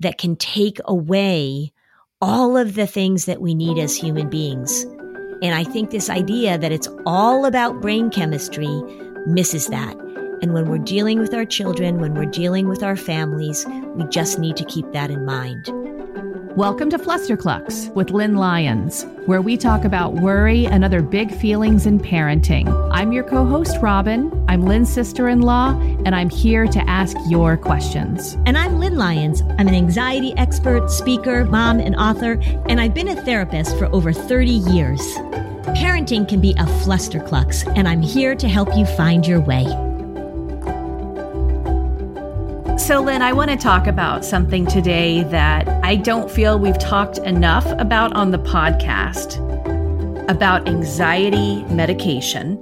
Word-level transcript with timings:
that 0.00 0.18
can 0.18 0.34
take 0.36 0.78
away 0.86 1.72
all 2.20 2.56
of 2.56 2.74
the 2.74 2.86
things 2.86 3.26
that 3.26 3.40
we 3.40 3.54
need 3.54 3.78
as 3.78 3.96
human 3.96 4.28
beings. 4.28 4.84
And 5.42 5.54
I 5.54 5.64
think 5.64 5.90
this 5.90 6.10
idea 6.10 6.58
that 6.58 6.72
it's 6.72 6.88
all 7.06 7.44
about 7.44 7.80
brain 7.80 8.10
chemistry 8.10 8.82
misses 9.26 9.68
that. 9.68 9.96
And 10.42 10.52
when 10.52 10.68
we're 10.68 10.78
dealing 10.78 11.18
with 11.18 11.34
our 11.34 11.44
children, 11.44 12.00
when 12.00 12.14
we're 12.14 12.26
dealing 12.26 12.68
with 12.68 12.82
our 12.82 12.96
families, 12.96 13.66
we 13.94 14.04
just 14.04 14.38
need 14.38 14.56
to 14.56 14.64
keep 14.64 14.90
that 14.92 15.10
in 15.10 15.24
mind. 15.24 15.70
Welcome 16.56 16.90
to 16.90 16.98
Flusterclux 16.98 17.94
with 17.94 18.10
Lynn 18.10 18.34
Lyons, 18.34 19.06
where 19.26 19.40
we 19.40 19.56
talk 19.56 19.84
about 19.84 20.14
worry 20.14 20.66
and 20.66 20.84
other 20.84 21.00
big 21.00 21.32
feelings 21.32 21.86
in 21.86 22.00
parenting. 22.00 22.68
I'm 22.92 23.12
your 23.12 23.22
co 23.22 23.46
host, 23.46 23.76
Robin. 23.80 24.44
I'm 24.48 24.62
Lynn's 24.62 24.92
sister 24.92 25.28
in 25.28 25.42
law, 25.42 25.78
and 26.04 26.12
I'm 26.14 26.28
here 26.28 26.66
to 26.66 26.90
ask 26.90 27.16
your 27.28 27.56
questions. 27.56 28.36
And 28.46 28.58
I'm 28.58 28.80
Lynn 28.80 28.89
Lyons. 29.00 29.40
I'm 29.58 29.66
an 29.66 29.74
anxiety 29.74 30.34
expert, 30.36 30.90
speaker, 30.90 31.46
mom, 31.46 31.80
and 31.80 31.96
author, 31.96 32.32
and 32.68 32.78
I've 32.78 32.92
been 32.92 33.08
a 33.08 33.16
therapist 33.16 33.78
for 33.78 33.86
over 33.94 34.12
30 34.12 34.50
years. 34.50 35.00
Parenting 35.80 36.28
can 36.28 36.38
be 36.38 36.50
a 36.50 36.66
flusterclux, 36.84 37.66
and 37.76 37.88
I'm 37.88 38.02
here 38.02 38.34
to 38.34 38.46
help 38.46 38.76
you 38.76 38.84
find 38.84 39.26
your 39.26 39.40
way. 39.40 39.64
So, 42.76 43.00
Lynn, 43.00 43.22
I 43.22 43.32
want 43.32 43.50
to 43.50 43.56
talk 43.56 43.86
about 43.86 44.22
something 44.22 44.66
today 44.66 45.22
that 45.24 45.66
I 45.82 45.96
don't 45.96 46.30
feel 46.30 46.58
we've 46.58 46.78
talked 46.78 47.16
enough 47.18 47.66
about 47.78 48.12
on 48.14 48.32
the 48.32 48.38
podcast 48.38 49.38
about 50.28 50.68
anxiety 50.68 51.64
medication. 51.74 52.58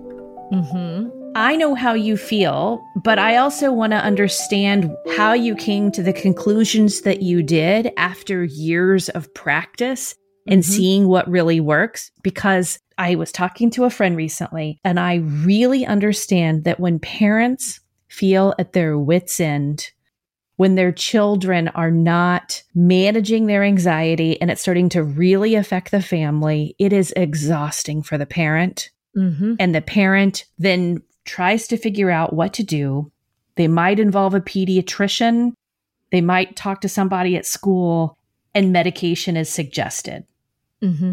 Mm-hmm. 0.52 1.17
I 1.38 1.54
know 1.54 1.76
how 1.76 1.94
you 1.94 2.16
feel, 2.16 2.84
but 3.04 3.20
I 3.20 3.36
also 3.36 3.70
want 3.70 3.92
to 3.92 3.98
understand 3.98 4.90
how 5.16 5.34
you 5.34 5.54
came 5.54 5.92
to 5.92 6.02
the 6.02 6.12
conclusions 6.12 7.02
that 7.02 7.22
you 7.22 7.44
did 7.44 7.92
after 7.96 8.42
years 8.42 9.08
of 9.10 9.32
practice 9.34 10.16
and 10.48 10.62
Mhm. 10.62 10.66
seeing 10.66 11.06
what 11.06 11.30
really 11.30 11.60
works. 11.60 12.10
Because 12.24 12.80
I 12.98 13.14
was 13.14 13.30
talking 13.30 13.70
to 13.70 13.84
a 13.84 13.90
friend 13.90 14.16
recently, 14.16 14.80
and 14.84 14.98
I 14.98 15.16
really 15.44 15.86
understand 15.86 16.64
that 16.64 16.80
when 16.80 16.98
parents 16.98 17.78
feel 18.08 18.52
at 18.58 18.72
their 18.72 18.98
wits' 18.98 19.38
end, 19.38 19.92
when 20.56 20.74
their 20.74 20.90
children 20.90 21.68
are 21.68 21.92
not 21.92 22.64
managing 22.74 23.46
their 23.46 23.62
anxiety 23.62 24.40
and 24.40 24.50
it's 24.50 24.60
starting 24.60 24.88
to 24.88 25.04
really 25.04 25.54
affect 25.54 25.92
the 25.92 26.02
family, 26.02 26.74
it 26.80 26.92
is 26.92 27.12
exhausting 27.14 28.02
for 28.02 28.18
the 28.18 28.26
parent 28.26 28.90
Mm-hmm. 29.16 29.54
and 29.58 29.74
the 29.74 29.80
parent 29.80 30.44
then 30.58 31.02
tries 31.28 31.68
to 31.68 31.76
figure 31.76 32.10
out 32.10 32.32
what 32.32 32.54
to 32.54 32.64
do. 32.64 33.12
They 33.54 33.68
might 33.68 34.00
involve 34.00 34.34
a 34.34 34.40
pediatrician, 34.40 35.52
they 36.10 36.20
might 36.20 36.56
talk 36.56 36.80
to 36.80 36.88
somebody 36.88 37.36
at 37.36 37.46
school, 37.46 38.16
and 38.54 38.72
medication 38.72 39.36
is 39.36 39.48
suggested. 39.48 40.24
Mm-hmm. 40.82 41.12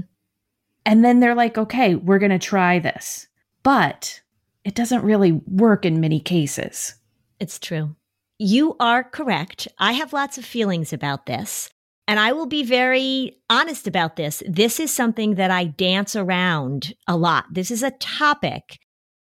And 0.86 1.04
then 1.04 1.20
they're 1.20 1.36
like, 1.36 1.58
okay, 1.58 1.96
we're 1.96 2.20
going 2.20 2.32
to 2.32 2.40
try 2.40 2.80
this. 2.80 3.28
But 3.62 4.22
it 4.64 4.76
doesn't 4.76 5.04
really 5.04 5.34
work 5.34 5.86
in 5.86 6.00
many 6.00 6.20
cases. 6.20 6.96
It's 7.40 7.60
true. 7.60 7.96
You 8.40 8.76
are 8.80 9.04
correct. 9.04 9.68
I 9.80 9.94
have 9.94 10.14
lots 10.14 10.38
of 10.38 10.46
feelings 10.46 10.94
about 10.94 11.26
this. 11.26 11.70
And 12.08 12.20
I 12.20 12.34
will 12.34 12.46
be 12.46 12.64
very 12.64 13.38
honest 13.50 13.88
about 13.88 14.16
this. 14.16 14.44
This 14.48 14.80
is 14.80 14.92
something 14.92 15.36
that 15.36 15.52
I 15.52 15.66
dance 15.66 16.16
around 16.16 16.94
a 17.08 17.18
lot. 17.18 17.46
This 17.52 17.72
is 17.72 17.82
a 17.82 17.92
topic 17.92 18.80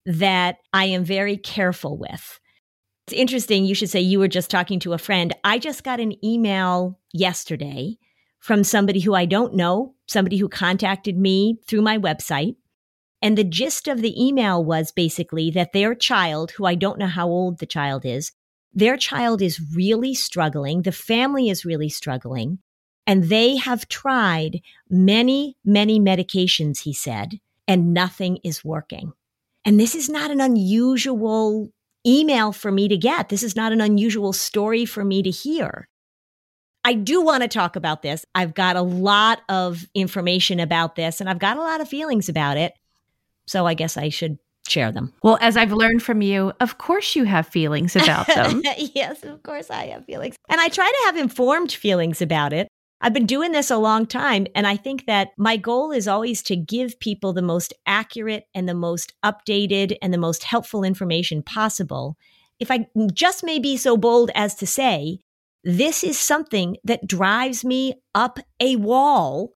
that 0.07 0.59
I 0.73 0.87
am 0.87 1.05
very 1.05 1.37
careful 1.37 1.97
with. 1.99 2.41
It's 3.07 3.19
interesting. 3.19 3.65
You 3.65 3.75
should 3.75 3.91
say 3.91 4.01
you 4.01 4.19
were 4.19 4.29
just 4.29 4.51
talking 4.51 4.79
to 4.81 4.93
a 4.93 4.99
friend. 4.99 5.35
I 5.43 5.59
just 5.59 5.83
got 5.83 6.01
an 6.01 6.25
email 6.25 6.99
yesterday 7.13 7.99
from 8.39 8.65
somebody 8.65 9.01
who 9.01 9.15
I 9.15 9.27
don't 9.27 9.55
know, 9.55 9.95
somebody 10.07 10.39
who 10.39 10.49
contacted 10.49 11.19
me 11.19 11.59
through 11.67 11.83
my 11.83 11.99
website. 11.99 12.57
And 13.23 13.37
the 13.37 13.45
gist 13.45 13.87
of 13.89 14.01
the 14.01 14.15
email 14.23 14.65
was 14.65 14.93
basically 14.93 15.51
that 15.51 15.73
their 15.73 15.95
child, 15.95 16.53
who 16.53 16.65
I 16.65 16.75
don't 16.75 16.99
know 16.99 17.07
how 17.07 17.29
old 17.29 17.59
the 17.59 17.67
child 17.67 18.07
is, 18.07 18.33
their 18.73 18.97
child 18.97 19.43
is 19.43 19.61
really 19.75 20.15
struggling. 20.15 20.83
The 20.83 20.93
family 20.93 21.51
is 21.51 21.65
really 21.65 21.89
struggling. 21.89 22.61
And 23.07 23.25
they 23.25 23.57
have 23.57 23.89
tried 23.89 24.61
many, 24.89 25.57
many 25.65 25.99
medications, 25.99 26.83
he 26.83 26.93
said, 26.93 27.41
and 27.67 27.93
nothing 27.93 28.39
is 28.45 28.65
working. 28.65 29.13
And 29.65 29.79
this 29.79 29.95
is 29.95 30.09
not 30.09 30.31
an 30.31 30.41
unusual 30.41 31.71
email 32.07 32.53
for 32.53 32.73
me 32.73 32.89
to 32.89 32.97
get. 32.97 33.29
This 33.29 33.43
is 33.43 33.57
not 33.57 33.73
an 33.73 33.81
unusual 33.81 34.33
story 34.33 34.85
for 34.85 35.05
me 35.05 35.23
to 35.23 35.31
hear. 35.31 35.89
I 36.83 36.95
do 36.95 37.21
want 37.23 37.43
to 37.43 37.49
talk 37.49 37.77
about 37.77 38.03
this. 38.03 38.25
I've 38.35 38.55
got 38.55 38.77
a 38.77 38.83
lot 38.83 39.43
of 39.49 39.87
information 39.95 40.61
about 40.61 40.97
this 40.97 41.21
and 41.21 41.29
I've 41.29 41.39
got 41.39 41.59
a 41.59 41.61
lot 41.61 41.81
of 41.81 41.89
feelings 41.89 42.29
about 42.29 42.57
it. 42.57 42.73
So 43.47 43.67
I 43.67 43.75
guess 43.75 43.97
I 43.97 44.09
should 44.09 44.39
share 44.67 44.93
them. 44.93 45.13
Well, 45.23 45.37
as 45.41 45.57
I've 45.57 45.73
learned 45.73 46.03
from 46.03 46.23
you, 46.23 46.53
of 46.61 46.79
course 46.79 47.15
you 47.15 47.25
have 47.25 47.47
feelings 47.47 47.97
about 47.97 48.27
them. 48.29 48.63
yes, 48.95 49.25
of 49.25 49.43
course 49.43 49.71
I 49.71 49.89
have 49.89 50.07
feelings. 50.07 50.37
And 50.49 50.61
I 50.61 50.69
try 50.69 50.89
to 50.89 51.07
have 51.07 51.17
informed 51.17 51.73
feelings 51.73 52.23
about 52.23 52.53
it. 52.53 52.69
I've 53.01 53.15
been 53.15 53.27
doing 53.27 53.53
this 53.53 53.71
a 53.71 53.79
long 53.79 54.07
time. 54.07 54.47
And 54.55 54.67
I 54.67 54.77
think 54.77 55.07
that 55.07 55.31
my 55.39 55.57
goal 55.57 55.91
is 55.91 56.07
always 56.07 56.43
to 56.45 56.57
give 56.57 57.01
people 57.01 57.33
the 57.33 57.43
most 57.43 57.73
accurate 57.87 58.45
and 58.55 58.69
the 58.69 58.75
most 58.75 59.15
updated 59.25 59.97
and 60.03 60.13
the 60.13 60.19
most 60.19 60.45
helpful 60.45 60.85
information 60.85 61.43
possible. 61.43 62.17
If 62.59 62.71
I 62.71 62.89
just 63.15 63.43
may 63.43 63.59
be 63.59 63.77
so 63.79 63.97
bold 63.97 64.31
as 64.35 64.55
to 64.57 64.67
say, 64.67 65.21
this 65.65 66.05
is 66.05 66.19
something 66.19 66.77
that 66.85 67.07
drives 67.07 67.65
me 67.65 67.95
up 68.15 68.39
a 68.61 68.77
wall 68.77 69.53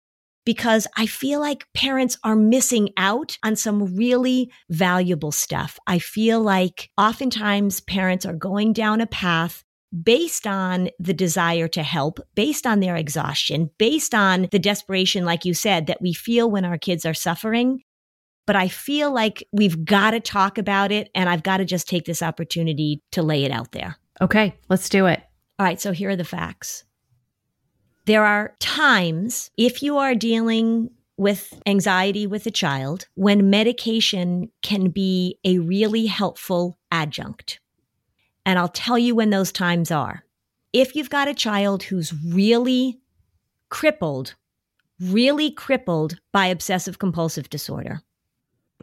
because 0.47 0.87
I 0.97 1.07
feel 1.07 1.41
like 1.41 1.67
parents 1.75 2.19
are 2.23 2.37
missing 2.37 2.91
out 2.97 3.39
on 3.43 3.57
some 3.57 3.97
really 3.97 4.51
valuable 4.69 5.33
stuff. 5.33 5.79
I 5.87 5.99
feel 5.99 6.41
like 6.41 6.91
oftentimes 6.99 7.81
parents 7.81 8.27
are 8.27 8.35
going 8.35 8.75
down 8.75 9.01
a 9.01 9.07
path 9.07 9.65
based 10.03 10.47
on 10.47 10.89
the 10.99 11.15
desire 11.15 11.69
to 11.69 11.83
help, 11.83 12.19
based 12.35 12.67
on 12.67 12.81
their 12.81 12.97
exhaustion, 12.97 13.71
based 13.79 14.15
on 14.15 14.49
the 14.51 14.59
desperation, 14.59 15.25
like 15.25 15.45
you 15.45 15.55
said, 15.55 15.87
that 15.87 16.03
we 16.03 16.13
feel 16.13 16.51
when 16.51 16.65
our 16.65 16.79
kids 16.79 17.07
are 17.07 17.15
suffering. 17.15 17.83
But 18.47 18.57
I 18.57 18.69
feel 18.69 19.13
like 19.13 19.47
we've 19.53 19.85
got 19.85 20.11
to 20.11 20.21
talk 20.21 20.59
about 20.59 20.93
it, 20.93 21.11
and 21.15 21.29
I've 21.29 21.43
got 21.43 21.59
to 21.59 21.65
just 21.65 21.89
take 21.89 22.05
this 22.05 22.23
opportunity 22.23 23.03
to 23.13 23.23
lay 23.23 23.45
it 23.45 23.51
out 23.51 23.73
there. 23.73 23.97
okay, 24.21 24.55
let's 24.69 24.89
do 24.89 25.07
it. 25.07 25.23
All 25.59 25.65
right, 25.65 25.81
so 25.81 25.93
here 25.93 26.11
are 26.11 26.17
the 26.17 26.25
facts. 26.25 26.85
There 28.07 28.25
are 28.25 28.55
times, 28.61 29.51
if 29.57 29.83
you 29.83 29.97
are 29.97 30.15
dealing 30.15 30.91
with 31.17 31.59
anxiety 31.65 32.27
with 32.27 32.47
a 32.47 32.51
child, 32.51 33.07
when 33.15 33.49
medication 33.49 34.51
can 34.63 34.91
be 34.91 35.39
a 35.45 35.59
really 35.59 36.07
helpful 36.07 36.79
adjunct. 36.91 37.61
And 38.47 38.59
I'll 38.59 38.69
tell 38.69 38.99
you 38.99 39.15
when 39.15 39.31
those 39.31 39.53
times 39.53 39.91
are. 39.91 40.25
If 40.73 40.95
you've 40.95 41.11
got 41.11 41.29
a 41.29 41.35
child 41.35 41.85
who's 41.85 42.13
really 42.25 42.99
crippled, 43.71 44.35
really 45.01 45.51
crippled 45.51 46.19
by 46.33 46.47
obsessive 46.47 46.99
compulsive 46.99 47.49
disorder. 47.49 48.01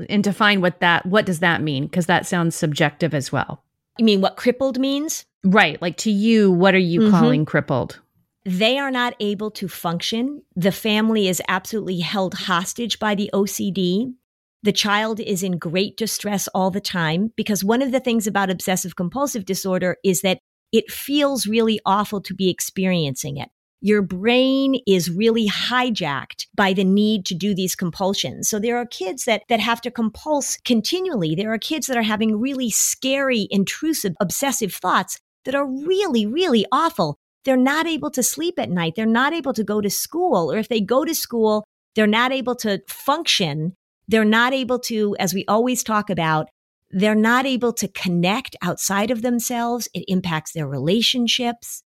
And 0.09 0.23
define 0.23 0.61
what 0.61 0.79
that 0.79 1.05
what 1.05 1.25
does 1.25 1.39
that 1.39 1.61
mean? 1.61 1.83
Because 1.85 2.05
that 2.07 2.25
sounds 2.25 2.55
subjective 2.55 3.13
as 3.13 3.31
well. 3.31 3.63
You 3.97 4.05
mean 4.05 4.21
what 4.21 4.37
crippled 4.37 4.79
means? 4.79 5.25
Right. 5.43 5.81
Like 5.81 5.97
to 5.97 6.11
you, 6.11 6.51
what 6.51 6.73
are 6.73 6.79
you 6.79 7.01
Mhm. 7.01 7.11
calling 7.11 7.45
crippled? 7.45 7.99
they 8.43 8.79
are 8.79 8.89
not 8.89 9.13
able 9.19 9.51
to 9.51 9.67
function. 9.67 10.41
The 10.55 10.71
family 10.71 11.27
is 11.27 11.43
absolutely 11.47 11.99
held 11.99 12.33
hostage 12.33 12.97
by 12.97 13.13
the 13.13 13.29
OCD. 13.33 14.15
The 14.63 14.71
child 14.71 15.19
is 15.19 15.43
in 15.43 15.57
great 15.57 15.97
distress 15.97 16.47
all 16.53 16.71
the 16.71 16.81
time 16.81 17.33
because 17.35 17.63
one 17.63 17.81
of 17.81 17.91
the 17.91 17.99
things 17.99 18.27
about 18.27 18.49
obsessive 18.49 18.95
compulsive 18.95 19.45
disorder 19.45 19.97
is 20.03 20.21
that 20.21 20.39
it 20.71 20.91
feels 20.91 21.47
really 21.47 21.79
awful 21.85 22.21
to 22.21 22.33
be 22.33 22.49
experiencing 22.49 23.37
it. 23.37 23.49
Your 23.83 24.03
brain 24.03 24.75
is 24.85 25.09
really 25.09 25.47
hijacked 25.47 26.45
by 26.55 26.73
the 26.73 26.83
need 26.83 27.25
to 27.25 27.33
do 27.33 27.55
these 27.55 27.75
compulsions. 27.75 28.47
So 28.47 28.59
there 28.59 28.77
are 28.77 28.85
kids 28.85 29.25
that, 29.25 29.41
that 29.49 29.59
have 29.59 29.81
to 29.81 29.91
compulse 29.91 30.57
continually. 30.57 31.33
There 31.33 31.51
are 31.51 31.57
kids 31.57 31.87
that 31.87 31.97
are 31.97 32.03
having 32.03 32.39
really 32.39 32.69
scary, 32.69 33.47
intrusive, 33.49 34.13
obsessive 34.21 34.71
thoughts 34.71 35.17
that 35.45 35.55
are 35.55 35.65
really, 35.65 36.27
really 36.27 36.67
awful 36.71 37.17
they're 37.43 37.57
not 37.57 37.87
able 37.87 38.11
to 38.11 38.23
sleep 38.23 38.59
at 38.59 38.69
night. 38.69 38.93
They're 38.95 39.05
not 39.05 39.33
able 39.33 39.53
to 39.53 39.63
go 39.63 39.81
to 39.81 39.89
school. 39.89 40.51
Or 40.51 40.57
if 40.57 40.69
they 40.69 40.81
go 40.81 41.05
to 41.05 41.15
school, 41.15 41.65
they're 41.95 42.07
not 42.07 42.31
able 42.31 42.55
to 42.57 42.81
function. 42.87 43.75
They're 44.11 44.25
not 44.25 44.51
able 44.51 44.79
to, 44.79 45.15
as 45.19 45.33
we 45.33 45.45
always 45.47 45.83
talk 45.83 46.09
about, 46.09 46.49
they're 46.89 47.15
not 47.15 47.45
able 47.45 47.71
to 47.71 47.87
connect 47.87 48.57
outside 48.61 49.09
of 49.09 49.21
themselves. 49.21 49.87
It 49.93 50.03
impacts 50.09 50.51
their 50.51 50.67
relationships. 50.67 51.83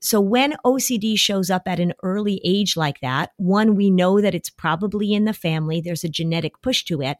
So 0.00 0.18
when 0.18 0.54
OCD 0.64 1.18
shows 1.18 1.50
up 1.50 1.64
at 1.66 1.78
an 1.78 1.92
early 2.02 2.40
age 2.42 2.74
like 2.74 3.00
that, 3.00 3.32
one, 3.36 3.74
we 3.74 3.90
know 3.90 4.22
that 4.22 4.34
it's 4.34 4.48
probably 4.48 5.12
in 5.12 5.26
the 5.26 5.34
family. 5.34 5.82
There's 5.82 6.04
a 6.04 6.08
genetic 6.08 6.62
push 6.62 6.84
to 6.84 7.02
it. 7.02 7.18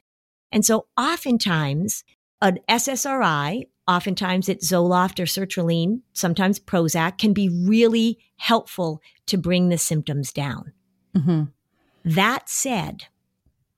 And 0.50 0.64
so 0.64 0.86
oftentimes 0.96 2.02
an 2.40 2.60
SSRI, 2.70 3.64
oftentimes 3.86 4.48
it's 4.48 4.72
Zoloft 4.72 5.20
or 5.20 5.24
sertraline, 5.24 6.00
sometimes 6.14 6.58
Prozac 6.58 7.18
can 7.18 7.34
be 7.34 7.50
really 7.50 8.18
helpful 8.38 9.02
to 9.26 9.36
bring 9.36 9.68
the 9.68 9.76
symptoms 9.76 10.32
down. 10.32 10.72
Mm-hmm. 11.14 11.42
That 12.06 12.48
said, 12.48 13.08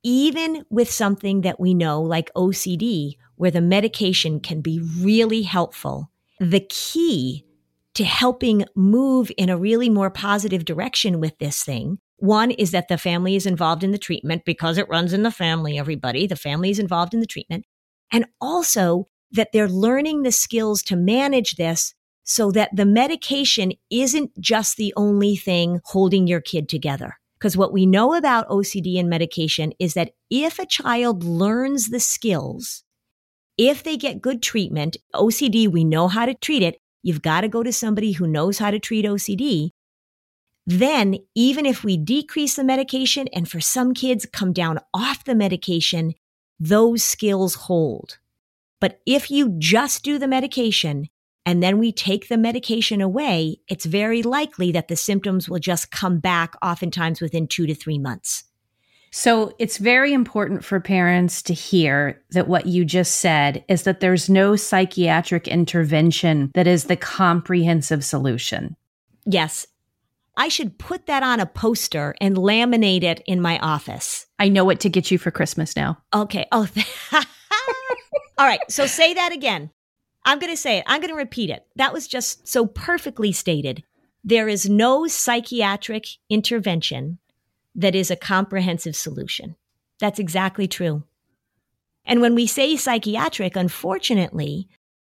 even 0.09 0.65
with 0.71 0.91
something 0.91 1.43
that 1.43 1.61
we 1.61 1.75
know 1.75 2.01
like 2.01 2.33
OCD, 2.33 3.17
where 3.37 3.51
the 3.51 3.61
medication 3.61 4.41
can 4.41 4.63
be 4.63 4.81
really 4.99 5.43
helpful, 5.43 6.11
the 6.41 6.67
key 6.71 7.45
to 7.93 8.05
helping 8.05 8.65
move 8.75 9.31
in 9.37 9.51
a 9.51 9.59
really 9.59 9.91
more 9.91 10.09
positive 10.09 10.65
direction 10.65 11.21
with 11.21 11.37
this 11.39 11.63
thing. 11.63 11.99
One 12.17 12.53
is 12.53 12.71
that 12.71 12.89
the 12.89 12.97
family 12.97 13.37
is 13.37 13.45
involved 13.45 13.85
in 13.85 13.91
the 13.91 13.99
treatment 13.99 14.47
because 14.47 14.79
it 14.79 14.89
runs 14.89 15.13
in 15.13 15.25
the 15.25 15.31
family, 15.31 15.79
everybody. 15.79 16.27
The 16.27 16.37
family 16.37 16.71
is 16.71 16.79
involved 16.79 17.13
in 17.13 17.21
the 17.21 17.27
treatment. 17.27 17.67
And 18.11 18.25
also 18.41 19.09
that 19.33 19.49
they're 19.53 19.69
learning 19.69 20.23
the 20.23 20.33
skills 20.33 20.83
to 20.85 20.97
manage 20.97 21.57
this 21.57 21.95
so 22.25 22.51
that 22.53 22.75
the 22.75 22.87
medication 22.87 23.73
isn't 23.91 24.31
just 24.41 24.79
the 24.79 24.95
only 24.97 25.37
thing 25.37 25.81
holding 25.85 26.27
your 26.27 26.41
kid 26.41 26.67
together. 26.67 27.19
Because 27.39 27.57
what 27.57 27.73
we 27.73 27.87
know 27.87 28.15
about 28.15 28.49
OCD 28.49 28.99
and 28.99 29.09
medication 29.09 29.73
is 29.79 29.95
that 29.95 30.13
if 30.29 30.59
a 30.59 30.67
child 30.67 31.23
learns 31.23 31.91
the 31.91 32.01
skills, 32.01 32.83
if 33.57 33.83
they 33.83 33.97
get 33.97 34.21
good 34.21 34.43
treatment, 34.43 34.97
OCD, 35.15 35.69
we 35.69 35.85
know 35.85 36.09
how 36.09 36.27
to 36.27 36.35
treat 36.35 36.63
it. 36.63 36.79
You've 37.03 37.23
got 37.23 37.43
to 37.43 37.49
go 37.49 37.63
to 37.63 37.73
somebody 37.73 38.13
who 38.13 38.27
knows 38.27 38.59
how 38.59 38.71
to 38.73 38.81
treat 38.81 39.05
OCD. 39.05 39.71
Then, 40.67 41.19
even 41.35 41.65
if 41.65 41.83
we 41.85 41.97
decrease 41.97 42.57
the 42.57 42.65
medication 42.65 43.29
and 43.33 43.49
for 43.49 43.61
some 43.61 43.95
kids 43.95 44.27
come 44.31 44.53
down 44.53 44.81
off 44.93 45.25
the 45.25 45.35
medication, 45.35 46.15
those 46.61 47.03
skills 47.03 47.55
hold. 47.55 48.19
But 48.81 49.01
if 49.07 49.31
you 49.31 49.55
just 49.59 50.03
do 50.03 50.19
the 50.19 50.29
medication 50.29 51.09
and 51.49 51.63
then 51.63 51.79
we 51.79 51.93
take 51.93 52.29
the 52.29 52.37
medication 52.37 53.01
away, 53.01 53.57
it's 53.69 53.87
very 53.87 54.23
likely 54.23 54.71
that 54.73 54.89
the 54.89 54.97
symptoms 54.97 55.49
will 55.49 55.59
just 55.59 55.91
come 55.91 56.19
back 56.19 56.53
oftentimes 56.63 57.23
within 57.23 57.49
two 57.49 57.67
to 57.67 57.75
three 57.75 57.99
months. 57.99 58.45
So 59.13 59.55
it's 59.59 59.79
very 59.79 60.13
important 60.13 60.63
for 60.63 60.79
parents 60.79 61.41
to 61.45 61.55
hear 61.55 62.23
that 62.33 62.49
what 62.49 62.67
you 62.67 62.85
just 62.85 63.21
said 63.21 63.65
is 63.67 63.85
that 63.85 64.01
there's 64.01 64.29
no 64.29 64.57
psychiatric 64.57 65.49
intervention 65.49 66.51
that 66.53 66.67
is 66.67 66.85
the 66.85 66.97
comprehensive 66.97 68.05
solution. 68.05 68.77
Yes. 69.25 69.67
I 70.37 70.49
should 70.49 70.79
put 70.79 71.07
that 71.07 71.23
on 71.23 71.41
a 71.41 71.47
poster 71.47 72.15
and 72.21 72.37
laminate 72.37 73.05
it 73.05 73.23
in 73.25 73.41
my 73.41 73.59
office. 73.61 74.27
I 74.39 74.51
know 74.51 74.67
what 74.67 74.81
to 74.81 74.91
get 74.91 75.11
you 75.11 75.17
for 75.17 75.31
Christmas 75.31 75.75
now. 75.75 75.97
Okay. 76.15 76.45
Oh, 76.53 76.69
all 78.37 78.47
right. 78.47 78.61
So 78.69 78.85
say 78.85 79.15
that 79.15 79.33
again. 79.33 79.71
I'm 80.25 80.39
going 80.39 80.53
to 80.53 80.57
say 80.57 80.79
it. 80.79 80.85
I'm 80.87 81.01
going 81.01 81.13
to 81.13 81.17
repeat 81.17 81.51
it. 81.51 81.67
That 81.77 81.93
was 81.93 82.07
just 82.07 82.47
so 82.47 82.67
perfectly 82.67 83.33
stated. 83.33 83.83
There 84.25 84.49
is 84.49 84.69
no 84.69 85.07
psychiatric 85.07 86.07
intervention 86.29 87.19
that 87.75 87.95
is 87.95 88.11
a 88.11 88.17
comprehensive 88.17 88.97
solution. 88.97 89.57
That's 90.01 90.19
exactly 90.19 90.67
true. 90.69 91.05
And 92.05 92.21
when 92.21 92.35
we 92.35 92.47
say 92.47 92.77
psychiatric, 92.77 93.57
unfortunately, 93.57 94.69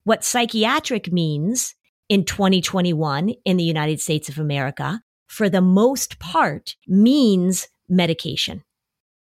what 0.03 0.23
psychiatric 0.23 1.11
means 1.11 1.75
in 2.09 2.25
2021 2.25 3.29
in 3.45 3.57
the 3.57 3.63
United 3.63 4.01
States 4.01 4.27
of 4.29 4.37
America, 4.37 5.01
for 5.27 5.49
the 5.49 5.61
most 5.61 6.19
part, 6.19 6.75
means 6.87 7.69
medication. 7.87 8.63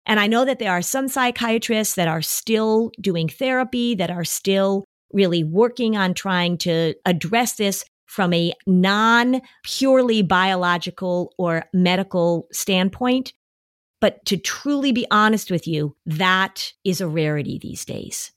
And 0.06 0.20
I 0.20 0.28
know 0.28 0.46
that 0.46 0.60
there 0.60 0.72
are 0.72 0.82
some 0.82 1.08
psychiatrists 1.08 1.96
that 1.96 2.08
are 2.08 2.24
still 2.24 2.92
doing 3.00 3.30
therapy, 3.30 3.94
that 3.96 4.10
are 4.10 4.24
still 4.24 4.84
really 5.14 5.44
working 5.44 5.96
on 5.98 6.14
trying 6.14 6.58
to 6.60 6.96
address 7.06 7.56
this 7.56 7.86
from 8.06 8.34
a 8.34 8.54
non 8.68 9.42
purely 9.64 10.22
biological 10.22 11.34
or 11.38 11.64
medical 11.74 12.48
standpoint. 12.52 13.34
But 14.02 14.26
to 14.26 14.38
truly 14.38 14.92
be 14.92 15.06
honest 15.12 15.52
with 15.52 15.68
you, 15.68 15.96
that 16.06 16.74
is 16.84 17.00
a 17.00 17.08
rarity 17.08 17.60
these 17.60 17.86
days. 17.86 18.32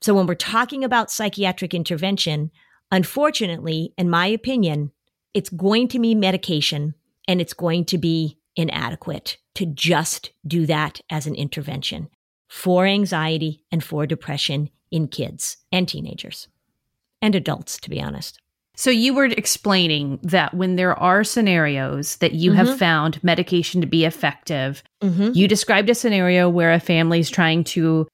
So 0.00 0.14
when 0.14 0.26
we're 0.26 0.34
talking 0.34 0.84
about 0.84 1.10
psychiatric 1.10 1.74
intervention, 1.74 2.50
unfortunately, 2.90 3.92
in 3.98 4.08
my 4.08 4.26
opinion, 4.26 4.92
it's 5.34 5.50
going 5.50 5.88
to 5.88 5.98
be 5.98 6.14
medication 6.14 6.94
and 7.26 7.40
it's 7.40 7.54
going 7.54 7.84
to 7.86 7.98
be 7.98 8.38
inadequate 8.56 9.36
to 9.56 9.66
just 9.66 10.32
do 10.46 10.66
that 10.66 11.00
as 11.10 11.26
an 11.26 11.34
intervention 11.34 12.08
for 12.54 12.86
anxiety 12.86 13.64
and 13.72 13.82
for 13.82 14.06
depression 14.06 14.70
in 14.92 15.08
kids 15.08 15.56
and 15.72 15.88
teenagers 15.88 16.46
and 17.20 17.34
adults, 17.34 17.80
to 17.80 17.90
be 17.90 18.00
honest. 18.00 18.38
So 18.76 18.90
you 18.90 19.12
were 19.12 19.24
explaining 19.24 20.20
that 20.22 20.54
when 20.54 20.76
there 20.76 20.96
are 20.96 21.24
scenarios 21.24 22.14
that 22.18 22.32
you 22.32 22.52
mm-hmm. 22.52 22.58
have 22.58 22.78
found 22.78 23.22
medication 23.24 23.80
to 23.80 23.88
be 23.88 24.04
effective, 24.04 24.84
mm-hmm. 25.02 25.32
you 25.34 25.48
described 25.48 25.90
a 25.90 25.96
scenario 25.96 26.48
where 26.48 26.72
a 26.72 26.78
family 26.78 27.18
is 27.18 27.28
trying 27.28 27.64
to 27.64 28.06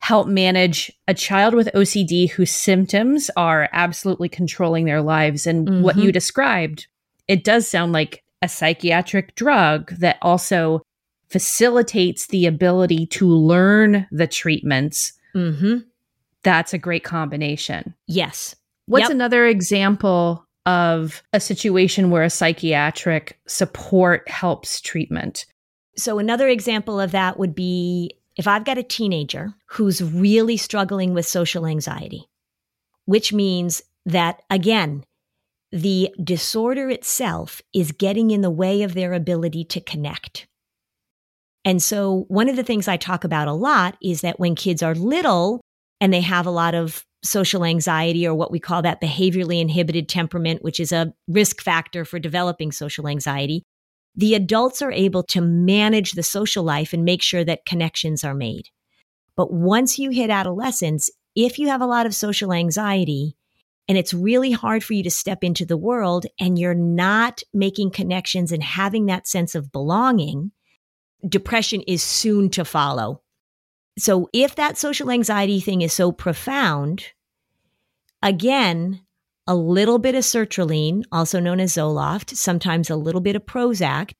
help 0.00 0.26
manage 0.26 0.90
a 1.06 1.14
child 1.14 1.54
with 1.54 1.70
OCD 1.72 2.28
whose 2.28 2.50
symptoms 2.50 3.30
are 3.36 3.68
absolutely 3.72 4.28
controlling 4.28 4.84
their 4.84 5.00
lives. 5.00 5.46
And 5.46 5.68
mm-hmm. 5.68 5.82
what 5.82 5.96
you 5.96 6.10
described, 6.10 6.88
it 7.28 7.44
does 7.44 7.68
sound 7.68 7.92
like 7.92 8.24
a 8.42 8.48
psychiatric 8.48 9.36
drug 9.36 9.92
that 9.92 10.18
also 10.22 10.82
facilitates 11.28 12.28
the 12.28 12.46
ability 12.46 13.06
to 13.06 13.28
learn 13.28 14.06
the 14.10 14.26
treatments 14.26 15.12
mm-hmm 15.34 15.78
that's 16.46 16.72
a 16.72 16.78
great 16.78 17.02
combination. 17.02 17.92
Yes. 18.06 18.54
What's 18.86 19.02
yep. 19.02 19.10
another 19.10 19.46
example 19.46 20.46
of 20.64 21.24
a 21.32 21.40
situation 21.40 22.12
where 22.12 22.22
a 22.22 22.30
psychiatric 22.30 23.36
support 23.48 24.28
helps 24.30 24.80
treatment? 24.80 25.44
So, 25.96 26.20
another 26.20 26.46
example 26.46 27.00
of 27.00 27.10
that 27.10 27.36
would 27.36 27.52
be 27.52 28.12
if 28.36 28.46
I've 28.46 28.64
got 28.64 28.78
a 28.78 28.84
teenager 28.84 29.54
who's 29.66 30.00
really 30.00 30.56
struggling 30.56 31.14
with 31.14 31.26
social 31.26 31.66
anxiety, 31.66 32.28
which 33.06 33.32
means 33.32 33.82
that, 34.04 34.42
again, 34.48 35.04
the 35.72 36.14
disorder 36.22 36.88
itself 36.90 37.60
is 37.74 37.90
getting 37.90 38.30
in 38.30 38.42
the 38.42 38.50
way 38.50 38.82
of 38.82 38.94
their 38.94 39.14
ability 39.14 39.64
to 39.64 39.80
connect. 39.80 40.46
And 41.66 41.82
so, 41.82 42.24
one 42.28 42.48
of 42.48 42.54
the 42.54 42.62
things 42.62 42.86
I 42.86 42.96
talk 42.96 43.24
about 43.24 43.48
a 43.48 43.52
lot 43.52 43.98
is 44.00 44.20
that 44.20 44.38
when 44.38 44.54
kids 44.54 44.84
are 44.84 44.94
little, 44.94 45.60
and 46.00 46.12
they 46.12 46.20
have 46.20 46.46
a 46.46 46.50
lot 46.50 46.74
of 46.74 47.04
social 47.24 47.64
anxiety 47.64 48.24
or 48.24 48.34
what 48.34 48.52
we 48.52 48.60
call 48.60 48.82
that 48.82 49.00
behaviorally 49.00 49.60
inhibited 49.60 50.08
temperament, 50.08 50.62
which 50.62 50.78
is 50.78 50.92
a 50.92 51.12
risk 51.26 51.60
factor 51.60 52.04
for 52.04 52.20
developing 52.20 52.70
social 52.70 53.08
anxiety, 53.08 53.64
the 54.14 54.34
adults 54.34 54.80
are 54.80 54.92
able 54.92 55.24
to 55.24 55.40
manage 55.40 56.12
the 56.12 56.22
social 56.22 56.62
life 56.62 56.92
and 56.92 57.04
make 57.04 57.20
sure 57.20 57.44
that 57.44 57.66
connections 57.66 58.22
are 58.22 58.34
made. 58.34 58.68
But 59.36 59.52
once 59.52 59.98
you 59.98 60.10
hit 60.10 60.30
adolescence, 60.30 61.10
if 61.34 61.58
you 61.58 61.66
have 61.68 61.80
a 61.80 61.86
lot 61.86 62.06
of 62.06 62.14
social 62.14 62.52
anxiety 62.52 63.36
and 63.88 63.98
it's 63.98 64.14
really 64.14 64.52
hard 64.52 64.84
for 64.84 64.94
you 64.94 65.02
to 65.02 65.10
step 65.10 65.42
into 65.42 65.66
the 65.66 65.76
world 65.76 66.26
and 66.38 66.58
you're 66.58 66.74
not 66.74 67.42
making 67.52 67.90
connections 67.90 68.52
and 68.52 68.62
having 68.62 69.06
that 69.06 69.26
sense 69.26 69.54
of 69.54 69.72
belonging, 69.72 70.52
depression 71.28 71.82
is 71.82 72.02
soon 72.02 72.50
to 72.50 72.64
follow 72.64 73.22
so 73.98 74.28
if 74.32 74.54
that 74.56 74.76
social 74.76 75.10
anxiety 75.10 75.60
thing 75.60 75.80
is 75.80 75.92
so 75.92 76.12
profound, 76.12 77.04
again, 78.22 79.00
a 79.46 79.54
little 79.54 79.98
bit 79.98 80.14
of 80.14 80.24
sertraline, 80.24 81.02
also 81.12 81.40
known 81.40 81.60
as 81.60 81.74
Zoloft, 81.74 82.36
sometimes 82.36 82.90
a 82.90 82.96
little 82.96 83.20
bit 83.20 83.36
of 83.36 83.46
Prozac. 83.46 84.12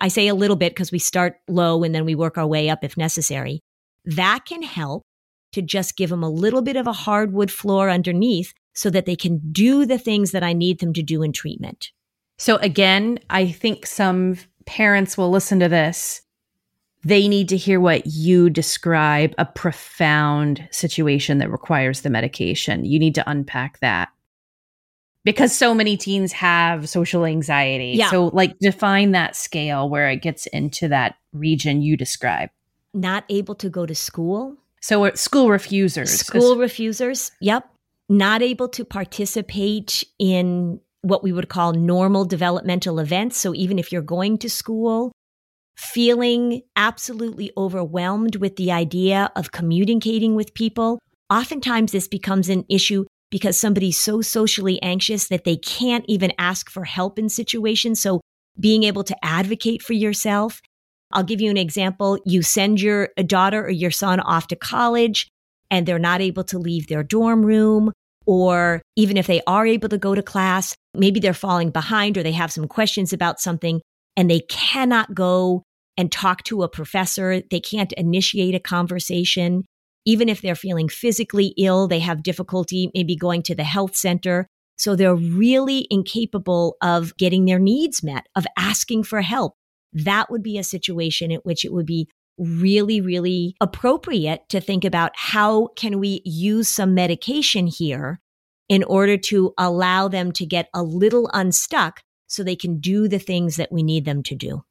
I 0.00 0.08
say 0.08 0.26
a 0.26 0.34
little 0.34 0.56
bit 0.56 0.72
because 0.72 0.90
we 0.90 0.98
start 0.98 1.36
low 1.46 1.84
and 1.84 1.94
then 1.94 2.04
we 2.04 2.14
work 2.14 2.38
our 2.38 2.46
way 2.46 2.70
up 2.70 2.82
if 2.82 2.96
necessary. 2.96 3.60
That 4.04 4.46
can 4.46 4.62
help 4.62 5.04
to 5.52 5.62
just 5.62 5.96
give 5.96 6.10
them 6.10 6.22
a 6.22 6.30
little 6.30 6.62
bit 6.62 6.76
of 6.76 6.86
a 6.86 6.92
hardwood 6.92 7.50
floor 7.50 7.90
underneath 7.90 8.52
so 8.74 8.88
that 8.90 9.04
they 9.04 9.16
can 9.16 9.40
do 9.52 9.84
the 9.84 9.98
things 9.98 10.30
that 10.30 10.42
I 10.42 10.54
need 10.54 10.80
them 10.80 10.92
to 10.94 11.02
do 11.02 11.22
in 11.22 11.32
treatment. 11.32 11.90
So 12.38 12.56
again, 12.56 13.18
I 13.28 13.50
think 13.52 13.84
some 13.84 14.38
parents 14.64 15.18
will 15.18 15.30
listen 15.30 15.60
to 15.60 15.68
this 15.68 16.22
they 17.02 17.28
need 17.28 17.48
to 17.48 17.56
hear 17.56 17.80
what 17.80 18.06
you 18.06 18.50
describe 18.50 19.34
a 19.38 19.44
profound 19.46 20.68
situation 20.70 21.38
that 21.38 21.50
requires 21.50 22.02
the 22.02 22.10
medication. 22.10 22.84
You 22.84 22.98
need 22.98 23.14
to 23.14 23.30
unpack 23.30 23.80
that. 23.80 24.10
because 25.24 25.56
so 25.56 25.74
many 25.74 25.96
teens 25.96 26.32
have 26.32 26.88
social 26.88 27.24
anxiety. 27.26 27.92
Yeah. 27.96 28.10
So, 28.10 28.26
like, 28.28 28.58
define 28.58 29.12
that 29.12 29.36
scale 29.36 29.88
where 29.88 30.08
it 30.08 30.22
gets 30.22 30.46
into 30.46 30.88
that 30.88 31.16
region 31.32 31.82
you 31.82 31.96
describe. 31.96 32.48
Not 32.94 33.24
able 33.28 33.54
to 33.56 33.68
go 33.68 33.86
to 33.86 33.94
school. 33.94 34.56
So, 34.80 35.04
uh, 35.04 35.14
school 35.14 35.50
refusers. 35.50 36.10
School 36.10 36.56
refusers. 36.56 37.32
Yep. 37.40 37.68
Not 38.08 38.42
able 38.42 38.68
to 38.70 38.84
participate 38.84 40.04
in 40.18 40.80
what 41.02 41.22
we 41.22 41.32
would 41.32 41.48
call 41.48 41.72
normal 41.72 42.24
developmental 42.24 42.98
events. 42.98 43.36
So, 43.36 43.54
even 43.54 43.78
if 43.78 43.92
you're 43.92 44.02
going 44.02 44.38
to 44.38 44.48
school, 44.50 45.12
feeling 45.76 46.62
absolutely 46.76 47.50
overwhelmed 47.56 48.36
with 48.36 48.56
the 48.56 48.70
idea 48.72 49.30
of 49.36 49.52
communicating 49.52 50.34
with 50.34 50.54
people. 50.54 50.98
Oftentimes, 51.30 51.92
this 51.92 52.08
becomes 52.08 52.48
an 52.48 52.64
issue 52.68 53.04
because 53.30 53.58
somebody's 53.58 53.98
so 53.98 54.20
socially 54.20 54.82
anxious 54.82 55.28
that 55.28 55.44
they 55.44 55.56
can't 55.56 56.04
even 56.08 56.32
ask 56.38 56.68
for 56.70 56.84
help 56.84 57.18
in 57.18 57.28
situations. 57.28 58.00
So, 58.00 58.20
being 58.58 58.84
able 58.84 59.04
to 59.04 59.24
advocate 59.24 59.82
for 59.82 59.94
yourself. 59.94 60.60
I'll 61.12 61.24
give 61.24 61.40
you 61.40 61.50
an 61.50 61.56
example. 61.56 62.18
You 62.24 62.42
send 62.42 62.80
your 62.80 63.08
daughter 63.26 63.64
or 63.64 63.70
your 63.70 63.90
son 63.90 64.20
off 64.20 64.48
to 64.48 64.56
college 64.56 65.28
and 65.70 65.86
they're 65.86 65.98
not 65.98 66.20
able 66.20 66.44
to 66.44 66.58
leave 66.58 66.86
their 66.86 67.02
dorm 67.02 67.44
room. 67.44 67.92
Or 68.26 68.82
even 68.96 69.16
if 69.16 69.26
they 69.26 69.40
are 69.46 69.66
able 69.66 69.88
to 69.88 69.98
go 69.98 70.14
to 70.14 70.22
class, 70.22 70.76
maybe 70.94 71.20
they're 71.20 71.34
falling 71.34 71.70
behind 71.70 72.16
or 72.16 72.22
they 72.22 72.32
have 72.32 72.52
some 72.52 72.68
questions 72.68 73.12
about 73.12 73.40
something 73.40 73.80
and 74.16 74.30
they 74.30 74.40
cannot 74.40 75.14
go 75.14 75.62
and 75.96 76.10
talk 76.10 76.42
to 76.44 76.62
a 76.62 76.68
professor. 76.68 77.42
They 77.50 77.60
can't 77.60 77.92
initiate 77.92 78.54
a 78.54 78.60
conversation. 78.60 79.64
Even 80.06 80.28
if 80.28 80.40
they're 80.40 80.54
feeling 80.54 80.88
physically 80.88 81.54
ill, 81.58 81.86
they 81.88 81.98
have 82.00 82.22
difficulty 82.22 82.90
maybe 82.94 83.16
going 83.16 83.42
to 83.44 83.54
the 83.54 83.64
health 83.64 83.96
center. 83.96 84.46
So 84.78 84.96
they're 84.96 85.14
really 85.14 85.86
incapable 85.90 86.76
of 86.80 87.16
getting 87.18 87.44
their 87.44 87.58
needs 87.58 88.02
met, 88.02 88.26
of 88.34 88.46
asking 88.56 89.04
for 89.04 89.20
help. 89.20 89.54
That 89.92 90.30
would 90.30 90.42
be 90.42 90.56
a 90.56 90.64
situation 90.64 91.30
in 91.30 91.40
which 91.40 91.64
it 91.64 91.72
would 91.72 91.86
be 91.86 92.08
really, 92.38 93.02
really 93.02 93.54
appropriate 93.60 94.48
to 94.48 94.60
think 94.60 94.84
about 94.84 95.12
how 95.14 95.68
can 95.76 95.98
we 95.98 96.22
use 96.24 96.68
some 96.68 96.94
medication 96.94 97.66
here 97.66 98.20
in 98.70 98.82
order 98.84 99.18
to 99.18 99.52
allow 99.58 100.08
them 100.08 100.32
to 100.32 100.46
get 100.46 100.70
a 100.72 100.82
little 100.82 101.28
unstuck 101.34 102.00
so 102.30 102.42
they 102.42 102.56
can 102.56 102.78
do 102.78 103.08
the 103.08 103.18
things 103.18 103.56
that 103.56 103.72
we 103.72 103.82
need 103.82 104.04
them 104.04 104.22
to 104.22 104.34
do. 104.34 104.64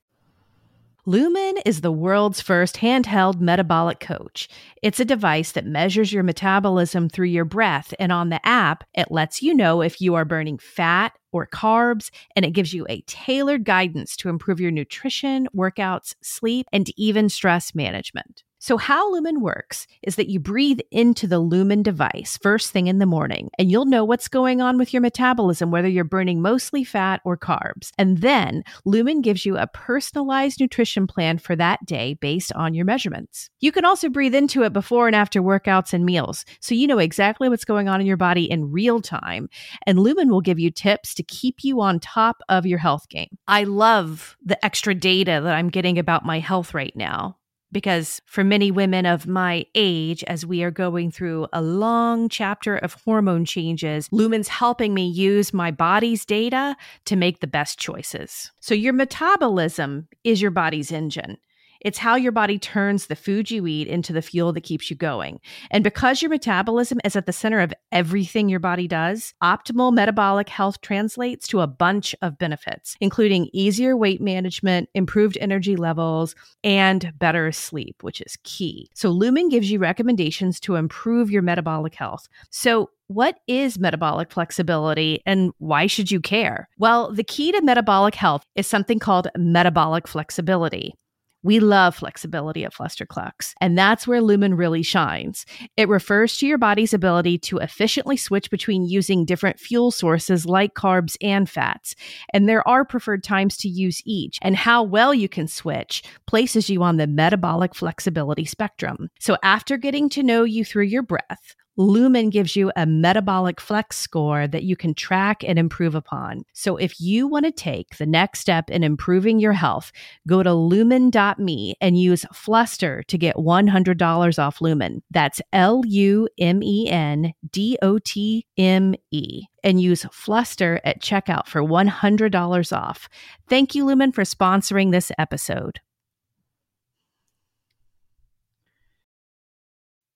Lumen 1.05 1.57
is 1.65 1.81
the 1.81 1.91
world's 1.91 2.39
first 2.39 2.77
handheld 2.77 3.39
metabolic 3.39 3.99
coach. 3.99 4.47
It's 4.83 4.99
a 4.99 5.05
device 5.05 5.53
that 5.53 5.65
measures 5.65 6.13
your 6.13 6.23
metabolism 6.23 7.09
through 7.09 7.27
your 7.27 7.45
breath, 7.45 7.93
and 7.99 8.11
on 8.11 8.29
the 8.29 8.45
app, 8.45 8.83
it 8.93 9.09
lets 9.09 9.41
you 9.41 9.53
know 9.53 9.81
if 9.81 10.01
you 10.01 10.15
are 10.15 10.25
burning 10.25 10.57
fat 10.57 11.17
or 11.31 11.47
carbs, 11.47 12.11
and 12.35 12.45
it 12.45 12.53
gives 12.53 12.73
you 12.73 12.85
a 12.89 13.01
tailored 13.07 13.65
guidance 13.65 14.15
to 14.17 14.29
improve 14.29 14.59
your 14.59 14.71
nutrition, 14.71 15.47
workouts, 15.55 16.15
sleep, 16.21 16.67
and 16.71 16.89
even 16.97 17.27
stress 17.27 17.73
management. 17.73 18.43
So, 18.61 18.75
how 18.75 19.09
Lumen 19.13 19.39
works 19.39 19.87
is 20.03 20.17
that 20.17 20.27
you 20.27 20.37
breathe 20.37 20.81
into 20.91 21.27
the 21.27 21.39
Lumen 21.39 21.81
device 21.81 22.37
first 22.41 22.71
thing 22.71 22.87
in 22.87 22.99
the 22.99 23.05
morning, 23.05 23.49
and 23.57 23.71
you'll 23.71 23.85
know 23.85 24.03
what's 24.03 24.27
going 24.27 24.59
on 24.59 24.77
with 24.77 24.91
your 24.91 25.01
metabolism, 25.01 25.71
whether 25.71 25.87
you're 25.87 26.03
burning 26.03 26.41
mostly 26.41 26.83
fat 26.83 27.21
or 27.23 27.37
carbs. 27.37 27.91
And 27.97 28.17
then 28.17 28.63
Lumen 28.83 29.21
gives 29.21 29.45
you 29.45 29.57
a 29.57 29.67
personalized 29.67 30.59
nutrition 30.59 31.07
plan 31.07 31.37
for 31.37 31.55
that 31.55 31.85
day 31.85 32.15
based 32.15 32.51
on 32.51 32.73
your 32.73 32.83
measurements. 32.83 33.49
You 33.61 33.71
can 33.71 33.85
also 33.85 34.09
breathe 34.09 34.35
into 34.35 34.63
it 34.63 34.73
before 34.73 35.07
and 35.07 35.15
after 35.15 35.41
workouts 35.41 35.93
and 35.93 36.05
meals, 36.05 36.43
so 36.59 36.75
you 36.75 36.85
know 36.85 36.99
exactly 36.99 37.47
what's 37.47 37.63
going 37.63 37.87
on 37.87 38.01
in 38.01 38.07
your 38.07 38.17
body 38.17 38.43
in 38.43 38.73
real 38.73 38.99
time. 38.99 39.47
And 39.85 39.99
Lumen 39.99 40.29
will 40.29 40.41
give 40.41 40.59
you 40.59 40.69
tips 40.69 41.13
to 41.13 41.23
keep 41.23 41.63
you 41.63 41.79
on 41.79 42.01
top 42.01 42.41
of 42.49 42.65
your 42.65 42.79
health 42.79 43.07
game. 43.07 43.37
I 43.47 43.63
love 43.63 44.35
the 44.43 44.63
extra 44.65 44.93
data 44.93 45.39
that 45.41 45.55
I'm 45.55 45.69
getting 45.69 45.97
about 45.97 46.25
my 46.25 46.39
health 46.39 46.73
right 46.73 46.93
now 46.93 47.37
because 47.71 48.21
for 48.25 48.43
many 48.43 48.71
women 48.71 49.05
of 49.05 49.27
my 49.27 49.65
age, 49.75 50.23
as 50.25 50.45
we 50.45 50.63
are 50.63 50.71
going 50.71 51.11
through 51.11 51.47
a 51.53 51.61
long 51.61 52.29
chapter 52.29 52.77
of 52.77 52.93
hormone 53.05 53.45
changes, 53.45 54.07
Lumen's 54.11 54.47
helping 54.47 54.93
me 54.93 55.07
use 55.07 55.53
my 55.53 55.71
body's 55.71 56.25
data 56.25 56.75
to 57.05 57.15
make 57.15 57.39
the 57.39 57.47
best 57.47 57.79
choices. 57.79 58.51
So, 58.59 58.73
your 58.73 58.93
metabolism 58.93 60.07
is 60.23 60.41
your 60.41 60.51
body's 60.51 60.91
engine. 60.91 61.37
It's 61.81 61.97
how 61.97 62.15
your 62.15 62.31
body 62.31 62.59
turns 62.59 63.07
the 63.07 63.15
food 63.15 63.49
you 63.49 63.65
eat 63.67 63.87
into 63.87 64.13
the 64.13 64.21
fuel 64.21 64.51
that 64.53 64.63
keeps 64.63 64.89
you 64.89 64.95
going. 64.95 65.39
And 65.71 65.83
because 65.83 66.21
your 66.21 66.29
metabolism 66.29 66.99
is 67.03 67.15
at 67.15 67.25
the 67.25 67.33
center 67.33 67.59
of 67.59 67.73
everything 67.91 68.49
your 68.49 68.59
body 68.59 68.87
does, 68.87 69.33
optimal 69.41 69.93
metabolic 69.93 70.49
health 70.49 70.81
translates 70.81 71.47
to 71.47 71.61
a 71.61 71.67
bunch 71.67 72.13
of 72.21 72.37
benefits, 72.37 72.97
including 72.99 73.49
easier 73.53 73.95
weight 73.95 74.21
management, 74.21 74.89
improved 74.93 75.37
energy 75.39 75.75
levels, 75.75 76.35
and 76.63 77.13
better 77.17 77.51
sleep, 77.51 78.03
which 78.03 78.21
is 78.21 78.37
key. 78.43 78.89
So, 78.93 79.09
Lumen 79.09 79.49
gives 79.49 79.71
you 79.71 79.79
recommendations 79.79 80.59
to 80.61 80.75
improve 80.75 81.31
your 81.31 81.41
metabolic 81.41 81.95
health. 81.95 82.27
So, 82.49 82.89
what 83.07 83.39
is 83.47 83.79
metabolic 83.79 84.31
flexibility 84.31 85.19
and 85.25 85.51
why 85.57 85.87
should 85.87 86.11
you 86.11 86.19
care? 86.19 86.69
Well, 86.77 87.11
the 87.11 87.23
key 87.23 87.51
to 87.51 87.61
metabolic 87.61 88.13
health 88.13 88.43
is 88.55 88.67
something 88.67 88.99
called 88.99 89.27
metabolic 89.35 90.07
flexibility. 90.07 90.93
We 91.41 91.61
love 91.61 91.95
flexibility 91.95 92.65
at 92.65 92.73
Flusterclux, 92.73 93.53
and 93.61 93.77
that's 93.77 94.05
where 94.05 94.21
Lumen 94.21 94.55
really 94.55 94.83
shines. 94.83 95.45
It 95.77 95.87
refers 95.87 96.37
to 96.37 96.47
your 96.47 96.57
body's 96.57 96.93
ability 96.93 97.37
to 97.39 97.59
efficiently 97.59 98.17
switch 98.17 98.51
between 98.51 98.83
using 98.83 99.23
different 99.23 99.57
fuel 99.57 99.91
sources 99.91 100.45
like 100.45 100.73
carbs 100.73 101.15
and 101.21 101.49
fats. 101.49 101.95
And 102.33 102.49
there 102.49 102.67
are 102.67 102.83
preferred 102.83 103.23
times 103.23 103.55
to 103.57 103.69
use 103.69 104.01
each, 104.05 104.37
and 104.41 104.55
how 104.55 104.83
well 104.83 105.13
you 105.13 105.29
can 105.29 105.47
switch 105.47 106.03
places 106.27 106.69
you 106.69 106.83
on 106.83 106.97
the 106.97 107.07
metabolic 107.07 107.73
flexibility 107.73 108.43
spectrum. 108.43 109.09
So 109.19 109.37
after 109.41 109.77
getting 109.77 110.09
to 110.09 110.23
know 110.23 110.43
you 110.43 110.65
through 110.65 110.83
your 110.83 111.03
breath, 111.03 111.55
Lumen 111.79 112.29
gives 112.29 112.57
you 112.57 112.73
a 112.75 112.85
metabolic 112.85 113.61
flex 113.61 113.95
score 113.95 114.49
that 114.49 114.63
you 114.63 114.75
can 114.75 114.93
track 114.93 115.45
and 115.47 115.57
improve 115.57 115.95
upon. 115.95 116.43
So 116.51 116.75
if 116.75 116.99
you 116.99 117.25
want 117.25 117.45
to 117.45 117.53
take 117.53 117.95
the 117.95 118.05
next 118.05 118.41
step 118.41 118.69
in 118.69 118.83
improving 118.83 119.39
your 119.39 119.53
health, 119.53 119.93
go 120.27 120.43
to 120.43 120.53
lumen.me 120.53 121.75
and 121.79 121.97
use 121.97 122.25
Fluster 122.33 123.01
to 123.03 123.17
get 123.17 123.37
$100 123.37 124.39
off 124.39 124.59
Lumen. 124.59 125.01
That's 125.09 125.41
L 125.53 125.81
U 125.87 126.27
M 126.37 126.61
E 126.61 126.89
N 126.89 127.33
D 127.49 127.77
O 127.81 127.97
T 127.97 128.45
M 128.57 128.93
E. 129.11 129.43
And 129.63 129.79
use 129.79 130.05
Fluster 130.11 130.81
at 130.83 131.01
checkout 131.01 131.47
for 131.47 131.61
$100 131.61 132.77
off. 132.77 133.07
Thank 133.47 133.73
you, 133.73 133.85
Lumen, 133.85 134.11
for 134.11 134.23
sponsoring 134.23 134.91
this 134.91 135.13
episode. 135.17 135.79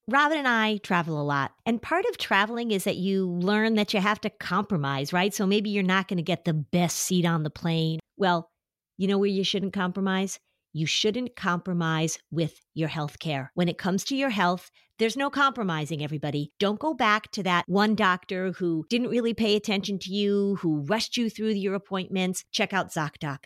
Robin 0.09 0.37
and 0.37 0.47
I 0.47 0.77
travel 0.77 1.19
a 1.19 1.23
lot. 1.23 1.53
And 1.65 1.81
part 1.81 2.03
of 2.05 2.17
traveling 2.17 2.71
is 2.71 2.83
that 2.83 2.97
you 2.97 3.29
learn 3.29 3.75
that 3.75 3.93
you 3.93 4.01
have 4.01 4.19
to 4.21 4.29
compromise, 4.29 5.13
right? 5.13 5.33
So 5.33 5.45
maybe 5.47 5.69
you're 5.69 5.81
not 5.81 6.09
going 6.09 6.17
to 6.17 6.23
get 6.23 6.43
the 6.43 6.53
best 6.53 6.97
seat 6.97 7.25
on 7.25 7.43
the 7.43 7.49
plane. 7.49 7.99
Well, 8.17 8.51
you 8.97 9.07
know 9.07 9.17
where 9.17 9.29
you 9.29 9.45
shouldn't 9.45 9.73
compromise? 9.73 10.39
You 10.73 10.85
shouldn't 10.85 11.35
compromise 11.35 12.19
with 12.31 12.59
your 12.73 12.89
health 12.89 13.19
care. 13.19 13.51
When 13.53 13.69
it 13.69 13.77
comes 13.77 14.03
to 14.05 14.15
your 14.15 14.31
health, 14.31 14.71
there's 14.99 15.15
no 15.15 15.29
compromising, 15.29 16.03
everybody. 16.03 16.51
Don't 16.59 16.79
go 16.79 16.93
back 16.93 17.31
to 17.31 17.43
that 17.43 17.63
one 17.67 17.95
doctor 17.95 18.51
who 18.51 18.85
didn't 18.89 19.09
really 19.09 19.33
pay 19.33 19.55
attention 19.55 19.99
to 19.99 20.11
you, 20.11 20.57
who 20.61 20.81
rushed 20.81 21.15
you 21.15 21.29
through 21.29 21.49
your 21.49 21.75
appointments. 21.75 22.43
Check 22.51 22.73
out 22.73 22.91
ZocDoc. 22.91 23.45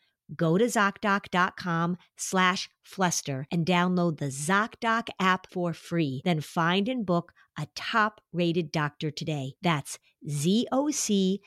go 0.35 0.57
to 0.57 0.65
ZocDoc.com 0.65 1.97
slash 2.17 2.69
fluster 2.83 3.47
and 3.51 3.65
download 3.65 4.17
the 4.17 4.27
ZocDoc 4.27 5.09
app 5.19 5.47
for 5.51 5.73
free. 5.73 6.21
Then 6.23 6.41
find 6.41 6.87
and 6.89 7.05
book 7.05 7.33
a 7.57 7.67
top 7.75 8.21
rated 8.31 8.71
doctor 8.71 9.11
today. 9.11 9.53
That's 9.61 9.99
ZocDoc.com 10.27 11.39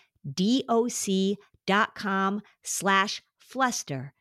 slash 2.62 3.22
fluster. 3.38 4.14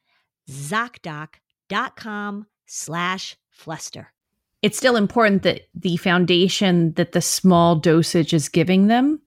ZocDoc.com 0.50 2.46
slash 2.66 3.38
fluster. 3.50 4.14
It's 4.62 4.78
still 4.78 4.96
important 4.96 5.44
that 5.44 5.64
the 5.76 5.98
foundation 5.98 6.94
that 6.94 7.12
the 7.12 7.22
small 7.22 7.76
dosage 7.76 8.34
is 8.34 8.48
giving 8.48 8.88
them 8.88 9.20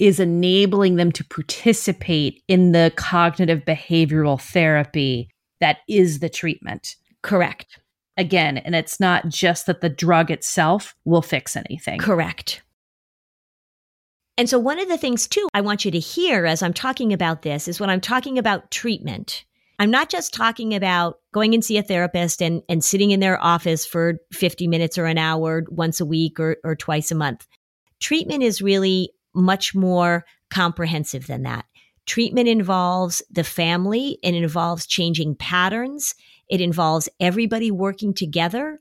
is 0.00 0.18
enabling 0.18 0.96
them 0.96 1.12
to 1.12 1.22
participate 1.22 2.42
in 2.48 2.72
the 2.72 2.92
cognitive 2.96 3.60
behavioral 3.60 4.40
therapy 4.40 5.30
that 5.60 5.78
is 5.88 6.18
the 6.18 6.28
treatment. 6.30 6.96
Correct. 7.22 7.78
Again, 8.16 8.58
and 8.58 8.74
it's 8.74 8.98
not 8.98 9.28
just 9.28 9.66
that 9.66 9.82
the 9.82 9.90
drug 9.90 10.30
itself 10.30 10.94
will 11.04 11.22
fix 11.22 11.54
anything. 11.54 12.00
Correct. 12.00 12.62
And 14.36 14.48
so, 14.48 14.58
one 14.58 14.80
of 14.80 14.88
the 14.88 14.98
things, 14.98 15.28
too, 15.28 15.46
I 15.52 15.60
want 15.60 15.84
you 15.84 15.90
to 15.90 15.98
hear 15.98 16.46
as 16.46 16.62
I'm 16.62 16.72
talking 16.72 17.12
about 17.12 17.42
this 17.42 17.68
is 17.68 17.78
when 17.78 17.90
I'm 17.90 18.00
talking 18.00 18.38
about 18.38 18.70
treatment, 18.70 19.44
I'm 19.78 19.90
not 19.90 20.08
just 20.08 20.32
talking 20.32 20.74
about 20.74 21.18
going 21.32 21.54
and 21.54 21.64
see 21.64 21.76
a 21.76 21.82
therapist 21.82 22.42
and, 22.42 22.62
and 22.68 22.82
sitting 22.82 23.10
in 23.10 23.20
their 23.20 23.42
office 23.42 23.84
for 23.84 24.18
50 24.32 24.66
minutes 24.66 24.96
or 24.96 25.06
an 25.06 25.18
hour 25.18 25.64
once 25.68 26.00
a 26.00 26.06
week 26.06 26.40
or, 26.40 26.56
or 26.64 26.74
twice 26.74 27.10
a 27.10 27.14
month. 27.14 27.46
Treatment 28.00 28.42
is 28.42 28.62
really 28.62 29.12
much 29.34 29.74
more 29.74 30.24
comprehensive 30.50 31.26
than 31.26 31.42
that. 31.42 31.64
Treatment 32.06 32.48
involves 32.48 33.22
the 33.30 33.44
family, 33.44 34.18
it 34.22 34.34
involves 34.34 34.86
changing 34.86 35.36
patterns, 35.36 36.14
it 36.48 36.60
involves 36.60 37.08
everybody 37.20 37.70
working 37.70 38.12
together. 38.12 38.80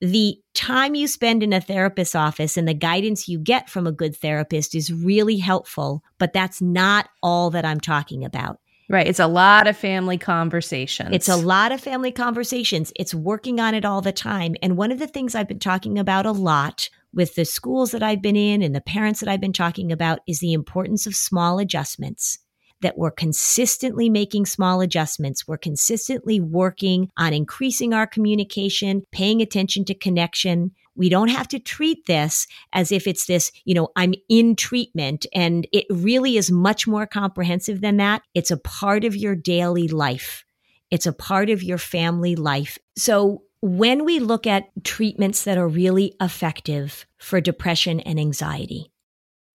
The 0.00 0.36
time 0.54 0.94
you 0.94 1.06
spend 1.08 1.42
in 1.42 1.52
a 1.52 1.60
therapist's 1.60 2.14
office 2.14 2.56
and 2.56 2.66
the 2.66 2.74
guidance 2.74 3.28
you 3.28 3.38
get 3.38 3.68
from 3.68 3.86
a 3.86 3.92
good 3.92 4.16
therapist 4.16 4.74
is 4.74 4.92
really 4.92 5.38
helpful, 5.38 6.02
but 6.18 6.32
that's 6.32 6.62
not 6.62 7.08
all 7.22 7.50
that 7.50 7.64
I'm 7.64 7.80
talking 7.80 8.24
about. 8.24 8.58
Right. 8.90 9.06
It's 9.06 9.20
a 9.20 9.26
lot 9.26 9.66
of 9.66 9.76
family 9.76 10.16
conversations. 10.16 11.10
It's 11.12 11.28
a 11.28 11.36
lot 11.36 11.72
of 11.72 11.80
family 11.80 12.10
conversations. 12.10 12.90
It's 12.96 13.14
working 13.14 13.60
on 13.60 13.74
it 13.74 13.84
all 13.84 14.00
the 14.00 14.12
time. 14.12 14.56
And 14.62 14.78
one 14.78 14.90
of 14.90 14.98
the 14.98 15.06
things 15.06 15.34
I've 15.34 15.48
been 15.48 15.58
talking 15.58 15.98
about 15.98 16.24
a 16.24 16.32
lot 16.32 16.88
with 17.12 17.34
the 17.34 17.44
schools 17.44 17.90
that 17.92 18.02
I've 18.02 18.22
been 18.22 18.36
in 18.36 18.62
and 18.62 18.74
the 18.74 18.80
parents 18.80 19.20
that 19.20 19.28
I've 19.28 19.40
been 19.40 19.52
talking 19.52 19.90
about 19.92 20.20
is 20.26 20.40
the 20.40 20.52
importance 20.52 21.06
of 21.06 21.14
small 21.14 21.58
adjustments. 21.58 22.38
That 22.80 22.96
we're 22.96 23.10
consistently 23.10 24.08
making 24.08 24.46
small 24.46 24.80
adjustments. 24.80 25.48
We're 25.48 25.58
consistently 25.58 26.38
working 26.38 27.10
on 27.16 27.32
increasing 27.32 27.92
our 27.92 28.06
communication, 28.06 29.02
paying 29.10 29.42
attention 29.42 29.84
to 29.86 29.94
connection. 29.94 30.70
We 30.94 31.08
don't 31.08 31.26
have 31.26 31.48
to 31.48 31.58
treat 31.58 32.06
this 32.06 32.46
as 32.72 32.92
if 32.92 33.08
it's 33.08 33.26
this, 33.26 33.50
you 33.64 33.74
know, 33.74 33.88
I'm 33.96 34.14
in 34.28 34.54
treatment. 34.54 35.26
And 35.34 35.66
it 35.72 35.86
really 35.90 36.36
is 36.36 36.52
much 36.52 36.86
more 36.86 37.04
comprehensive 37.04 37.80
than 37.80 37.96
that. 37.96 38.22
It's 38.34 38.52
a 38.52 38.56
part 38.56 39.04
of 39.04 39.16
your 39.16 39.34
daily 39.34 39.88
life. 39.88 40.44
It's 40.92 41.06
a 41.06 41.12
part 41.12 41.50
of 41.50 41.64
your 41.64 41.78
family 41.78 42.36
life. 42.36 42.78
So 42.96 43.42
when 43.60 44.04
we 44.04 44.20
look 44.20 44.46
at 44.46 44.70
treatments 44.84 45.44
that 45.44 45.58
are 45.58 45.68
really 45.68 46.14
effective 46.20 47.06
for 47.18 47.40
depression 47.40 48.00
and 48.00 48.18
anxiety, 48.18 48.92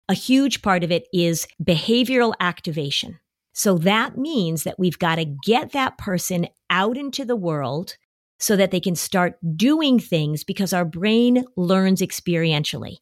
a 0.09 0.13
huge 0.13 0.61
part 0.61 0.83
of 0.83 0.91
it 0.91 1.07
is 1.13 1.47
behavioral 1.63 2.33
activation. 2.39 3.19
So 3.53 3.77
that 3.79 4.17
means 4.17 4.63
that 4.63 4.79
we've 4.79 4.99
got 4.99 5.15
to 5.15 5.25
get 5.25 5.71
that 5.71 5.97
person 5.97 6.47
out 6.69 6.97
into 6.97 7.23
the 7.23 7.35
world 7.35 7.97
so 8.39 8.55
that 8.57 8.71
they 8.71 8.79
can 8.79 8.95
start 8.95 9.37
doing 9.55 9.99
things 9.99 10.43
because 10.43 10.73
our 10.73 10.83
brain 10.83 11.45
learns 11.55 12.01
experientially. 12.01 12.97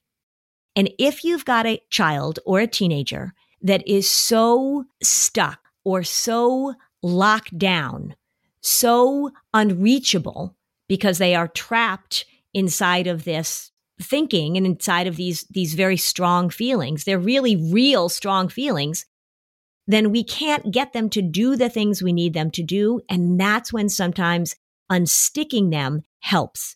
And 0.76 0.92
if 1.00 1.24
you've 1.24 1.46
got 1.46 1.66
a 1.66 1.82
child 1.90 2.40
or 2.46 2.60
a 2.60 2.68
teenager 2.68 3.34
that 3.64 3.88
is 3.88 4.10
so 4.10 4.86
stuck 5.02 5.60
or 5.84 6.04
so 6.04 6.76
locked 7.02 7.58
down, 7.58 8.16
so 8.62 9.32
unreachable 9.54 10.56
because 10.92 11.20
they 11.20 11.34
are 11.34 11.48
trapped 11.48 12.26
inside 12.54 13.08
of 13.08 13.24
this 13.24 13.72
thinking 14.02 14.58
and 14.58 14.66
inside 14.66 15.08
of 15.08 15.16
these 15.16 15.46
these 15.50 15.74
very 15.74 15.96
strong 15.96 16.50
feelings. 16.50 17.06
They're 17.06 17.18
really 17.18 17.56
real 17.56 18.10
strong 18.10 18.50
feelings. 18.50 19.06
Then 19.88 20.12
we 20.12 20.22
can't 20.22 20.74
get 20.74 20.92
them 20.92 21.10
to 21.12 21.22
do 21.22 21.56
the 21.56 21.70
things 21.70 22.04
we 22.04 22.12
need 22.12 22.34
them 22.34 22.52
to 22.52 22.62
do. 22.62 23.00
And 23.08 23.40
that's 23.40 23.72
when 23.72 23.88
sometimes 23.88 24.58
unsticking 24.92 25.72
them 25.72 26.04
helps. 26.20 26.76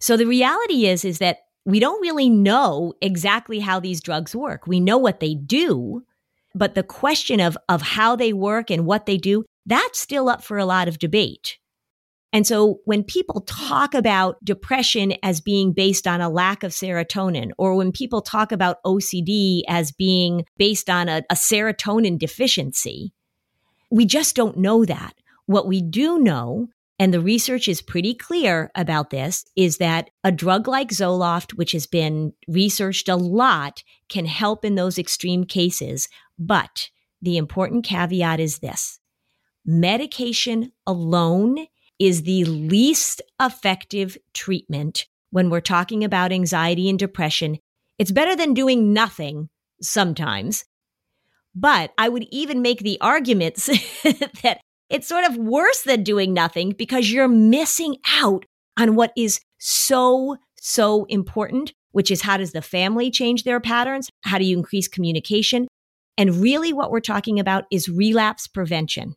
So 0.00 0.16
the 0.16 0.24
reality 0.24 0.86
is 0.86 1.04
is 1.04 1.18
that 1.18 1.40
we 1.66 1.78
don't 1.78 2.00
really 2.00 2.30
know 2.30 2.94
exactly 3.02 3.58
how 3.58 3.80
these 3.80 4.00
drugs 4.00 4.34
work. 4.34 4.66
We 4.66 4.80
know 4.80 4.96
what 4.96 5.20
they 5.20 5.34
do 5.34 6.06
but 6.54 6.74
the 6.74 6.82
question 6.82 7.38
of 7.38 7.58
of 7.68 7.82
how 7.82 8.16
they 8.16 8.32
work 8.32 8.70
and 8.70 8.86
what 8.86 9.04
they 9.04 9.18
do 9.18 9.44
that's 9.66 10.00
still 10.00 10.30
up 10.30 10.42
for 10.42 10.56
a 10.56 10.64
lot 10.64 10.88
of 10.88 10.98
debate 10.98 11.58
and 12.32 12.46
so 12.46 12.80
when 12.84 13.02
people 13.02 13.42
talk 13.42 13.94
about 13.94 14.44
depression 14.44 15.14
as 15.22 15.40
being 15.40 15.72
based 15.72 16.06
on 16.06 16.20
a 16.20 16.28
lack 16.28 16.62
of 16.62 16.72
serotonin, 16.72 17.50
or 17.56 17.74
when 17.74 17.92
people 17.92 18.20
talk 18.20 18.52
about 18.52 18.82
OCD 18.84 19.62
as 19.68 19.92
being 19.92 20.44
based 20.58 20.90
on 20.90 21.08
a, 21.08 21.22
a 21.30 21.34
serotonin 21.34 22.18
deficiency, 22.18 23.12
we 23.90 24.04
just 24.04 24.34
don't 24.34 24.58
know 24.58 24.84
that. 24.84 25.14
What 25.46 25.68
we 25.68 25.80
do 25.80 26.18
know 26.18 26.68
and 26.98 27.12
the 27.12 27.20
research 27.20 27.68
is 27.68 27.82
pretty 27.82 28.14
clear 28.14 28.70
about 28.74 29.10
this 29.10 29.44
is 29.54 29.78
that 29.78 30.08
a 30.24 30.32
drug 30.32 30.66
like 30.66 30.88
Zoloft, 30.88 31.52
which 31.54 31.72
has 31.72 31.86
been 31.86 32.32
researched 32.48 33.08
a 33.08 33.16
lot, 33.16 33.82
can 34.08 34.24
help 34.24 34.64
in 34.64 34.76
those 34.76 34.98
extreme 34.98 35.44
cases. 35.44 36.08
But 36.38 36.88
the 37.20 37.36
important 37.36 37.84
caveat 37.84 38.40
is 38.40 38.58
this 38.58 38.98
medication 39.64 40.72
alone 40.86 41.66
is 41.98 42.22
the 42.22 42.44
least 42.44 43.22
effective 43.40 44.16
treatment 44.34 45.06
when 45.30 45.50
we're 45.50 45.60
talking 45.60 46.04
about 46.04 46.32
anxiety 46.32 46.88
and 46.88 46.98
depression. 46.98 47.58
It's 47.98 48.12
better 48.12 48.36
than 48.36 48.54
doing 48.54 48.92
nothing 48.92 49.48
sometimes. 49.80 50.64
But 51.54 51.92
I 51.96 52.08
would 52.08 52.26
even 52.30 52.60
make 52.60 52.80
the 52.80 52.98
arguments 53.00 53.66
that 54.42 54.60
it's 54.90 55.08
sort 55.08 55.24
of 55.24 55.36
worse 55.36 55.82
than 55.82 56.02
doing 56.02 56.34
nothing 56.34 56.72
because 56.72 57.10
you're 57.10 57.28
missing 57.28 57.96
out 58.20 58.44
on 58.78 58.94
what 58.94 59.12
is 59.16 59.40
so, 59.58 60.36
so 60.60 61.06
important, 61.06 61.72
which 61.92 62.10
is 62.10 62.22
how 62.22 62.36
does 62.36 62.52
the 62.52 62.62
family 62.62 63.10
change 63.10 63.44
their 63.44 63.60
patterns? 63.60 64.10
How 64.22 64.38
do 64.38 64.44
you 64.44 64.56
increase 64.56 64.86
communication? 64.86 65.66
And 66.18 66.36
really, 66.36 66.72
what 66.72 66.90
we're 66.90 67.00
talking 67.00 67.40
about 67.40 67.64
is 67.70 67.88
relapse 67.88 68.46
prevention. 68.46 69.14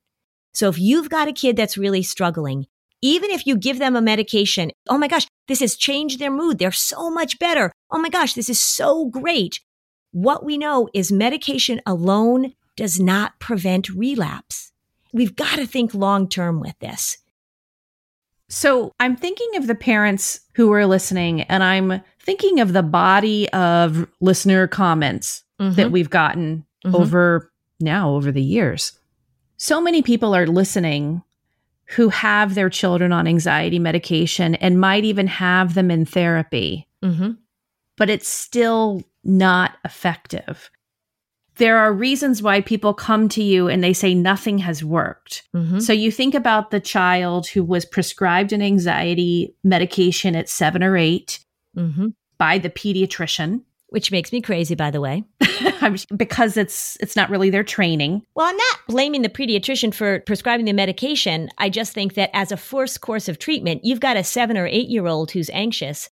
So 0.54 0.70
if 0.70 0.80
you've 0.80 1.10
got 1.10 1.28
a 1.28 1.34
kid 1.34 1.56
that's 1.56 1.78
really 1.78 2.04
struggling, 2.04 2.66
even 3.02 3.32
if 3.32 3.46
you 3.46 3.58
give 3.58 3.80
them 3.80 3.96
a 3.96 4.02
medication, 4.02 4.72
oh 4.88 4.98
my 4.98 5.08
gosh, 5.08 5.28
this 5.48 5.60
has 5.60 5.76
changed 5.76 6.20
their 6.20 6.32
mood. 6.32 6.60
They're 6.60 6.72
so 6.72 7.10
much 7.10 7.40
better. 7.40 7.72
Oh 7.92 8.00
my 8.00 8.10
gosh, 8.10 8.34
this 8.34 8.50
is 8.50 8.60
so 8.60 9.06
great. 9.06 9.60
What 10.12 10.44
we 10.44 10.58
know 10.58 10.90
is 10.94 11.12
medication 11.12 11.82
alone 11.86 12.54
does 12.76 13.00
not 13.00 13.40
prevent 13.40 13.90
relapse. 13.90 14.72
We've 15.14 15.36
got 15.36 15.58
to 15.58 15.66
think 15.66 15.94
long 15.94 16.28
term 16.28 16.60
with 16.60 16.78
this. 16.80 17.18
So 18.48 18.94
I'm 19.00 19.16
thinking 19.16 19.56
of 19.58 19.68
the 19.68 19.76
parents 19.76 20.42
who 20.56 20.72
are 20.74 20.88
listening, 20.88 21.42
and 21.42 21.64
I'm 21.64 22.02
thinking 22.20 22.60
of 22.60 22.74
the 22.74 22.82
body 22.82 23.48
of 23.50 24.08
listener 24.20 24.68
comments 24.68 25.44
mm-hmm. 25.60 25.76
that 25.76 25.92
we've 25.92 26.10
gotten 26.10 26.66
mm-hmm. 26.84 26.96
over 26.96 27.52
now 27.80 28.12
over 28.16 28.32
the 28.32 28.42
years 28.42 29.00
so 29.60 29.82
many 29.82 30.02
people 30.02 30.34
are 30.34 30.48
listening 30.48 31.22
who 31.96 32.10
have 32.10 32.56
their 32.56 32.70
children 32.70 33.12
on 33.12 33.28
anxiety 33.28 33.80
medication 33.80 34.56
and 34.56 34.80
might 34.80 35.04
even 35.04 35.28
have 35.28 35.74
them 35.74 35.90
in 35.90 36.06
therapy, 36.06 36.88
mm-hmm. 37.04 37.32
but 37.98 38.10
it's 38.10 38.28
still 38.28 39.02
not 39.24 39.78
effective. 39.84 40.70
there 41.58 41.78
are 41.78 41.92
reasons 41.92 42.42
why 42.42 42.62
people 42.62 42.94
come 42.94 43.28
to 43.30 43.44
you 43.44 43.68
and 43.68 43.84
they 43.84 43.92
say 43.94 44.16
nothing 44.16 44.58
has 44.60 44.82
worked. 44.84 45.44
Mm-hmm. 45.54 45.80
So 45.80 45.92
you 45.92 46.10
think 46.10 46.34
about 46.34 46.72
the 46.72 46.80
child 46.80 47.48
who 47.48 47.64
was 47.64 47.86
prescribed 47.86 48.54
an 48.54 48.62
anxiety 48.62 49.54
medication 49.64 50.36
at 50.36 50.48
seven 50.48 50.82
or 50.82 50.96
8 50.96 51.40
mm-hmm. 51.78 52.08
by 52.38 52.58
the 52.60 52.70
pediatrician. 52.70 53.62
Which 53.90 54.12
makes 54.12 54.32
me 54.32 54.40
crazy, 54.40 54.76
by 54.76 54.92
the 54.92 55.02
way, 55.02 55.24
because 56.18 56.58
it's 56.58 56.98
it's 57.00 57.16
not 57.16 57.30
really 57.30 57.50
their 57.50 57.64
training. 57.64 58.22
Well, 58.36 58.48
I'm 58.48 58.58
not 58.58 58.80
blaming 58.88 59.22
the 59.22 59.30
pediatrician 59.30 59.94
for 59.94 60.20
prescribing 60.22 60.66
the 60.66 60.74
medication. 60.74 61.50
I 61.58 61.70
just 61.70 61.94
think 61.94 62.14
that 62.16 62.30
as 62.34 62.52
a 62.52 62.58
first 62.58 63.02
course 63.02 63.28
of 63.28 63.40
treatment, 63.40 63.84
you've 63.84 64.00
got 64.00 64.18
a 64.18 64.24
seven 64.24 64.58
or 64.58 64.68
eight 64.68 64.90
year 64.90 65.08
old 65.08 65.32
who's 65.32 65.50
anxious. 65.52 66.10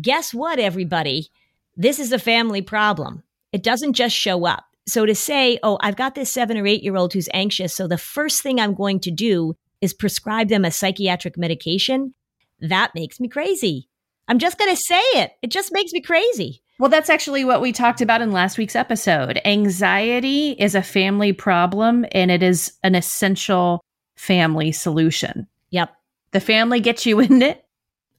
Guess 0.00 0.34
what, 0.34 0.58
everybody? 0.58 1.28
This 1.76 1.98
is 1.98 2.12
a 2.12 2.18
family 2.18 2.62
problem. 2.62 3.22
It 3.52 3.62
doesn't 3.62 3.94
just 3.94 4.14
show 4.14 4.46
up. 4.46 4.64
So 4.88 5.04
to 5.04 5.14
say, 5.14 5.58
oh, 5.62 5.78
I've 5.80 5.96
got 5.96 6.14
this 6.14 6.30
seven 6.30 6.56
or 6.56 6.66
eight 6.66 6.82
year 6.82 6.96
old 6.96 7.12
who's 7.12 7.28
anxious. 7.32 7.74
So 7.74 7.88
the 7.88 7.98
first 7.98 8.42
thing 8.42 8.60
I'm 8.60 8.74
going 8.74 9.00
to 9.00 9.10
do 9.10 9.56
is 9.80 9.92
prescribe 9.92 10.48
them 10.48 10.64
a 10.64 10.70
psychiatric 10.70 11.36
medication. 11.36 12.14
That 12.60 12.94
makes 12.94 13.20
me 13.20 13.28
crazy. 13.28 13.88
I'm 14.28 14.38
just 14.38 14.58
going 14.58 14.74
to 14.74 14.80
say 14.80 15.00
it. 15.14 15.32
It 15.42 15.50
just 15.50 15.72
makes 15.72 15.92
me 15.92 16.00
crazy. 16.00 16.62
Well, 16.78 16.90
that's 16.90 17.08
actually 17.08 17.44
what 17.44 17.62
we 17.62 17.72
talked 17.72 18.02
about 18.02 18.20
in 18.20 18.32
last 18.32 18.58
week's 18.58 18.76
episode. 18.76 19.40
Anxiety 19.46 20.50
is 20.52 20.74
a 20.74 20.82
family 20.82 21.32
problem 21.32 22.04
and 22.12 22.30
it 22.30 22.42
is 22.42 22.72
an 22.82 22.94
essential 22.94 23.82
family 24.16 24.72
solution. 24.72 25.46
Yep. 25.70 25.94
The 26.32 26.40
family 26.40 26.80
gets 26.80 27.06
you 27.06 27.20
in 27.20 27.40
it, 27.40 27.64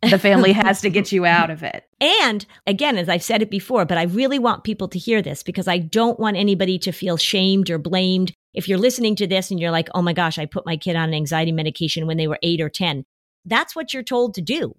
the 0.01 0.17
family 0.17 0.51
has 0.53 0.81
to 0.81 0.89
get 0.89 1.11
you 1.11 1.25
out 1.25 1.51
of 1.51 1.61
it. 1.61 1.83
And 2.01 2.45
again, 2.65 2.97
as 2.97 3.09
I've 3.09 3.23
said 3.23 3.43
it 3.43 3.51
before, 3.51 3.85
but 3.85 3.99
I 3.99 4.03
really 4.03 4.39
want 4.39 4.63
people 4.63 4.87
to 4.87 4.99
hear 4.99 5.21
this 5.21 5.43
because 5.43 5.67
I 5.67 5.77
don't 5.77 6.19
want 6.19 6.37
anybody 6.37 6.79
to 6.79 6.91
feel 6.91 7.17
shamed 7.17 7.69
or 7.69 7.77
blamed. 7.77 8.33
If 8.55 8.67
you're 8.67 8.79
listening 8.79 9.15
to 9.17 9.27
this 9.27 9.51
and 9.51 9.59
you're 9.59 9.71
like, 9.71 9.89
oh 9.93 10.01
my 10.01 10.13
gosh, 10.13 10.39
I 10.39 10.47
put 10.47 10.65
my 10.65 10.77
kid 10.77 10.95
on 10.95 11.09
an 11.09 11.15
anxiety 11.15 11.51
medication 11.51 12.07
when 12.07 12.17
they 12.17 12.27
were 12.27 12.39
eight 12.41 12.61
or 12.61 12.69
10, 12.69 13.03
that's 13.45 13.75
what 13.75 13.93
you're 13.93 14.03
told 14.03 14.33
to 14.35 14.41
do. 14.41 14.75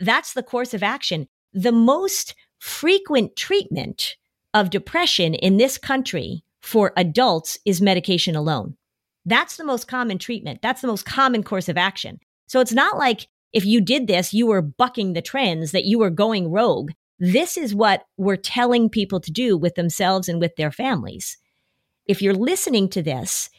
That's 0.00 0.32
the 0.32 0.42
course 0.42 0.74
of 0.74 0.82
action. 0.82 1.28
The 1.52 1.72
most 1.72 2.34
frequent 2.60 3.34
treatment 3.34 4.16
of 4.54 4.70
depression 4.70 5.34
in 5.34 5.56
this 5.56 5.78
country 5.78 6.44
for 6.60 6.92
adults 6.96 7.58
is 7.64 7.80
medication 7.80 8.36
alone. 8.36 8.76
That's 9.24 9.56
the 9.56 9.64
most 9.64 9.88
common 9.88 10.18
treatment. 10.18 10.60
That's 10.62 10.82
the 10.82 10.88
most 10.88 11.04
common 11.04 11.42
course 11.42 11.68
of 11.68 11.76
action. 11.76 12.20
So 12.46 12.60
it's 12.60 12.72
not 12.72 12.98
like 12.98 13.28
if 13.52 13.64
you 13.64 13.80
did 13.80 14.06
this, 14.06 14.32
you 14.32 14.46
were 14.46 14.62
bucking 14.62 15.14
the 15.14 15.22
trends, 15.22 15.72
that 15.72 15.86
you 15.86 15.98
were 15.98 16.10
going 16.10 16.50
rogue. 16.50 16.92
This 17.18 17.56
is 17.56 17.74
what 17.74 18.04
we're 18.16 18.36
telling 18.36 18.88
people 18.88 19.20
to 19.20 19.32
do 19.32 19.56
with 19.56 19.74
themselves 19.74 20.28
and 20.28 20.40
with 20.40 20.56
their 20.56 20.70
families. 20.70 21.36
If 22.06 22.22
you're 22.22 22.34
listening 22.34 22.88
to 22.90 23.02
this, 23.02 23.50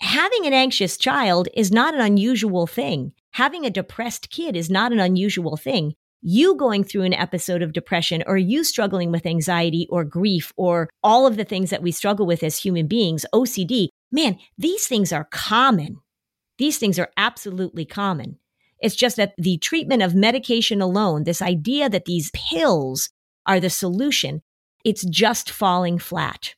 having 0.00 0.46
an 0.46 0.52
anxious 0.52 0.96
child 0.96 1.48
is 1.54 1.72
not 1.72 1.94
an 1.94 2.00
unusual 2.00 2.66
thing. 2.66 3.12
Having 3.32 3.66
a 3.66 3.70
depressed 3.70 4.30
kid 4.30 4.56
is 4.56 4.70
not 4.70 4.92
an 4.92 5.00
unusual 5.00 5.56
thing. 5.56 5.94
You 6.26 6.56
going 6.56 6.84
through 6.84 7.02
an 7.02 7.12
episode 7.12 7.60
of 7.60 7.74
depression 7.74 8.24
or 8.26 8.38
you 8.38 8.64
struggling 8.64 9.12
with 9.12 9.26
anxiety 9.26 9.86
or 9.90 10.04
grief 10.04 10.54
or 10.56 10.88
all 11.02 11.26
of 11.26 11.36
the 11.36 11.44
things 11.44 11.68
that 11.68 11.82
we 11.82 11.92
struggle 11.92 12.24
with 12.24 12.42
as 12.42 12.56
human 12.56 12.86
beings, 12.86 13.26
OCD, 13.34 13.88
man, 14.10 14.38
these 14.56 14.86
things 14.86 15.12
are 15.12 15.28
common. 15.30 15.98
These 16.56 16.78
things 16.78 16.98
are 16.98 17.10
absolutely 17.18 17.84
common. 17.84 18.38
It's 18.80 18.96
just 18.96 19.18
that 19.18 19.34
the 19.36 19.58
treatment 19.58 20.02
of 20.02 20.14
medication 20.14 20.80
alone, 20.80 21.24
this 21.24 21.42
idea 21.42 21.90
that 21.90 22.06
these 22.06 22.30
pills 22.30 23.10
are 23.44 23.60
the 23.60 23.68
solution, 23.68 24.40
it's 24.82 25.04
just 25.04 25.50
falling 25.50 25.98
flat. 25.98 26.54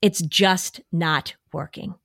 It's 0.00 0.22
just 0.22 0.80
not 0.90 1.34
working. 1.52 1.96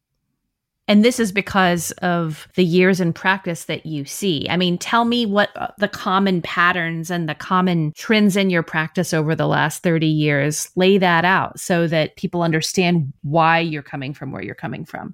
And 0.90 1.06
this 1.06 1.20
is 1.20 1.32
because 1.32 1.92
of 2.02 2.48
the 2.56 2.66
years 2.66 3.00
in 3.00 3.14
practice 3.14 3.66
that 3.66 3.86
you 3.86 4.06
see. 4.06 4.48
I 4.50 4.58
mean, 4.58 4.80
tell 4.80 5.06
me 5.06 5.24
what 5.24 5.56
uh, 5.56 5.68
the 5.78 5.88
common 5.88 6.42
patterns 6.42 7.12
and 7.12 7.30
the 7.30 7.36
common 7.36 7.94
trends 7.96 8.36
in 8.36 8.50
your 8.50 8.64
practice 8.64 9.14
over 9.14 9.36
the 9.36 9.46
last 9.46 9.84
30 9.84 10.08
years. 10.08 10.72
Lay 10.76 10.98
that 10.98 11.26
out 11.26 11.60
so 11.60 11.86
that 11.86 12.16
people 12.16 12.42
understand 12.42 13.14
why 13.22 13.60
you're 13.60 13.84
coming 13.84 14.16
from 14.16 14.32
where 14.32 14.42
you're 14.42 14.56
coming 14.56 14.84
from. 14.84 15.14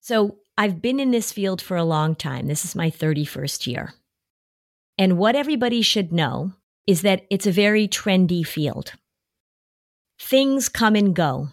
So, 0.00 0.36
I've 0.58 0.82
been 0.82 1.00
in 1.00 1.12
this 1.12 1.32
field 1.32 1.62
for 1.62 1.76
a 1.76 1.84
long 1.84 2.14
time. 2.14 2.46
This 2.46 2.64
is 2.64 2.74
my 2.74 2.90
31st 2.90 3.68
year. 3.68 3.94
And 4.98 5.16
what 5.16 5.36
everybody 5.36 5.80
should 5.82 6.12
know 6.12 6.52
is 6.86 7.02
that 7.02 7.24
it's 7.30 7.46
a 7.46 7.52
very 7.52 7.86
trendy 7.86 8.44
field. 8.44 8.92
Things 10.18 10.68
come 10.68 10.96
and 10.96 11.14
go, 11.14 11.48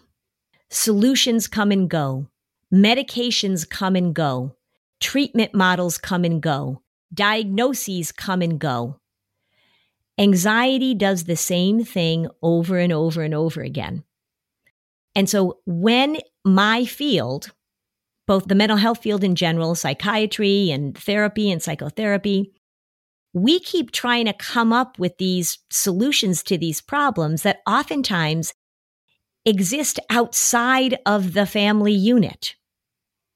solutions 0.68 1.46
come 1.46 1.70
and 1.70 1.88
go, 1.88 2.26
medications 2.72 3.68
come 3.68 3.96
and 3.96 4.14
go, 4.14 4.56
treatment 5.00 5.54
models 5.54 5.98
come 5.98 6.24
and 6.24 6.40
go, 6.42 6.82
diagnoses 7.12 8.12
come 8.12 8.42
and 8.42 8.58
go. 8.58 8.98
Anxiety 10.18 10.94
does 10.94 11.24
the 11.24 11.36
same 11.36 11.84
thing 11.84 12.26
over 12.42 12.78
and 12.78 12.92
over 12.92 13.22
and 13.22 13.34
over 13.34 13.60
again. 13.60 14.02
And 15.14 15.28
so 15.28 15.58
when 15.66 16.18
my 16.44 16.84
field, 16.84 17.52
both 18.26 18.46
the 18.46 18.54
mental 18.54 18.78
health 18.78 19.02
field 19.02 19.22
in 19.22 19.34
general, 19.34 19.74
psychiatry 19.74 20.70
and 20.70 20.96
therapy 20.96 21.50
and 21.50 21.62
psychotherapy, 21.62 22.52
we 23.32 23.60
keep 23.60 23.90
trying 23.90 24.24
to 24.26 24.32
come 24.32 24.72
up 24.72 24.98
with 24.98 25.18
these 25.18 25.58
solutions 25.70 26.42
to 26.44 26.56
these 26.56 26.80
problems 26.80 27.42
that 27.42 27.60
oftentimes 27.66 28.54
exist 29.46 30.00
outside 30.10 30.98
of 31.06 31.32
the 31.32 31.46
family 31.46 31.92
unit. 31.92 32.56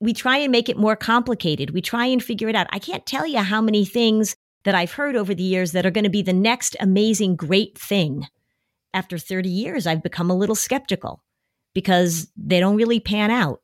We 0.01 0.13
try 0.13 0.39
and 0.39 0.51
make 0.51 0.69
it 0.69 0.77
more 0.77 0.97
complicated. 0.97 1.71
We 1.71 1.81
try 1.81 2.07
and 2.07 2.23
figure 2.23 2.49
it 2.49 2.57
out. 2.57 2.67
I 2.71 2.79
can't 2.79 3.07
tell 3.07 3.27
you 3.27 3.39
how 3.39 3.61
many 3.61 3.85
things 3.85 4.35
that 4.65 4.75
I've 4.75 4.93
heard 4.93 5.17
over 5.17 5.35
the 5.35 5.43
years 5.43 5.73
that 5.73 5.87
are 5.87 5.91
going 5.91 6.05
to 6.05 6.11
be 6.11 6.23
the 6.23 6.33
next 6.33 6.77
amazing, 6.81 7.37
great 7.37 7.79
thing. 7.79 8.27
After 8.93 9.19
30 9.19 9.49
years, 9.49 9.87
I've 9.87 10.03
become 10.03 10.31
a 10.31 10.37
little 10.37 10.57
skeptical 10.57 11.23
because 11.75 12.31
they 12.37 12.59
don't 12.59 12.77
really 12.77 12.99
pan 12.99 13.31
out. 13.31 13.61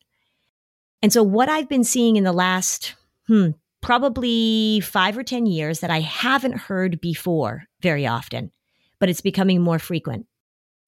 And 1.02 1.12
so, 1.12 1.22
what 1.22 1.48
I've 1.48 1.68
been 1.68 1.84
seeing 1.84 2.16
in 2.16 2.24
the 2.24 2.32
last, 2.32 2.94
hmm, 3.26 3.50
probably 3.80 4.80
five 4.80 5.18
or 5.18 5.24
10 5.24 5.46
years 5.46 5.80
that 5.80 5.90
I 5.90 6.00
haven't 6.00 6.56
heard 6.56 7.00
before 7.00 7.64
very 7.80 8.06
often, 8.06 8.52
but 9.00 9.08
it's 9.08 9.20
becoming 9.20 9.60
more 9.60 9.78
frequent, 9.78 10.26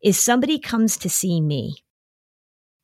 is 0.02 0.18
somebody 0.18 0.58
comes 0.58 0.96
to 0.98 1.08
see 1.08 1.40
me 1.40 1.76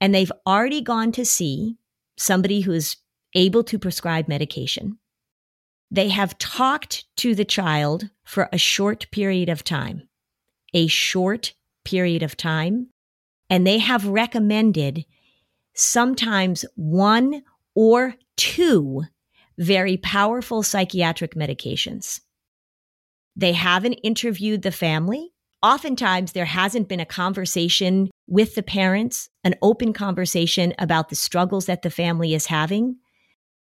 and 0.01 0.15
they've 0.15 0.33
already 0.47 0.81
gone 0.81 1.13
to 1.13 1.25
see 1.25 1.77
somebody 2.17 2.61
who's 2.61 2.97
able 3.35 3.65
to 3.65 3.79
prescribe 3.79 4.29
medication. 4.29 4.99
They 5.91 6.09
have 6.09 6.39
talked 6.39 7.05
to 7.19 7.35
the 7.35 7.45
child 7.45 8.11
for 8.25 8.49
a 8.53 8.59
short 8.59 9.11
period 9.11 9.49
of 9.49 9.65
time, 9.65 10.09
a 10.73 10.87
short 10.87 11.55
period 11.85 12.23
of 12.23 12.37
time, 12.37 12.89
and 13.51 13.67
they 13.67 13.79
have 13.79 14.07
recommended 14.07 15.05
sometimes 15.75 16.65
one 16.75 17.43
or 17.75 18.15
two 18.37 19.03
very 19.59 19.97
powerful 19.97 20.63
psychiatric 20.63 21.35
medications. 21.35 22.21
They 23.37 23.53
haven't 23.53 23.95
interviewed 23.95 24.63
the 24.63 24.73
family. 24.73 25.34
Oftentimes, 25.65 26.33
there 26.33 26.45
hasn't 26.45 26.89
been 26.89 27.01
a 27.01 27.07
conversation 27.07 28.11
with 28.27 28.55
the 28.55 28.63
parents, 28.63 29.31
an 29.45 29.55
open 29.63 29.95
conversation 29.95 30.75
about 30.79 31.09
the 31.09 31.17
struggles 31.17 31.65
that 31.65 31.81
the 31.81 31.89
family 31.89 32.35
is 32.35 32.45
having. 32.45 32.97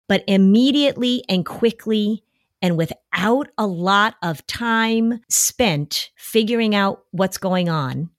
But 0.10 0.26
immediately 0.28 1.24
and 1.30 1.46
quickly, 1.46 2.22
and 2.62 2.78
without 2.78 3.48
a 3.58 3.66
lot 3.66 4.16
of 4.22 4.46
time 4.48 5.22
spent 5.30 6.10
figuring 6.18 6.76
out 6.76 7.06
what's 7.12 7.38
going 7.38 7.70
on, 7.70 8.10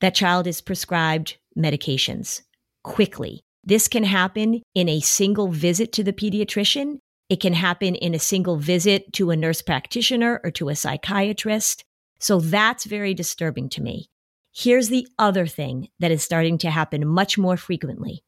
that 0.00 0.14
child 0.14 0.46
is 0.46 0.60
prescribed 0.60 1.36
medications 1.58 2.42
quickly. 2.84 3.42
This 3.64 3.88
can 3.88 4.04
happen 4.04 4.62
in 4.76 4.88
a 4.88 5.00
single 5.00 5.48
visit 5.48 5.90
to 5.94 6.04
the 6.04 6.12
pediatrician. 6.12 6.98
It 7.28 7.40
can 7.40 7.54
happen 7.54 7.96
in 7.96 8.14
a 8.14 8.20
single 8.20 8.56
visit 8.56 9.12
to 9.14 9.30
a 9.32 9.36
nurse 9.36 9.62
practitioner 9.62 10.40
or 10.44 10.52
to 10.52 10.68
a 10.68 10.76
psychiatrist. 10.76 11.82
So 12.18 12.40
that's 12.40 12.84
very 12.84 13.14
disturbing 13.14 13.68
to 13.70 13.82
me. 13.82 14.08
Here's 14.52 14.88
the 14.88 15.06
other 15.18 15.46
thing 15.46 15.88
that 15.98 16.10
is 16.10 16.22
starting 16.22 16.58
to 16.58 16.70
happen 16.70 17.06
much 17.06 17.36
more 17.36 17.56
frequently. 17.56 18.22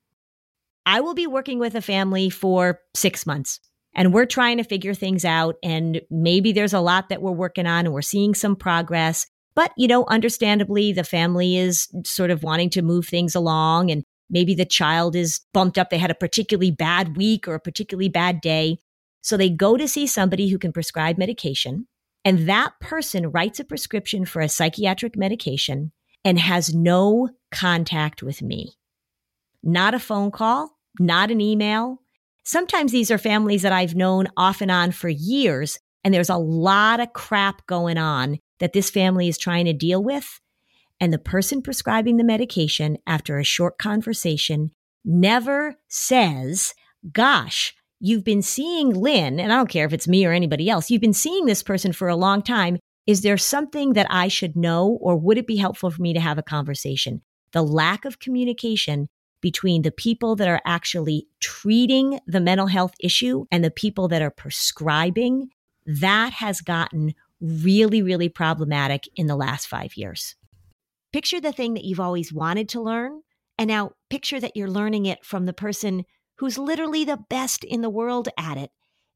I 0.84 1.00
will 1.00 1.14
be 1.14 1.26
working 1.26 1.58
with 1.58 1.74
a 1.74 1.80
family 1.80 2.30
for 2.30 2.80
six 2.94 3.26
months 3.26 3.60
and 3.94 4.12
we're 4.12 4.26
trying 4.26 4.58
to 4.58 4.64
figure 4.64 4.94
things 4.94 5.24
out. 5.24 5.56
And 5.62 6.02
maybe 6.10 6.52
there's 6.52 6.74
a 6.74 6.80
lot 6.80 7.08
that 7.08 7.22
we're 7.22 7.32
working 7.32 7.66
on 7.66 7.86
and 7.86 7.94
we're 7.94 8.02
seeing 8.02 8.34
some 8.34 8.56
progress. 8.56 9.26
But, 9.54 9.72
you 9.76 9.88
know, 9.88 10.04
understandably, 10.06 10.92
the 10.92 11.04
family 11.04 11.56
is 11.56 11.88
sort 12.04 12.30
of 12.30 12.42
wanting 12.42 12.70
to 12.70 12.82
move 12.82 13.06
things 13.06 13.34
along 13.34 13.90
and 13.90 14.04
Maybe 14.30 14.54
the 14.54 14.66
child 14.66 15.16
is 15.16 15.40
bumped 15.52 15.78
up. 15.78 15.90
They 15.90 15.98
had 15.98 16.10
a 16.10 16.14
particularly 16.14 16.70
bad 16.70 17.16
week 17.16 17.48
or 17.48 17.54
a 17.54 17.60
particularly 17.60 18.08
bad 18.08 18.40
day. 18.40 18.78
So 19.22 19.36
they 19.36 19.50
go 19.50 19.76
to 19.76 19.88
see 19.88 20.06
somebody 20.06 20.48
who 20.48 20.58
can 20.58 20.72
prescribe 20.72 21.18
medication. 21.18 21.86
And 22.28 22.46
that 22.46 22.78
person 22.78 23.30
writes 23.30 23.58
a 23.58 23.64
prescription 23.64 24.26
for 24.26 24.42
a 24.42 24.50
psychiatric 24.50 25.16
medication 25.16 25.92
and 26.26 26.38
has 26.38 26.74
no 26.74 27.30
contact 27.50 28.22
with 28.22 28.42
me. 28.42 28.74
Not 29.62 29.94
a 29.94 29.98
phone 29.98 30.30
call, 30.30 30.76
not 31.00 31.30
an 31.30 31.40
email. 31.40 32.02
Sometimes 32.44 32.92
these 32.92 33.10
are 33.10 33.16
families 33.16 33.62
that 33.62 33.72
I've 33.72 33.94
known 33.94 34.26
off 34.36 34.60
and 34.60 34.70
on 34.70 34.90
for 34.90 35.08
years, 35.08 35.78
and 36.04 36.12
there's 36.12 36.28
a 36.28 36.36
lot 36.36 37.00
of 37.00 37.14
crap 37.14 37.66
going 37.66 37.96
on 37.96 38.40
that 38.60 38.74
this 38.74 38.90
family 38.90 39.28
is 39.28 39.38
trying 39.38 39.64
to 39.64 39.72
deal 39.72 40.04
with. 40.04 40.38
And 41.00 41.14
the 41.14 41.18
person 41.18 41.62
prescribing 41.62 42.18
the 42.18 42.24
medication, 42.24 42.98
after 43.06 43.38
a 43.38 43.42
short 43.42 43.78
conversation, 43.78 44.72
never 45.02 45.76
says, 45.88 46.74
Gosh, 47.10 47.74
you've 48.00 48.24
been 48.24 48.42
seeing 48.42 48.90
Lynn, 48.90 49.40
and 49.40 49.52
I 49.52 49.56
don't 49.56 49.68
care 49.68 49.86
if 49.86 49.92
it's 49.92 50.08
me 50.08 50.24
or 50.24 50.32
anybody 50.32 50.68
else, 50.70 50.90
you've 50.90 51.00
been 51.00 51.12
seeing 51.12 51.46
this 51.46 51.62
person 51.62 51.92
for 51.92 52.08
a 52.08 52.16
long 52.16 52.42
time. 52.42 52.78
Is 53.06 53.22
there 53.22 53.38
something 53.38 53.94
that 53.94 54.06
I 54.10 54.28
should 54.28 54.56
know, 54.56 54.98
or 55.00 55.16
would 55.16 55.38
it 55.38 55.46
be 55.46 55.56
helpful 55.56 55.90
for 55.90 56.02
me 56.02 56.12
to 56.12 56.20
have 56.20 56.38
a 56.38 56.42
conversation? 56.42 57.22
The 57.52 57.62
lack 57.62 58.04
of 58.04 58.18
communication 58.18 59.08
between 59.40 59.82
the 59.82 59.92
people 59.92 60.36
that 60.36 60.48
are 60.48 60.60
actually 60.64 61.26
treating 61.40 62.18
the 62.26 62.40
mental 62.40 62.66
health 62.66 62.94
issue 63.00 63.44
and 63.50 63.64
the 63.64 63.70
people 63.70 64.08
that 64.08 64.20
are 64.20 64.30
prescribing, 64.30 65.48
that 65.86 66.32
has 66.34 66.60
gotten 66.60 67.14
really, 67.40 68.02
really 68.02 68.28
problematic 68.28 69.08
in 69.16 69.26
the 69.26 69.36
last 69.36 69.66
five 69.68 69.96
years. 69.96 70.34
Picture 71.12 71.40
the 71.40 71.52
thing 71.52 71.74
that 71.74 71.84
you've 71.84 72.00
always 72.00 72.32
wanted 72.32 72.68
to 72.70 72.82
learn, 72.82 73.22
and 73.56 73.68
now 73.68 73.92
picture 74.10 74.40
that 74.40 74.56
you're 74.56 74.68
learning 74.68 75.06
it 75.06 75.24
from 75.24 75.46
the 75.46 75.52
person 75.52 76.04
who's 76.38 76.58
literally 76.58 77.04
the 77.04 77.18
best 77.28 77.64
in 77.64 77.80
the 77.80 77.90
world 77.90 78.28
at 78.38 78.56
it. 78.56 78.70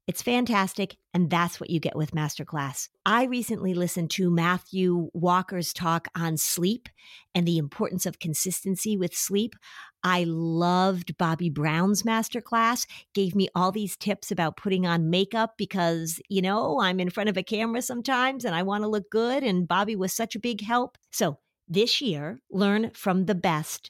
It's 0.05 0.21
fantastic, 0.21 0.97
and 1.13 1.29
that's 1.29 1.61
what 1.61 1.69
you 1.69 1.79
get 1.79 1.95
with 1.95 2.11
Masterclass. 2.11 2.89
I 3.05 3.23
recently 3.23 3.73
listened 3.73 4.11
to 4.11 4.29
Matthew 4.29 5.09
Walker's 5.13 5.71
talk 5.71 6.09
on 6.13 6.35
sleep 6.35 6.89
and 7.33 7.47
the 7.47 7.57
importance 7.57 8.05
of 8.05 8.19
consistency 8.19 8.97
with 8.97 9.15
sleep. 9.15 9.55
I 10.03 10.25
loved 10.27 11.17
Bobbi 11.17 11.53
Brown's 11.53 12.03
masterclass, 12.03 12.85
gave 13.13 13.33
me 13.33 13.47
all 13.55 13.71
these 13.71 13.95
tips 13.95 14.29
about 14.29 14.57
putting 14.57 14.85
on 14.85 15.09
makeup 15.09 15.53
because, 15.57 16.19
you 16.27 16.41
know, 16.41 16.81
I'm 16.81 16.99
in 16.99 17.09
front 17.09 17.29
of 17.29 17.37
a 17.37 17.43
camera 17.43 17.81
sometimes 17.81 18.43
and 18.43 18.53
I 18.53 18.63
want 18.63 18.83
to 18.83 18.89
look 18.89 19.09
good. 19.09 19.41
And 19.41 19.65
Bobbi 19.65 19.95
was 19.95 20.11
such 20.11 20.35
a 20.35 20.39
big 20.39 20.59
help. 20.59 20.97
So 21.13 21.39
this 21.69 22.01
year, 22.01 22.41
learn 22.51 22.91
from 22.93 23.25
the 23.25 23.35
best 23.35 23.89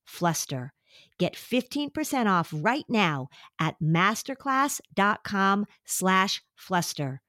fluster. 0.19 0.73
Get 1.17 1.35
15% 1.35 2.27
off 2.27 2.53
right 2.55 2.85
now 2.89 3.27
at 3.59 3.75
masterclass.com 3.81 5.65
slash 5.85 6.43
fluster. 6.55 7.21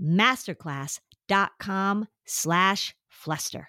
Masterclass.com 0.00 2.06
slash 2.26 2.94
fluster. 3.08 3.68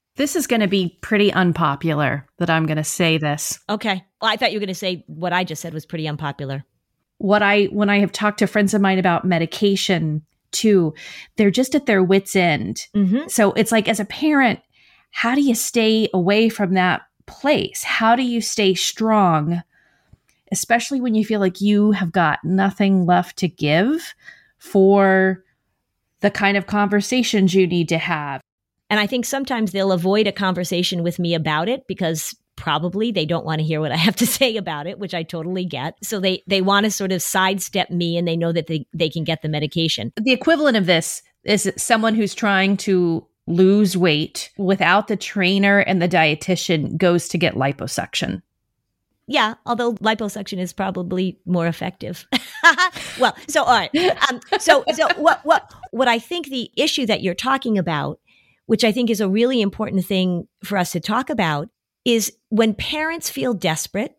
this 0.15 0.35
is 0.35 0.47
going 0.47 0.61
to 0.61 0.67
be 0.67 0.97
pretty 1.01 1.31
unpopular 1.31 2.27
that 2.37 2.49
I'm 2.49 2.65
going 2.65 2.77
to 2.77 2.83
say 2.83 3.17
this. 3.17 3.59
Okay. 3.69 4.03
Well, 4.21 4.31
I 4.31 4.35
thought 4.35 4.51
you 4.51 4.57
were 4.57 4.65
going 4.65 4.67
to 4.67 4.75
say 4.75 5.03
what 5.07 5.33
I 5.33 5.43
just 5.43 5.61
said 5.61 5.73
was 5.73 5.85
pretty 5.85 6.07
unpopular. 6.07 6.63
What 7.17 7.41
I, 7.43 7.65
when 7.65 7.89
I 7.89 7.99
have 7.99 8.11
talked 8.11 8.39
to 8.39 8.47
friends 8.47 8.73
of 8.73 8.81
mine 8.81 8.99
about 8.99 9.25
medication 9.25 10.23
too, 10.51 10.93
they're 11.37 11.51
just 11.51 11.75
at 11.75 11.85
their 11.85 12.03
wits' 12.03 12.35
end. 12.35 12.87
Mm-hmm. 12.95 13.27
So 13.27 13.53
it's 13.53 13.71
like, 13.71 13.87
as 13.87 13.99
a 13.99 14.05
parent, 14.05 14.59
how 15.11 15.35
do 15.35 15.41
you 15.41 15.55
stay 15.55 16.09
away 16.13 16.49
from 16.49 16.73
that 16.73 17.03
place? 17.25 17.83
How 17.83 18.15
do 18.15 18.23
you 18.23 18.41
stay 18.41 18.73
strong, 18.73 19.61
especially 20.51 20.99
when 20.99 21.15
you 21.15 21.25
feel 21.25 21.39
like 21.39 21.61
you 21.61 21.91
have 21.91 22.11
got 22.11 22.43
nothing 22.43 23.05
left 23.05 23.37
to 23.37 23.47
give 23.47 24.13
for 24.57 25.43
the 26.19 26.31
kind 26.31 26.57
of 26.57 26.67
conversations 26.67 27.53
you 27.53 27.65
need 27.67 27.87
to 27.89 27.97
have? 27.97 28.41
And 28.91 28.99
I 28.99 29.07
think 29.07 29.25
sometimes 29.25 29.71
they'll 29.71 29.93
avoid 29.93 30.27
a 30.27 30.33
conversation 30.33 31.01
with 31.01 31.17
me 31.17 31.33
about 31.33 31.69
it 31.69 31.87
because 31.87 32.35
probably 32.57 33.09
they 33.09 33.25
don't 33.25 33.45
want 33.45 33.59
to 33.59 33.65
hear 33.65 33.79
what 33.79 33.93
I 33.93 33.95
have 33.95 34.17
to 34.17 34.27
say 34.39 34.57
about 34.57 34.85
it, 34.85 34.99
which 34.99 35.13
I 35.13 35.23
totally 35.23 35.63
get. 35.63 35.95
So 36.03 36.19
they 36.19 36.43
they 36.45 36.61
want 36.61 36.83
to 36.83 36.91
sort 36.91 37.13
of 37.13 37.23
sidestep 37.23 37.89
me 37.89 38.17
and 38.17 38.27
they 38.27 38.35
know 38.35 38.51
that 38.51 38.67
they, 38.67 38.85
they 38.93 39.09
can 39.09 39.23
get 39.23 39.41
the 39.41 39.49
medication. 39.49 40.11
The 40.21 40.33
equivalent 40.33 40.75
of 40.75 40.87
this 40.87 41.23
is 41.45 41.71
someone 41.77 42.15
who's 42.15 42.35
trying 42.35 42.75
to 42.77 43.25
lose 43.47 43.95
weight 43.95 44.51
without 44.57 45.07
the 45.07 45.15
trainer 45.15 45.79
and 45.79 46.01
the 46.01 46.09
dietitian 46.09 46.97
goes 46.97 47.29
to 47.29 47.37
get 47.37 47.55
liposuction. 47.55 48.41
Yeah, 49.27 49.53
although 49.65 49.93
liposuction 49.93 50.59
is 50.59 50.73
probably 50.73 51.39
more 51.45 51.65
effective. 51.65 52.27
well, 53.19 53.33
so 53.47 53.63
all 53.63 53.73
right. 53.73 53.95
Um, 54.29 54.41
so 54.59 54.83
so 54.93 55.07
what 55.15 55.39
what 55.45 55.73
what 55.91 56.09
I 56.09 56.19
think 56.19 56.47
the 56.47 56.69
issue 56.75 57.05
that 57.05 57.21
you're 57.21 57.33
talking 57.33 57.77
about, 57.77 58.19
which 58.71 58.85
I 58.85 58.93
think 58.93 59.09
is 59.09 59.19
a 59.19 59.27
really 59.27 59.61
important 59.61 60.05
thing 60.05 60.47
for 60.63 60.77
us 60.77 60.93
to 60.93 61.01
talk 61.01 61.29
about, 61.29 61.67
is 62.05 62.31
when 62.47 62.73
parents 62.73 63.29
feel 63.29 63.53
desperate, 63.53 64.15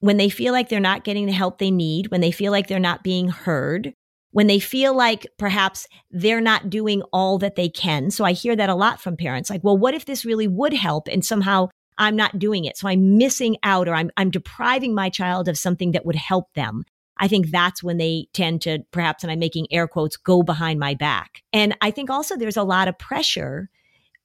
when 0.00 0.18
they 0.18 0.28
feel 0.28 0.52
like 0.52 0.68
they're 0.68 0.78
not 0.78 1.04
getting 1.04 1.24
the 1.24 1.32
help 1.32 1.56
they 1.56 1.70
need, 1.70 2.10
when 2.10 2.20
they 2.20 2.30
feel 2.30 2.52
like 2.52 2.66
they're 2.66 2.78
not 2.78 3.02
being 3.02 3.28
heard, 3.28 3.94
when 4.30 4.46
they 4.46 4.58
feel 4.58 4.94
like 4.94 5.26
perhaps 5.38 5.86
they're 6.10 6.42
not 6.42 6.68
doing 6.68 7.00
all 7.14 7.38
that 7.38 7.56
they 7.56 7.70
can. 7.70 8.10
So 8.10 8.26
I 8.26 8.32
hear 8.32 8.54
that 8.54 8.68
a 8.68 8.74
lot 8.74 9.00
from 9.00 9.16
parents 9.16 9.48
like, 9.48 9.64
well, 9.64 9.78
what 9.78 9.94
if 9.94 10.04
this 10.04 10.26
really 10.26 10.48
would 10.48 10.74
help 10.74 11.08
and 11.08 11.24
somehow 11.24 11.68
I'm 11.96 12.14
not 12.14 12.38
doing 12.38 12.66
it? 12.66 12.76
So 12.76 12.88
I'm 12.88 13.16
missing 13.16 13.56
out 13.62 13.88
or 13.88 13.94
I'm, 13.94 14.10
I'm 14.18 14.30
depriving 14.30 14.94
my 14.94 15.08
child 15.08 15.48
of 15.48 15.56
something 15.56 15.92
that 15.92 16.04
would 16.04 16.16
help 16.16 16.52
them. 16.52 16.82
I 17.16 17.26
think 17.26 17.50
that's 17.50 17.82
when 17.82 17.96
they 17.96 18.26
tend 18.34 18.60
to 18.62 18.80
perhaps, 18.90 19.24
and 19.24 19.32
I'm 19.32 19.38
making 19.38 19.68
air 19.70 19.88
quotes, 19.88 20.18
go 20.18 20.42
behind 20.42 20.78
my 20.78 20.92
back. 20.92 21.40
And 21.54 21.74
I 21.80 21.90
think 21.90 22.10
also 22.10 22.36
there's 22.36 22.58
a 22.58 22.64
lot 22.64 22.86
of 22.86 22.98
pressure 22.98 23.70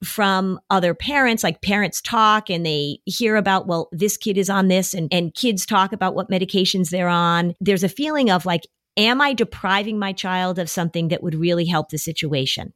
from 0.04 0.60
other 0.70 0.94
parents, 0.94 1.44
like 1.44 1.62
parents 1.62 2.02
talk 2.02 2.50
and 2.50 2.66
they 2.66 3.00
hear 3.06 3.36
about, 3.36 3.68
well, 3.68 3.90
this 3.92 4.18
kid 4.18 4.38
is 4.38 4.50
on 4.50 4.68
this 4.68 4.94
and, 4.94 5.08
and 5.12 5.34
kids 5.34 5.66
talk 5.66 5.92
about 5.92 6.16
what 6.16 6.30
medications 6.30 6.90
they're 6.90 7.10
on. 7.10 7.54
There's 7.60 7.84
a 7.84 7.90
feeling 7.90 8.30
of 8.30 8.46
like, 8.46 8.64
Am 8.98 9.22
I 9.22 9.34
depriving 9.34 9.98
my 9.98 10.12
child 10.12 10.60
of 10.60 10.70
something 10.70 11.08
that 11.08 11.24
would 11.24 11.34
really 11.36 11.66
help 11.66 11.88
the 11.90 11.98
situation? 11.98 12.74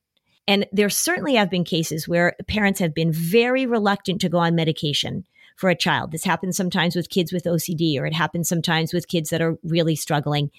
And 0.47 0.65
there 0.71 0.89
certainly 0.89 1.35
have 1.35 1.49
been 1.49 1.65
cases 1.65 2.07
where 2.07 2.35
parents 2.47 2.79
have 2.79 2.93
been 2.93 3.11
very 3.11 3.65
reluctant 3.65 4.21
to 4.21 4.29
go 4.29 4.37
on 4.37 4.55
medication 4.55 5.25
for 5.57 5.69
a 5.69 5.75
child. 5.75 6.11
This 6.11 6.23
happens 6.23 6.55
sometimes 6.55 6.95
with 6.95 7.09
kids 7.09 7.33
with 7.33 7.43
OCD, 7.43 7.99
or 7.99 8.05
it 8.05 8.13
happens 8.13 8.47
sometimes 8.47 8.93
with 8.93 9.09
kids 9.09 9.29
that 9.29 9.41
are 9.41 9.57
really 9.63 9.97
struggling. 9.97 10.49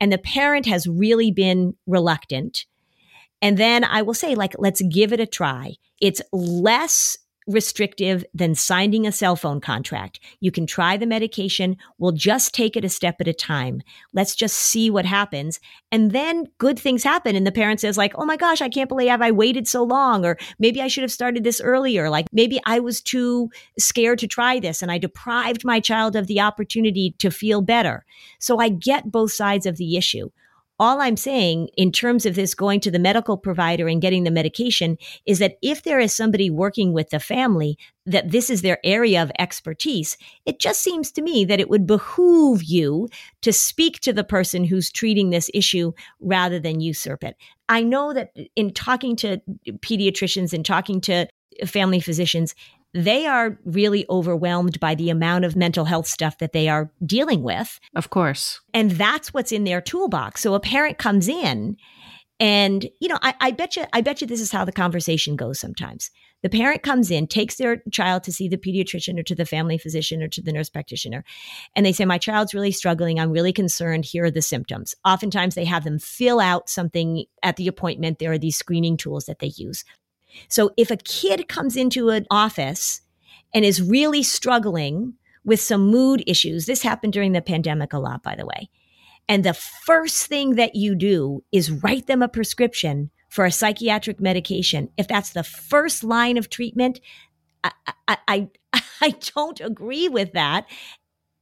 And 0.00 0.12
the 0.12 0.18
parent 0.18 0.66
has 0.66 0.86
really 0.86 1.30
been 1.30 1.76
reluctant. 1.86 2.66
And 3.40 3.56
then 3.56 3.84
I 3.84 4.02
will 4.02 4.14
say, 4.14 4.34
like, 4.34 4.54
let's 4.58 4.82
give 4.82 5.12
it 5.12 5.20
a 5.20 5.26
try. 5.26 5.76
It's 6.00 6.22
less 6.32 7.18
restrictive 7.46 8.24
than 8.34 8.54
signing 8.54 9.06
a 9.06 9.12
cell 9.12 9.36
phone 9.36 9.60
contract. 9.60 10.18
You 10.40 10.50
can 10.50 10.66
try 10.66 10.96
the 10.96 11.06
medication. 11.06 11.76
We'll 11.98 12.12
just 12.12 12.52
take 12.52 12.76
it 12.76 12.84
a 12.84 12.88
step 12.88 13.16
at 13.20 13.28
a 13.28 13.32
time. 13.32 13.82
Let's 14.12 14.34
just 14.34 14.56
see 14.56 14.90
what 14.90 15.04
happens. 15.04 15.60
And 15.92 16.10
then 16.10 16.46
good 16.58 16.78
things 16.78 17.04
happen. 17.04 17.36
And 17.36 17.46
the 17.46 17.52
parent 17.52 17.80
says 17.80 17.96
like, 17.96 18.12
Oh 18.16 18.24
my 18.24 18.36
gosh, 18.36 18.60
I 18.60 18.68
can't 18.68 18.88
believe 18.88 19.20
I 19.20 19.30
waited 19.30 19.68
so 19.68 19.84
long. 19.84 20.24
Or 20.24 20.36
maybe 20.58 20.82
I 20.82 20.88
should 20.88 21.02
have 21.02 21.12
started 21.12 21.44
this 21.44 21.60
earlier. 21.60 22.10
Like 22.10 22.26
maybe 22.32 22.60
I 22.66 22.80
was 22.80 23.00
too 23.00 23.50
scared 23.78 24.18
to 24.20 24.26
try 24.26 24.58
this 24.58 24.82
and 24.82 24.90
I 24.90 24.98
deprived 24.98 25.64
my 25.64 25.78
child 25.78 26.16
of 26.16 26.26
the 26.26 26.40
opportunity 26.40 27.14
to 27.18 27.30
feel 27.30 27.60
better. 27.60 28.04
So 28.40 28.58
I 28.58 28.70
get 28.70 29.12
both 29.12 29.32
sides 29.32 29.66
of 29.66 29.76
the 29.76 29.96
issue. 29.96 30.30
All 30.78 31.00
I'm 31.00 31.16
saying 31.16 31.68
in 31.76 31.90
terms 31.90 32.26
of 32.26 32.34
this 32.34 32.54
going 32.54 32.80
to 32.80 32.90
the 32.90 32.98
medical 32.98 33.38
provider 33.38 33.88
and 33.88 34.00
getting 34.00 34.24
the 34.24 34.30
medication 34.30 34.98
is 35.24 35.38
that 35.38 35.56
if 35.62 35.82
there 35.84 35.98
is 35.98 36.14
somebody 36.14 36.50
working 36.50 36.92
with 36.92 37.08
the 37.08 37.20
family 37.20 37.78
that 38.04 38.30
this 38.30 38.50
is 38.50 38.60
their 38.60 38.78
area 38.84 39.22
of 39.22 39.32
expertise, 39.38 40.18
it 40.44 40.60
just 40.60 40.82
seems 40.82 41.10
to 41.12 41.22
me 41.22 41.46
that 41.46 41.60
it 41.60 41.70
would 41.70 41.86
behoove 41.86 42.62
you 42.62 43.08
to 43.40 43.54
speak 43.54 44.00
to 44.00 44.12
the 44.12 44.24
person 44.24 44.64
who's 44.64 44.92
treating 44.92 45.30
this 45.30 45.50
issue 45.54 45.92
rather 46.20 46.60
than 46.60 46.80
usurp 46.80 47.24
it. 47.24 47.36
I 47.70 47.82
know 47.82 48.12
that 48.12 48.36
in 48.54 48.72
talking 48.74 49.16
to 49.16 49.40
pediatricians 49.80 50.52
and 50.52 50.64
talking 50.64 51.00
to 51.02 51.26
family 51.64 52.00
physicians, 52.00 52.54
they 52.94 53.26
are 53.26 53.58
really 53.64 54.06
overwhelmed 54.08 54.80
by 54.80 54.94
the 54.94 55.10
amount 55.10 55.44
of 55.44 55.56
mental 55.56 55.84
health 55.84 56.06
stuff 56.06 56.38
that 56.38 56.52
they 56.52 56.68
are 56.68 56.90
dealing 57.04 57.42
with. 57.42 57.78
Of 57.94 58.10
course. 58.10 58.60
And 58.72 58.92
that's 58.92 59.34
what's 59.34 59.52
in 59.52 59.64
their 59.64 59.80
toolbox. 59.80 60.40
So 60.40 60.54
a 60.54 60.60
parent 60.60 60.98
comes 60.98 61.28
in 61.28 61.76
and, 62.38 62.86
you 63.00 63.08
know, 63.08 63.18
I, 63.22 63.34
I 63.40 63.50
bet 63.50 63.76
you, 63.76 63.84
I 63.92 64.02
bet 64.02 64.20
you 64.20 64.26
this 64.26 64.40
is 64.40 64.52
how 64.52 64.64
the 64.64 64.72
conversation 64.72 65.36
goes 65.36 65.58
sometimes. 65.58 66.10
The 66.42 66.50
parent 66.50 66.82
comes 66.82 67.10
in, 67.10 67.26
takes 67.26 67.56
their 67.56 67.82
child 67.90 68.24
to 68.24 68.32
see 68.32 68.46
the 68.46 68.58
pediatrician 68.58 69.18
or 69.18 69.22
to 69.22 69.34
the 69.34 69.46
family 69.46 69.78
physician 69.78 70.22
or 70.22 70.28
to 70.28 70.42
the 70.42 70.52
nurse 70.52 70.68
practitioner, 70.68 71.24
and 71.74 71.84
they 71.84 71.92
say, 71.92 72.04
My 72.04 72.18
child's 72.18 72.52
really 72.52 72.72
struggling. 72.72 73.18
I'm 73.18 73.30
really 73.30 73.54
concerned. 73.54 74.04
Here 74.04 74.26
are 74.26 74.30
the 74.30 74.42
symptoms. 74.42 74.94
Oftentimes, 75.04 75.54
they 75.54 75.64
have 75.64 75.84
them 75.84 75.98
fill 75.98 76.38
out 76.38 76.68
something 76.68 77.24
at 77.42 77.56
the 77.56 77.68
appointment. 77.68 78.18
There 78.18 78.32
are 78.32 78.38
these 78.38 78.56
screening 78.56 78.98
tools 78.98 79.24
that 79.24 79.38
they 79.38 79.52
use. 79.56 79.84
So 80.48 80.70
if 80.76 80.90
a 80.90 80.96
kid 80.96 81.48
comes 81.48 81.76
into 81.76 82.10
an 82.10 82.26
office 82.30 83.02
and 83.54 83.64
is 83.64 83.82
really 83.82 84.22
struggling 84.22 85.14
with 85.44 85.60
some 85.60 85.88
mood 85.88 86.22
issues, 86.26 86.66
this 86.66 86.82
happened 86.82 87.12
during 87.12 87.32
the 87.32 87.42
pandemic 87.42 87.92
a 87.92 87.98
lot, 87.98 88.22
by 88.22 88.34
the 88.34 88.46
way. 88.46 88.68
And 89.28 89.44
the 89.44 89.54
first 89.54 90.26
thing 90.26 90.54
that 90.54 90.74
you 90.74 90.94
do 90.94 91.42
is 91.52 91.70
write 91.70 92.06
them 92.06 92.22
a 92.22 92.28
prescription 92.28 93.10
for 93.28 93.44
a 93.44 93.52
psychiatric 93.52 94.20
medication. 94.20 94.88
If 94.96 95.08
that's 95.08 95.30
the 95.30 95.42
first 95.42 96.04
line 96.04 96.36
of 96.36 96.48
treatment, 96.48 97.00
I, 97.64 97.72
I, 98.08 98.18
I, 98.28 98.48
I 99.00 99.10
don't 99.34 99.60
agree 99.60 100.08
with 100.08 100.32
that. 100.32 100.66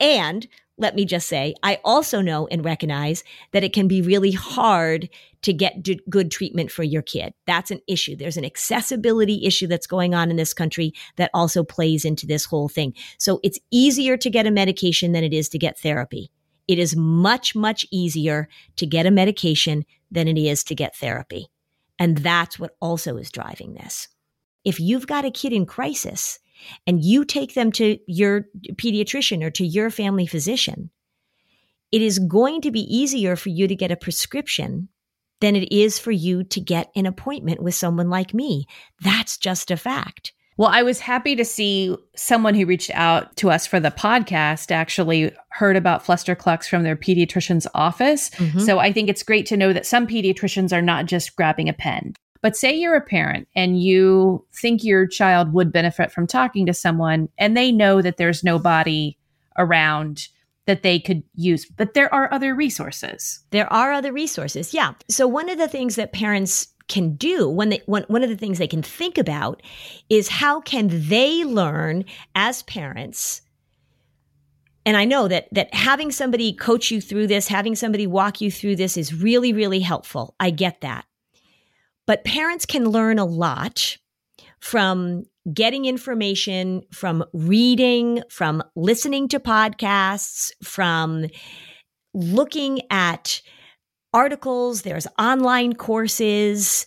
And 0.00 0.46
let 0.76 0.96
me 0.96 1.04
just 1.04 1.28
say, 1.28 1.54
I 1.62 1.78
also 1.84 2.20
know 2.20 2.48
and 2.48 2.64
recognize 2.64 3.22
that 3.52 3.62
it 3.62 3.72
can 3.72 3.87
be 3.87 4.02
really 4.02 4.32
hard 4.32 5.08
to 5.42 5.52
get 5.52 5.82
d- 5.82 6.00
good 6.08 6.30
treatment 6.30 6.70
for 6.70 6.82
your 6.82 7.02
kid. 7.02 7.32
That's 7.46 7.70
an 7.70 7.80
issue. 7.87 8.16
There's 8.16 8.37
an 8.37 8.44
accessibility 8.44 9.44
issue 9.44 9.66
that's 9.66 9.87
going 9.87 10.14
on 10.14 10.30
in 10.30 10.37
this 10.37 10.54
country 10.54 10.92
that 11.16 11.30
also 11.32 11.62
plays 11.62 12.04
into 12.04 12.26
this 12.26 12.44
whole 12.44 12.68
thing. 12.68 12.94
So 13.18 13.40
it's 13.44 13.58
easier 13.70 14.16
to 14.16 14.30
get 14.30 14.46
a 14.46 14.50
medication 14.50 15.12
than 15.12 15.22
it 15.22 15.32
is 15.32 15.48
to 15.50 15.58
get 15.58 15.78
therapy. 15.78 16.30
It 16.66 16.78
is 16.78 16.96
much, 16.96 17.54
much 17.54 17.87
easier 17.92 18.48
to 18.76 18.87
get 18.87 19.06
a 19.06 19.10
medication 19.10 19.84
than 20.10 20.28
it 20.28 20.38
is 20.38 20.64
to 20.64 20.74
get 20.74 20.96
therapy. 20.96 21.48
And 21.98 22.18
that's 22.18 22.58
what 22.58 22.76
also 22.80 23.16
is 23.16 23.30
driving 23.30 23.74
this. 23.74 24.08
If 24.64 24.80
you've 24.80 25.06
got 25.06 25.26
a 25.26 25.30
kid 25.30 25.52
in 25.52 25.66
crisis, 25.66 26.38
and 26.87 27.05
you 27.05 27.24
take 27.24 27.55
them 27.55 27.72
to 27.72 27.98
your 28.07 28.46
pediatrician 28.72 29.42
or 29.42 29.50
to 29.50 29.64
your 29.64 29.90
family 29.90 30.27
physician, 30.27 30.90
it 31.92 32.03
is 32.03 32.18
going 32.18 32.61
to 32.62 32.70
be 32.70 32.81
easier 32.81 33.37
for 33.37 33.50
you 33.50 33.68
to 33.68 33.77
get 33.77 33.92
a 33.92 33.96
prescription 33.96 34.88
than 35.40 35.57
it 35.57 35.72
is 35.72 35.98
for 35.98 36.11
you 36.11 36.44
to 36.44 36.61
get 36.61 36.90
an 36.96 37.07
appointment 37.07 37.62
with 37.62 37.74
someone 37.74 38.09
like 38.09 38.35
me. 38.35 38.66
That's 39.03 39.37
just 39.37 39.70
a 39.70 39.77
fact. 39.77 40.33
Well, 40.57 40.70
I 40.72 40.83
was 40.85 41.00
happy 41.00 41.35
to 41.37 41.44
see 41.44 41.96
someone 42.14 42.55
who 42.55 42.64
reached 42.64 42.92
out 42.94 43.37
to 43.37 43.50
us 43.50 43.66
for 43.66 43.81
the 43.81 43.90
podcast 43.90 44.70
actually 44.70 45.33
heard 45.50 45.77
about 45.77 46.05
Flusterclux 46.05 46.68
from 46.68 46.85
their 46.85 46.96
pediatrician's 46.96 47.66
office. 47.74 48.31
Mm-hmm. 48.31 48.61
So 48.61 48.79
I 48.79 48.92
think 48.92 49.09
it's 49.09 49.24
great 49.24 49.47
to 49.47 49.57
know 49.57 49.72
that 49.72 49.86
some 49.86 50.07
pediatricians 50.07 50.72
are 50.72 50.82
not 50.82 51.07
just 51.07 51.34
grabbing 51.34 51.68
a 51.68 51.72
pen. 51.72 52.14
But 52.45 52.59
say 52.59 52.74
you're 52.74 52.95
a 52.95 53.01
parent 53.01 53.49
and 53.57 53.82
you 53.82 54.45
think 54.53 54.84
your 54.84 55.07
child 55.07 55.55
would 55.55 55.72
benefit 55.72 56.12
from 56.12 56.26
talking 56.26 56.66
to 56.66 56.74
someone 56.74 57.30
and 57.38 57.57
they 57.57 57.72
know 57.72 58.03
that 58.03 58.18
there's 58.18 58.45
nobody 58.45 59.16
around 59.57 60.28
that 60.66 60.82
they 60.82 61.01
could 61.01 61.22
use, 61.34 61.64
but 61.64 61.95
there 61.95 62.12
are 62.12 62.30
other 62.34 62.55
resources. 62.55 63.40
There 63.49 63.72
are 63.72 63.92
other 63.92 64.12
resources. 64.12 64.74
Yeah. 64.74 64.92
So 65.09 65.26
one 65.26 65.49
of 65.49 65.57
the 65.57 65.68
things 65.68 65.97
that 65.97 66.12
parents 66.12 66.68
can 66.86 67.14
do 67.14 67.49
when 67.49 67.70
they 67.70 67.80
one, 67.86 68.05
one 68.09 68.22
of 68.22 68.28
the 68.28 68.36
things 68.36 68.59
they 68.59 68.68
can 68.68 68.82
think 68.82 69.16
about 69.16 69.62
is 70.11 70.28
how 70.28 70.61
can 70.61 70.90
they 70.90 71.45
learn 71.45 72.05
as 72.34 72.62
parents 72.64 73.40
and 74.84 74.99
I 74.99 75.07
know 75.07 75.28
that 75.28 75.49
that 75.53 75.72
having 75.72 76.11
somebody 76.11 76.53
coach 76.53 76.90
you 76.90 77.01
through 77.01 77.28
this, 77.28 77.49
having 77.49 77.74
somebody 77.74 78.07
walk 78.07 78.42
you 78.42 78.51
through 78.51 78.76
this 78.76 78.99
is 78.99 79.14
really 79.14 79.55
really 79.55 79.80
helpful. 79.80 80.34
I 80.38 80.51
get 80.51 80.82
that. 80.82 81.07
But 82.07 82.24
parents 82.24 82.66
can 82.66 82.88
learn 82.88 83.18
a 83.18 83.24
lot 83.24 83.96
from 84.61 85.24
getting 85.52 85.84
information, 85.84 86.82
from 86.92 87.24
reading, 87.32 88.22
from 88.30 88.62
listening 88.76 89.28
to 89.28 89.38
podcasts, 89.38 90.50
from 90.62 91.26
looking 92.14 92.80
at 92.90 93.42
articles, 94.14 94.82
there's 94.82 95.07
online 95.18 95.74
courses. 95.74 96.86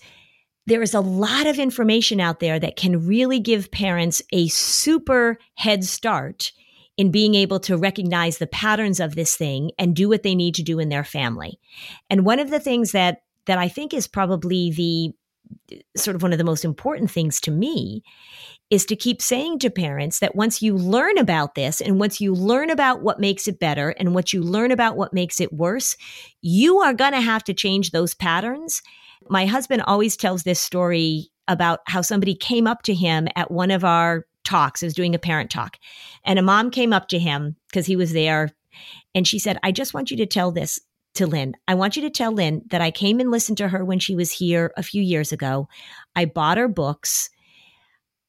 There 0.65 0.81
is 0.81 0.93
a 0.93 1.01
lot 1.01 1.45
of 1.45 1.59
information 1.59 2.19
out 2.19 2.39
there 2.39 2.59
that 2.59 2.77
can 2.77 3.05
really 3.05 3.39
give 3.39 3.69
parents 3.69 4.21
a 4.31 4.47
super 4.47 5.37
head 5.55 5.83
start 5.83 6.51
in 6.97 7.11
being 7.11 7.35
able 7.35 7.59
to 7.59 7.77
recognize 7.77 8.39
the 8.39 8.47
patterns 8.47 8.99
of 8.99 9.13
this 9.13 9.35
thing 9.35 9.71
and 9.77 9.95
do 9.95 10.09
what 10.09 10.23
they 10.23 10.33
need 10.33 10.55
to 10.55 10.63
do 10.63 10.79
in 10.79 10.89
their 10.89 11.03
family. 11.03 11.59
And 12.09 12.25
one 12.25 12.39
of 12.39 12.49
the 12.49 12.59
things 12.59 12.91
that 12.93 13.21
that 13.47 13.57
I 13.57 13.67
think 13.67 13.93
is 13.93 14.07
probably 14.07 14.71
the 14.71 15.13
sort 15.95 16.15
of 16.15 16.21
one 16.21 16.31
of 16.31 16.37
the 16.37 16.43
most 16.43 16.65
important 16.65 17.09
things 17.09 17.39
to 17.41 17.51
me 17.51 18.03
is 18.69 18.85
to 18.85 18.95
keep 18.95 19.21
saying 19.21 19.59
to 19.59 19.69
parents 19.69 20.19
that 20.19 20.35
once 20.35 20.61
you 20.61 20.75
learn 20.75 21.17
about 21.17 21.55
this 21.55 21.79
and 21.79 21.99
once 21.99 22.19
you 22.19 22.33
learn 22.33 22.69
about 22.69 23.01
what 23.01 23.19
makes 23.19 23.47
it 23.47 23.59
better 23.59 23.89
and 23.97 24.13
what 24.13 24.33
you 24.33 24.41
learn 24.43 24.71
about 24.71 24.97
what 24.97 25.13
makes 25.13 25.39
it 25.39 25.53
worse, 25.53 25.95
you 26.41 26.79
are 26.79 26.93
going 26.93 27.13
to 27.13 27.21
have 27.21 27.43
to 27.45 27.53
change 27.53 27.91
those 27.91 28.13
patterns. 28.13 28.81
My 29.29 29.45
husband 29.45 29.83
always 29.83 30.17
tells 30.17 30.43
this 30.43 30.59
story 30.59 31.29
about 31.47 31.79
how 31.87 32.01
somebody 32.01 32.35
came 32.35 32.67
up 32.67 32.83
to 32.83 32.93
him 32.93 33.27
at 33.37 33.51
one 33.51 33.71
of 33.71 33.85
our 33.85 34.25
talks. 34.43 34.83
I 34.83 34.87
was 34.87 34.93
doing 34.93 35.15
a 35.15 35.19
parent 35.19 35.49
talk, 35.49 35.77
and 36.25 36.37
a 36.37 36.41
mom 36.41 36.71
came 36.71 36.91
up 36.91 37.07
to 37.09 37.19
him 37.19 37.55
because 37.69 37.85
he 37.85 37.95
was 37.95 38.11
there. 38.11 38.51
And 39.15 39.25
she 39.25 39.39
said, 39.39 39.57
I 39.63 39.71
just 39.71 39.93
want 39.93 40.11
you 40.11 40.17
to 40.17 40.25
tell 40.25 40.51
this 40.51 40.79
to 41.17 41.27
Lynn. 41.27 41.55
I 41.67 41.75
want 41.75 41.95
you 41.95 42.01
to 42.03 42.09
tell 42.09 42.31
Lynn 42.31 42.61
that 42.69 42.81
I 42.81 42.91
came 42.91 43.19
and 43.19 43.31
listened 43.31 43.57
to 43.57 43.67
her 43.67 43.83
when 43.83 43.99
she 43.99 44.15
was 44.15 44.31
here 44.31 44.71
a 44.77 44.83
few 44.83 45.01
years 45.01 45.31
ago. 45.31 45.67
I 46.15 46.25
bought 46.25 46.57
her 46.57 46.67
books 46.67 47.29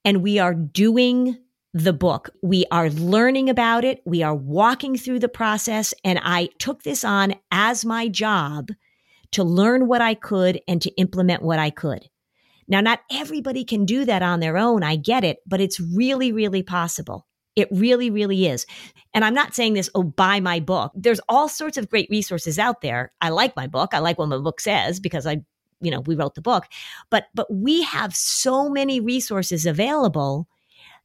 and 0.05 0.23
we 0.23 0.39
are 0.39 0.55
doing 0.55 1.39
the 1.75 1.93
book. 1.93 2.31
We 2.43 2.65
are 2.71 2.91
learning 2.91 3.51
about 3.51 3.85
it. 3.85 4.01
We 4.07 4.23
are 4.23 4.35
walking 4.35 4.97
through 4.97 5.19
the 5.21 5.29
process. 5.29 5.93
And 6.03 6.19
I 6.23 6.49
took 6.59 6.83
this 6.83 7.05
on 7.05 7.35
as 7.51 7.85
my 7.85 8.09
job 8.09 8.71
to 9.33 9.45
learn 9.45 9.87
what 9.87 10.01
I 10.01 10.15
could 10.15 10.61
and 10.67 10.81
to 10.83 10.91
implement 10.97 11.43
what 11.43 11.59
I 11.59 11.71
could. 11.71 12.09
Now, 12.67 12.81
not 12.81 13.01
everybody 13.11 13.65
can 13.65 13.85
do 13.85 14.05
that 14.07 14.23
on 14.23 14.41
their 14.41 14.57
own. 14.57 14.83
I 14.83 14.97
get 14.97 15.25
it, 15.25 15.39
but 15.47 15.61
it's 15.61 15.79
really, 15.79 16.33
really 16.33 16.63
possible. 16.63 17.27
It 17.59 17.67
really, 17.73 18.09
really 18.09 18.47
is. 18.47 18.67
And 19.13 19.25
I'm 19.25 19.35
not 19.35 19.53
saying 19.53 19.75
this, 19.75 19.91
oh, 19.97 20.05
buy 20.05 20.39
my 20.39 20.61
book. 20.61 20.93
There's 20.95 21.21
all 21.29 21.49
sorts 21.49 21.77
of 21.77 21.91
great 21.91 22.09
resources 22.09 22.57
out 22.57 22.83
there. 22.83 23.13
I 23.21 23.31
like 23.31 23.57
my 23.57 23.67
book. 23.67 23.95
I 23.95 23.99
like 23.99 24.17
what 24.17 24.29
my 24.29 24.39
book 24.39 24.61
says 24.61 25.01
because 25.01 25.27
I 25.27 25.43
you 25.81 25.91
know 25.91 26.01
we 26.01 26.17
wrote 26.17 26.35
the 26.35 26.41
book 26.41 26.65
but 27.09 27.27
but 27.37 27.47
we 27.55 27.83
have 27.83 28.13
so 28.13 28.69
many 28.69 28.99
resources 28.99 29.65
available 29.65 30.49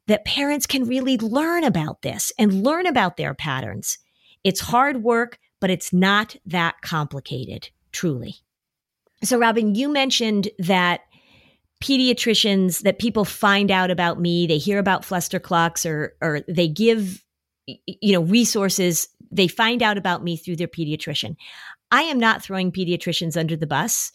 that 0.08 0.26
parents 0.26 0.66
can 0.66 0.86
really 0.86 1.16
learn 1.18 1.64
about 1.64 2.02
this 2.02 2.32
and 2.40 2.64
learn 2.64 2.88
about 2.88 3.16
their 3.16 3.36
patterns 3.36 4.00
it's 4.44 4.60
hard 4.62 5.04
work 5.04 5.38
but 5.60 5.70
it's 5.70 5.94
not 5.94 6.36
that 6.44 6.82
complicated 6.82 7.70
truly 7.92 8.38
so 9.24 9.38
robin 9.38 9.76
you 9.76 9.90
mentioned 9.90 10.50
that 10.58 11.02
pediatricians 11.84 12.80
that 12.84 12.98
people 12.98 13.26
find 13.26 13.70
out 13.70 13.92
about 13.92 14.18
me 14.18 14.48
they 14.48 14.58
hear 14.58 14.80
about 14.80 15.04
Flusterclux 15.04 15.86
or 15.86 16.16
or 16.22 16.40
they 16.48 16.68
give 16.68 17.22
you 17.68 18.14
know 18.14 18.22
resources 18.22 19.10
they 19.32 19.48
find 19.50 19.84
out 19.84 19.98
about 19.98 20.24
me 20.24 20.38
through 20.38 20.56
their 20.56 20.68
pediatrician. 20.68 21.36
I 21.92 22.04
am 22.04 22.20
not 22.20 22.42
throwing 22.42 22.72
pediatricians 22.72 23.36
under 23.36 23.58
the 23.58 23.68
bus 23.68 24.12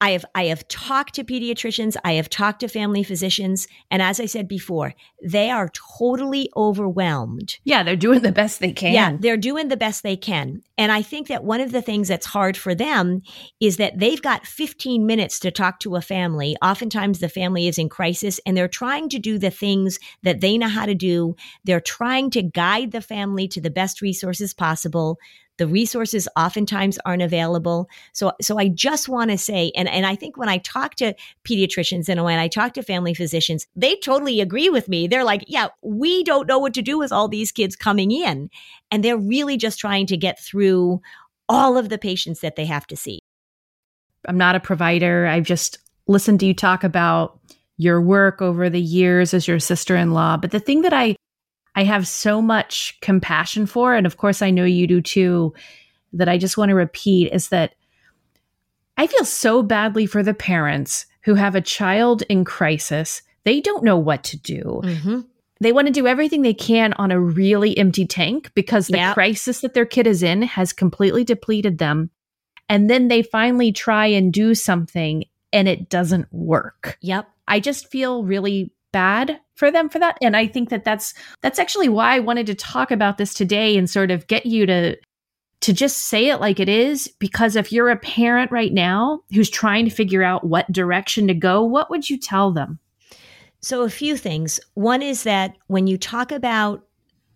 I 0.00 0.10
have 0.10 0.24
I 0.34 0.44
have 0.44 0.66
talked 0.68 1.14
to 1.14 1.24
pediatricians, 1.24 1.96
I 2.04 2.14
have 2.14 2.30
talked 2.30 2.60
to 2.60 2.68
family 2.68 3.02
physicians, 3.02 3.68
and 3.90 4.00
as 4.00 4.18
I 4.18 4.26
said 4.26 4.48
before, 4.48 4.94
they 5.22 5.50
are 5.50 5.70
totally 5.98 6.50
overwhelmed. 6.56 7.58
Yeah, 7.64 7.82
they're 7.82 7.96
doing 7.96 8.22
the 8.22 8.32
best 8.32 8.60
they 8.60 8.72
can. 8.72 8.94
Yeah, 8.94 9.16
they're 9.18 9.36
doing 9.36 9.68
the 9.68 9.76
best 9.76 10.02
they 10.02 10.16
can. 10.16 10.62
And 10.78 10.90
I 10.90 11.02
think 11.02 11.28
that 11.28 11.44
one 11.44 11.60
of 11.60 11.72
the 11.72 11.82
things 11.82 12.08
that's 12.08 12.26
hard 12.26 12.56
for 12.56 12.74
them 12.74 13.20
is 13.60 13.76
that 13.76 13.98
they've 13.98 14.22
got 14.22 14.46
15 14.46 15.04
minutes 15.04 15.38
to 15.40 15.50
talk 15.50 15.78
to 15.80 15.96
a 15.96 16.00
family. 16.00 16.56
Oftentimes 16.62 17.18
the 17.18 17.28
family 17.28 17.68
is 17.68 17.76
in 17.76 17.90
crisis 17.90 18.40
and 18.46 18.56
they're 18.56 18.68
trying 18.68 19.10
to 19.10 19.18
do 19.18 19.38
the 19.38 19.50
things 19.50 19.98
that 20.22 20.40
they 20.40 20.56
know 20.56 20.68
how 20.68 20.86
to 20.86 20.94
do. 20.94 21.36
They're 21.64 21.80
trying 21.80 22.30
to 22.30 22.42
guide 22.42 22.92
the 22.92 23.02
family 23.02 23.46
to 23.48 23.60
the 23.60 23.70
best 23.70 24.00
resources 24.00 24.54
possible. 24.54 25.18
The 25.60 25.66
resources 25.66 26.26
oftentimes 26.38 26.98
aren't 27.04 27.20
available. 27.20 27.90
So, 28.14 28.32
so 28.40 28.58
I 28.58 28.68
just 28.68 29.10
want 29.10 29.30
to 29.30 29.36
say, 29.36 29.72
and, 29.76 29.90
and 29.90 30.06
I 30.06 30.16
think 30.16 30.38
when 30.38 30.48
I 30.48 30.56
talk 30.56 30.94
to 30.94 31.14
pediatricians 31.44 32.08
and 32.08 32.24
when 32.24 32.38
I 32.38 32.48
talk 32.48 32.72
to 32.72 32.82
family 32.82 33.12
physicians, 33.12 33.66
they 33.76 33.96
totally 33.96 34.40
agree 34.40 34.70
with 34.70 34.88
me. 34.88 35.06
They're 35.06 35.22
like, 35.22 35.44
yeah, 35.48 35.68
we 35.82 36.24
don't 36.24 36.48
know 36.48 36.58
what 36.58 36.72
to 36.72 36.82
do 36.82 36.96
with 36.96 37.12
all 37.12 37.28
these 37.28 37.52
kids 37.52 37.76
coming 37.76 38.10
in. 38.10 38.48
And 38.90 39.04
they're 39.04 39.18
really 39.18 39.58
just 39.58 39.78
trying 39.78 40.06
to 40.06 40.16
get 40.16 40.40
through 40.40 41.02
all 41.46 41.76
of 41.76 41.90
the 41.90 41.98
patients 41.98 42.40
that 42.40 42.56
they 42.56 42.64
have 42.64 42.86
to 42.86 42.96
see. 42.96 43.20
I'm 44.26 44.38
not 44.38 44.56
a 44.56 44.60
provider. 44.60 45.26
I've 45.26 45.44
just 45.44 45.76
listened 46.06 46.40
to 46.40 46.46
you 46.46 46.54
talk 46.54 46.84
about 46.84 47.38
your 47.76 48.00
work 48.00 48.40
over 48.40 48.70
the 48.70 48.80
years 48.80 49.34
as 49.34 49.46
your 49.46 49.58
sister 49.58 49.94
in 49.94 50.12
law. 50.12 50.38
But 50.38 50.52
the 50.52 50.58
thing 50.58 50.80
that 50.80 50.94
I 50.94 51.16
I 51.74 51.84
have 51.84 52.06
so 52.06 52.42
much 52.42 52.98
compassion 53.00 53.66
for, 53.66 53.94
and 53.94 54.06
of 54.06 54.16
course, 54.16 54.42
I 54.42 54.50
know 54.50 54.64
you 54.64 54.86
do 54.86 55.00
too, 55.00 55.54
that 56.12 56.28
I 56.28 56.38
just 56.38 56.56
want 56.56 56.70
to 56.70 56.74
repeat 56.74 57.32
is 57.32 57.48
that 57.48 57.74
I 58.96 59.06
feel 59.06 59.24
so 59.24 59.62
badly 59.62 60.06
for 60.06 60.22
the 60.22 60.34
parents 60.34 61.06
who 61.22 61.34
have 61.34 61.54
a 61.54 61.60
child 61.60 62.22
in 62.28 62.44
crisis. 62.44 63.22
They 63.44 63.60
don't 63.60 63.84
know 63.84 63.96
what 63.96 64.24
to 64.24 64.36
do. 64.36 64.80
Mm-hmm. 64.84 65.20
They 65.60 65.72
want 65.72 65.86
to 65.86 65.92
do 65.92 66.06
everything 66.06 66.42
they 66.42 66.54
can 66.54 66.94
on 66.94 67.10
a 67.10 67.20
really 67.20 67.76
empty 67.76 68.06
tank 68.06 68.50
because 68.54 68.88
the 68.88 68.96
yep. 68.96 69.14
crisis 69.14 69.60
that 69.60 69.74
their 69.74 69.86
kid 69.86 70.06
is 70.06 70.22
in 70.22 70.42
has 70.42 70.72
completely 70.72 71.22
depleted 71.22 71.78
them. 71.78 72.10
And 72.68 72.88
then 72.88 73.08
they 73.08 73.22
finally 73.22 73.70
try 73.72 74.06
and 74.06 74.32
do 74.32 74.54
something 74.54 75.24
and 75.52 75.68
it 75.68 75.88
doesn't 75.88 76.32
work. 76.32 76.96
Yep. 77.02 77.28
I 77.46 77.60
just 77.60 77.90
feel 77.90 78.24
really 78.24 78.72
bad 78.92 79.38
for 79.60 79.70
them 79.70 79.88
for 79.88 80.00
that. 80.00 80.18
And 80.20 80.36
i 80.36 80.46
think 80.46 80.70
that 80.70 80.84
that's 80.84 81.14
that's 81.42 81.58
actually 81.58 81.88
why 81.88 82.16
i 82.16 82.18
wanted 82.18 82.46
to 82.46 82.54
talk 82.54 82.90
about 82.90 83.18
this 83.18 83.34
today 83.34 83.76
and 83.76 83.88
sort 83.88 84.10
of 84.10 84.26
get 84.26 84.46
you 84.46 84.66
to 84.66 84.96
to 85.60 85.72
just 85.74 85.98
say 85.98 86.30
it 86.30 86.40
like 86.40 86.58
it 86.58 86.70
is 86.70 87.06
because 87.18 87.54
if 87.54 87.70
you're 87.70 87.90
a 87.90 87.96
parent 87.98 88.50
right 88.50 88.72
now 88.72 89.20
who's 89.34 89.50
trying 89.50 89.84
to 89.84 89.94
figure 89.94 90.22
out 90.22 90.46
what 90.46 90.72
direction 90.72 91.28
to 91.28 91.34
go 91.34 91.62
what 91.62 91.90
would 91.90 92.10
you 92.10 92.18
tell 92.18 92.50
them? 92.50 92.78
So 93.62 93.82
a 93.82 93.90
few 93.90 94.16
things. 94.16 94.58
One 94.72 95.02
is 95.02 95.24
that 95.24 95.54
when 95.66 95.86
you 95.86 95.98
talk 95.98 96.32
about 96.32 96.86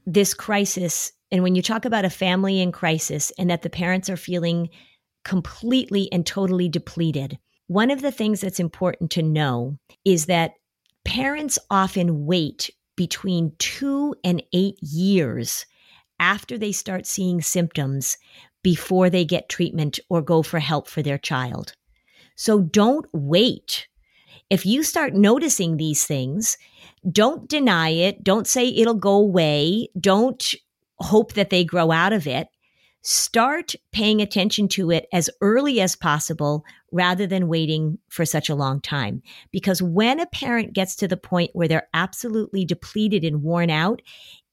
this 0.07 0.33
crisis 0.33 1.13
and 1.31 1.43
when 1.43 1.55
you 1.55 1.61
talk 1.61 1.85
about 1.85 2.07
a 2.07 2.11
family 2.11 2.61
in 2.61 2.73
crisis 2.73 3.31
and 3.39 3.51
that 3.51 3.61
the 3.61 3.69
parents 3.69 4.09
are 4.09 4.17
feeling 4.17 4.71
completely 5.25 6.11
and 6.13 6.25
totally 6.25 6.69
depleted 6.71 7.39
one 7.67 7.91
of 7.91 8.03
the 8.03 8.13
things 8.13 8.41
that's 8.41 8.61
important 8.61 9.11
to 9.13 9.23
know 9.23 9.77
is 10.05 10.27
that 10.27 10.53
Parents 11.05 11.59
often 11.71 12.27
wait 12.27 12.71
between 12.97 13.53
two 13.59 14.15
and 14.25 14.43
eight 14.53 14.77
years 14.81 15.67
after 16.19 16.57
they 16.57 16.73
start 16.73 17.07
seeing 17.07 17.43
symptoms 17.43 18.17
before 18.63 19.11
they 19.11 19.25
get 19.25 19.49
treatment 19.49 19.99
or 20.09 20.23
go 20.23 20.43
for 20.43 20.59
help 20.59 20.89
for 20.89 21.03
their 21.03 21.19
child. 21.19 21.75
So 22.37 22.61
don't 22.61 23.07
wait. 23.13 23.87
If 24.51 24.65
you 24.67 24.83
start 24.83 25.15
noticing 25.15 25.77
these 25.77 26.05
things, 26.05 26.57
don't 27.11 27.49
deny 27.49 27.91
it. 27.91 28.25
Don't 28.25 28.47
say 28.47 28.69
it'll 28.69 28.95
go 28.95 29.15
away. 29.15 29.89
Don't 29.99 30.55
hope 30.99 31.35
that 31.35 31.51
they 31.51 31.65
grow 31.65 31.91
out 31.91 32.13
of 32.13 32.27
it 32.27 32.49
start 33.05 33.75
paying 33.93 34.23
attention 34.23 34.67
to 34.67 34.91
it 34.91 35.07
as 35.13 35.29
early 35.43 35.79
as 35.81 35.95
possible 35.95 36.65
rather 36.91 37.27
than 37.27 37.49
waiting 37.49 37.99
for 38.09 38.25
such 38.25 38.49
a 38.49 38.55
long 38.55 38.81
time. 38.81 39.23
Because 39.53 39.83
when 39.83 40.21
a 40.21 40.27
parent 40.27 40.73
gets 40.73 40.97
to 40.97 41.09
the 41.09 41.17
point 41.17 41.51
where 41.53 41.69
they're 41.69 41.89
absolutely 41.93 42.65
depleted 42.65 43.23
and 43.23 43.43
worn 43.43 43.69
out, 43.69 44.01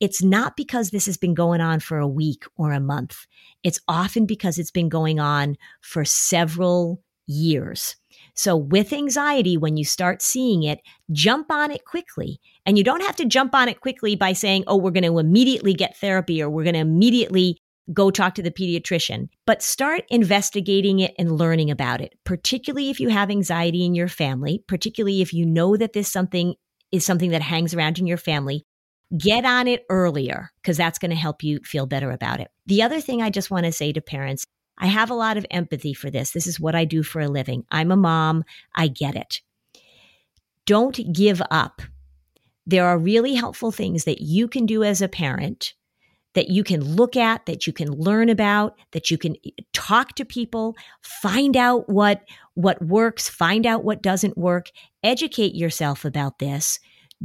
it's 0.02 0.22
not 0.22 0.58
because 0.58 0.89
this 0.89 1.06
has 1.06 1.16
been 1.16 1.34
going 1.34 1.62
on 1.62 1.80
for 1.80 1.97
a 1.97 2.08
week 2.08 2.43
or 2.58 2.74
a 2.74 2.80
month. 2.82 3.26
It's 3.64 3.80
often 3.88 4.26
because 4.26 4.58
it's 4.58 4.72
been 4.72 4.89
going 4.89 5.20
on 5.20 5.56
for 5.80 6.04
several 6.04 7.02
years. 7.28 7.95
So, 8.34 8.58
with 8.58 8.91
anxiety, 8.91 9.56
when 9.56 9.78
you 9.78 9.86
start 9.86 10.22
seeing 10.22 10.64
it, 10.64 10.80
jump 11.12 11.52
on 11.52 11.72
it 11.72 11.86
quickly. 11.86 12.41
And 12.66 12.78
you 12.78 12.84
don't 12.84 13.04
have 13.04 13.16
to 13.18 13.26
jump 13.26 13.56
on 13.56 13.70
it 13.70 13.80
quickly 13.80 14.16
by 14.16 14.34
saying, 14.34 14.66
oh, 14.68 14.76
we're 14.76 14.91
going 14.91 15.04
to 15.04 15.20
immediately 15.20 15.74
get 15.74 15.97
therapy 15.97 16.41
or 16.41 16.49
we're 16.49 16.64
going 16.64 16.74
to 16.74 16.80
immediately 16.80 17.61
go 17.94 18.12
talk 18.12 18.36
to 18.36 18.44
the 18.44 18.52
pediatrician. 18.52 19.30
But 19.46 19.62
start 19.62 20.04
investigating 20.10 21.00
it 21.00 21.14
and 21.18 21.38
learning 21.38 21.72
about 21.72 22.02
it, 22.02 22.14
particularly 22.24 22.89
if 22.89 23.00
you 23.00 23.10
have 23.10 23.30
anxiety 23.30 23.86
in 23.86 23.96
your 23.96 24.08
family, 24.08 24.64
particularly 24.68 25.22
if 25.22 25.34
you 25.34 25.46
know 25.46 25.78
that 25.78 25.94
this 25.94 26.12
something 26.12 26.56
is 26.92 27.06
something 27.06 27.32
that 27.32 27.42
hangs 27.42 27.74
around 27.74 28.00
in 28.00 28.08
your 28.08 28.18
family. 28.18 28.66
Get 29.18 29.46
on 29.46 29.68
it 29.68 29.86
earlier 29.89 30.52
because 30.62 30.78
that's 30.78 31.00
going 31.00 31.12
to 31.12 31.18
help 31.18 31.44
you 31.44 31.60
feel 31.64 31.86
better 31.86 32.12
about 32.12 32.39
it. 32.39 32.50
The 32.66 32.82
other 32.82 33.02
thing 33.02 33.22
I 33.22 33.30
just 33.30 33.52
want 33.52 33.66
to 33.66 33.72
say 33.72 33.92
to 33.92 34.02
parents 34.02 34.46
I 34.78 34.88
have 34.88 35.12
a 35.12 35.16
lot 35.16 35.38
of 35.38 35.46
empathy 35.52 35.94
for 35.94 36.10
this. 36.10 36.32
This 36.32 36.48
is 36.48 36.60
what 36.60 36.76
I 36.76 36.86
do 36.86 37.04
for 37.04 37.22
a 37.22 37.28
living. 37.28 37.66
I'm 37.70 37.92
a 37.92 37.96
mom. 37.96 38.44
I 38.74 38.88
get 38.88 39.16
it. 39.16 39.42
Don't 40.66 41.14
give 41.14 41.42
up. 41.52 41.82
There 42.66 42.88
are 42.88 42.98
really 42.98 43.36
helpful 43.36 43.72
things 43.72 44.06
that 44.06 44.22
you 44.22 44.48
can 44.48 44.66
do 44.66 44.84
as 44.84 45.02
a 45.02 45.08
parent 45.08 45.74
that 46.34 46.50
you 46.50 46.64
can 46.64 46.84
look 46.84 47.16
at, 47.16 47.46
that 47.46 47.68
you 47.68 47.74
can 47.74 47.92
learn 47.92 48.30
about, 48.30 48.78
that 48.92 49.12
you 49.12 49.18
can 49.18 49.36
eh, 49.46 49.50
talk 49.74 50.16
to 50.16 50.26
people, 50.26 50.76
find 51.02 51.58
out 51.58 51.90
what 51.90 52.24
what 52.56 52.82
works, 52.82 53.30
find 53.30 53.66
out 53.66 53.84
what 53.84 54.02
doesn't 54.02 54.38
work, 54.38 54.70
educate 55.04 55.56
yourself 55.56 56.04
about 56.06 56.40
this. 56.40 56.80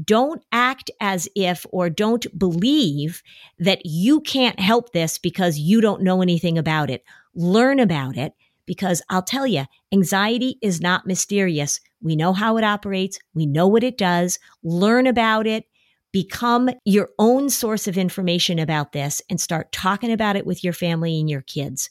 Don't 0.05 0.43
act 0.53 0.91
as 1.01 1.27
if 1.35 1.65
or 1.71 1.89
don't 1.89 2.27
believe 2.39 3.23
that 3.59 3.81
you 3.85 4.21
can't 4.21 4.61
help 4.61 4.93
this 4.93 5.19
because 5.19 5.59
you 5.59 5.81
don't 5.81 6.03
know 6.03 6.21
anything 6.21 6.59
about 6.59 6.91
it 6.91 7.03
learn 7.37 7.79
about 7.79 8.17
it 8.17 8.33
because 8.65 9.01
I'll 9.09 9.23
tell 9.23 9.47
you, 9.47 9.67
anxiety 9.93 10.59
is 10.61 10.81
not 10.81 11.07
mysterious. 11.07 11.79
We 12.03 12.17
know 12.17 12.33
how 12.33 12.57
it 12.57 12.65
operates, 12.65 13.19
we 13.35 13.47
know 13.47 13.69
what 13.69 13.85
it 13.85 13.97
does. 13.97 14.41
Learn 14.65 15.07
about 15.07 15.47
it, 15.47 15.67
become 16.13 16.71
your 16.85 17.11
own 17.19 17.51
source 17.51 17.89
of 17.89 17.99
information 17.99 18.59
about 18.59 18.93
this, 18.93 19.23
and 19.29 19.41
start 19.41 19.73
talking 19.73 20.13
about 20.13 20.37
it 20.37 20.47
with 20.47 20.65
your 20.65 20.73
family 20.73 21.19
and 21.19 21.29
your 21.29 21.43
kids. 21.43 21.91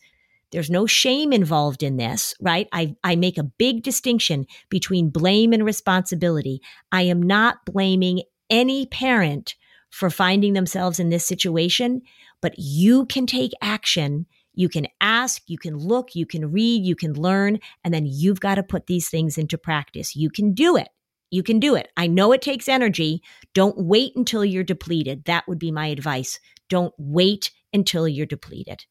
There's 0.51 0.69
no 0.69 0.85
shame 0.85 1.33
involved 1.33 1.83
in 1.83 1.97
this, 1.97 2.33
right? 2.39 2.67
I, 2.71 2.95
I 3.03 3.15
make 3.15 3.37
a 3.37 3.43
big 3.43 3.83
distinction 3.83 4.45
between 4.69 5.09
blame 5.09 5.53
and 5.53 5.65
responsibility. 5.65 6.61
I 6.91 7.03
am 7.03 7.21
not 7.21 7.65
blaming 7.65 8.21
any 8.49 8.85
parent 8.85 9.55
for 9.89 10.09
finding 10.09 10.53
themselves 10.53 10.99
in 10.99 11.09
this 11.09 11.25
situation, 11.25 12.01
but 12.41 12.53
you 12.57 13.05
can 13.05 13.25
take 13.25 13.51
action 13.61 14.25
you 14.55 14.69
can 14.69 14.87
ask, 15.01 15.43
you 15.47 15.57
can 15.57 15.77
look, 15.77 16.15
you 16.15 16.25
can 16.25 16.51
read, 16.51 16.85
you 16.85 16.95
can 16.95 17.13
learn, 17.13 17.59
and 17.83 17.93
then 17.93 18.05
you've 18.05 18.39
got 18.39 18.55
to 18.55 18.63
put 18.63 18.87
these 18.87 19.09
things 19.09 19.37
into 19.37 19.57
practice. 19.57 20.15
You 20.15 20.29
can 20.29 20.53
do 20.53 20.77
it. 20.77 20.87
You 21.35 21.43
can 21.43 21.59
do 21.59 21.75
it. 21.75 21.89
I 21.97 22.07
know 22.07 22.31
it 22.31 22.41
takes 22.41 22.69
energy. 22.69 23.21
Don't 23.53 23.77
wait 23.77 24.15
until 24.15 24.45
you're 24.45 24.63
depleted. 24.63 25.25
That 25.25 25.45
would 25.49 25.59
be 25.59 25.69
my 25.69 25.87
advice. 25.87 26.39
Don't 26.69 26.93
wait 26.97 27.51
until 27.73 28.07
you're 28.07 28.25
depleted. 28.25 28.85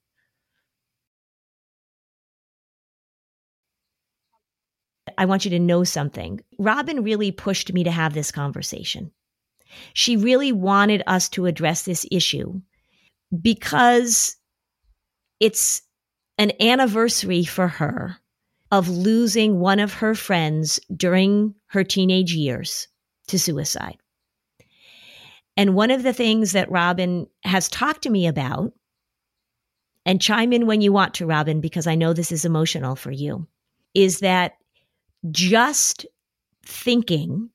I 5.17 5.25
want 5.25 5.47
you 5.47 5.53
to 5.53 5.59
know 5.59 5.85
something. 5.85 6.43
Robin 6.59 7.03
really 7.03 7.33
pushed 7.33 7.73
me 7.73 7.83
to 7.85 7.91
have 7.91 8.13
this 8.13 8.31
conversation. 8.31 9.11
She 9.95 10.19
really 10.19 10.53
wanted 10.53 11.03
us 11.07 11.31
to 11.31 11.47
address 11.47 11.85
this 11.85 12.05
issue 12.13 12.61
because 13.41 14.37
it's 15.41 15.81
an 16.37 16.53
anniversary 16.61 17.45
for 17.45 17.69
her 17.69 18.19
of 18.75 18.89
losing 18.89 19.61
one 19.61 19.79
of 19.79 19.93
her 19.93 20.17
friends 20.17 20.81
during 20.97 21.55
her 21.67 21.85
teenage 21.85 22.35
years 22.35 22.89
to 23.29 23.39
suicide. 23.39 23.97
And 25.57 25.77
one 25.77 25.93
of 25.93 26.03
the 26.03 26.13
things 26.13 26.51
that 26.53 26.73
Robin 26.73 27.29
has 27.45 27.69
talked 27.69 28.03
to 28.03 28.11
me 28.11 28.27
about, 28.27 28.73
and 30.05 30.21
chime 30.21 30.53
in 30.53 30.67
when 30.67 30.81
you 30.81 30.93
want 30.93 31.15
to, 31.15 31.27
Robin, 31.27 31.61
because 31.61 31.87
I 31.87 31.95
know 31.95 32.13
this 32.13 32.33
is 32.33 32.45
emotional 32.45 32.97
for 32.97 33.13
you, 33.13 33.47
is 33.95 34.19
that 34.19 34.55
just 35.31 36.05
thinking 36.67 37.51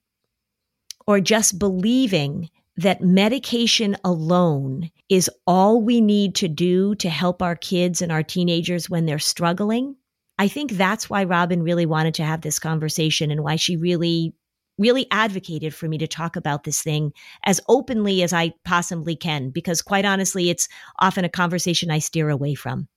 or 1.06 1.20
just 1.20 1.60
believing 1.60 2.50
that 2.78 3.02
medication 3.02 3.98
alone 4.06 4.90
is 5.10 5.30
all 5.46 5.82
we 5.82 6.00
need 6.00 6.36
to 6.36 6.48
do 6.48 6.96
to 6.96 7.10
help 7.10 7.42
our 7.42 7.58
kids 7.58 8.02
and 8.02 8.10
our 8.10 8.24
teenagers 8.24 8.90
when 8.90 9.06
they're 9.06 9.20
struggling. 9.20 9.98
I 10.40 10.48
think 10.48 10.72
that's 10.72 11.10
why 11.10 11.24
Robin 11.26 11.62
really 11.62 11.86
wanted 11.86 12.16
to 12.16 12.24
have 12.24 12.42
this 12.42 12.58
conversation 12.58 13.30
and 13.30 13.44
why 13.44 13.58
she 13.58 13.78
really, 13.78 14.34
really 14.80 15.06
advocated 15.12 15.76
for 15.76 15.88
me 15.88 16.00
to 16.00 16.08
talk 16.08 16.36
about 16.36 16.64
this 16.64 16.82
thing 16.82 17.12
as 17.44 17.62
openly 17.68 18.24
as 18.24 18.34
I 18.34 18.54
possibly 18.66 19.16
can, 19.16 19.52
because 19.52 19.84
quite 19.84 20.06
honestly, 20.06 20.50
it's 20.50 20.68
often 21.00 21.26
a 21.26 21.30
conversation 21.30 21.92
I 21.92 22.00
steer 22.00 22.30
away 22.30 22.56
from, 22.56 22.88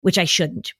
which 0.00 0.16
I 0.16 0.24
shouldn't 0.24 0.72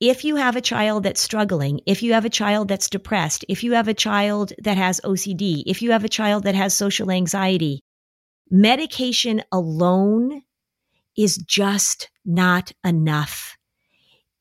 if 0.00 0.24
you 0.24 0.36
have 0.36 0.54
a 0.54 0.60
child 0.60 1.02
that's 1.02 1.20
struggling, 1.20 1.80
if 1.84 2.02
you 2.02 2.12
have 2.12 2.24
a 2.24 2.30
child 2.30 2.68
that's 2.68 2.88
depressed, 2.88 3.44
if 3.48 3.64
you 3.64 3.72
have 3.72 3.88
a 3.88 3.94
child 3.94 4.52
that 4.62 4.76
has 4.76 5.00
OCD, 5.00 5.64
if 5.66 5.82
you 5.82 5.90
have 5.90 6.04
a 6.04 6.08
child 6.08 6.44
that 6.44 6.54
has 6.54 6.72
social 6.72 7.10
anxiety, 7.10 7.80
medication 8.48 9.42
alone 9.50 10.42
is 11.16 11.36
just 11.38 12.10
not 12.24 12.70
enough. 12.84 13.57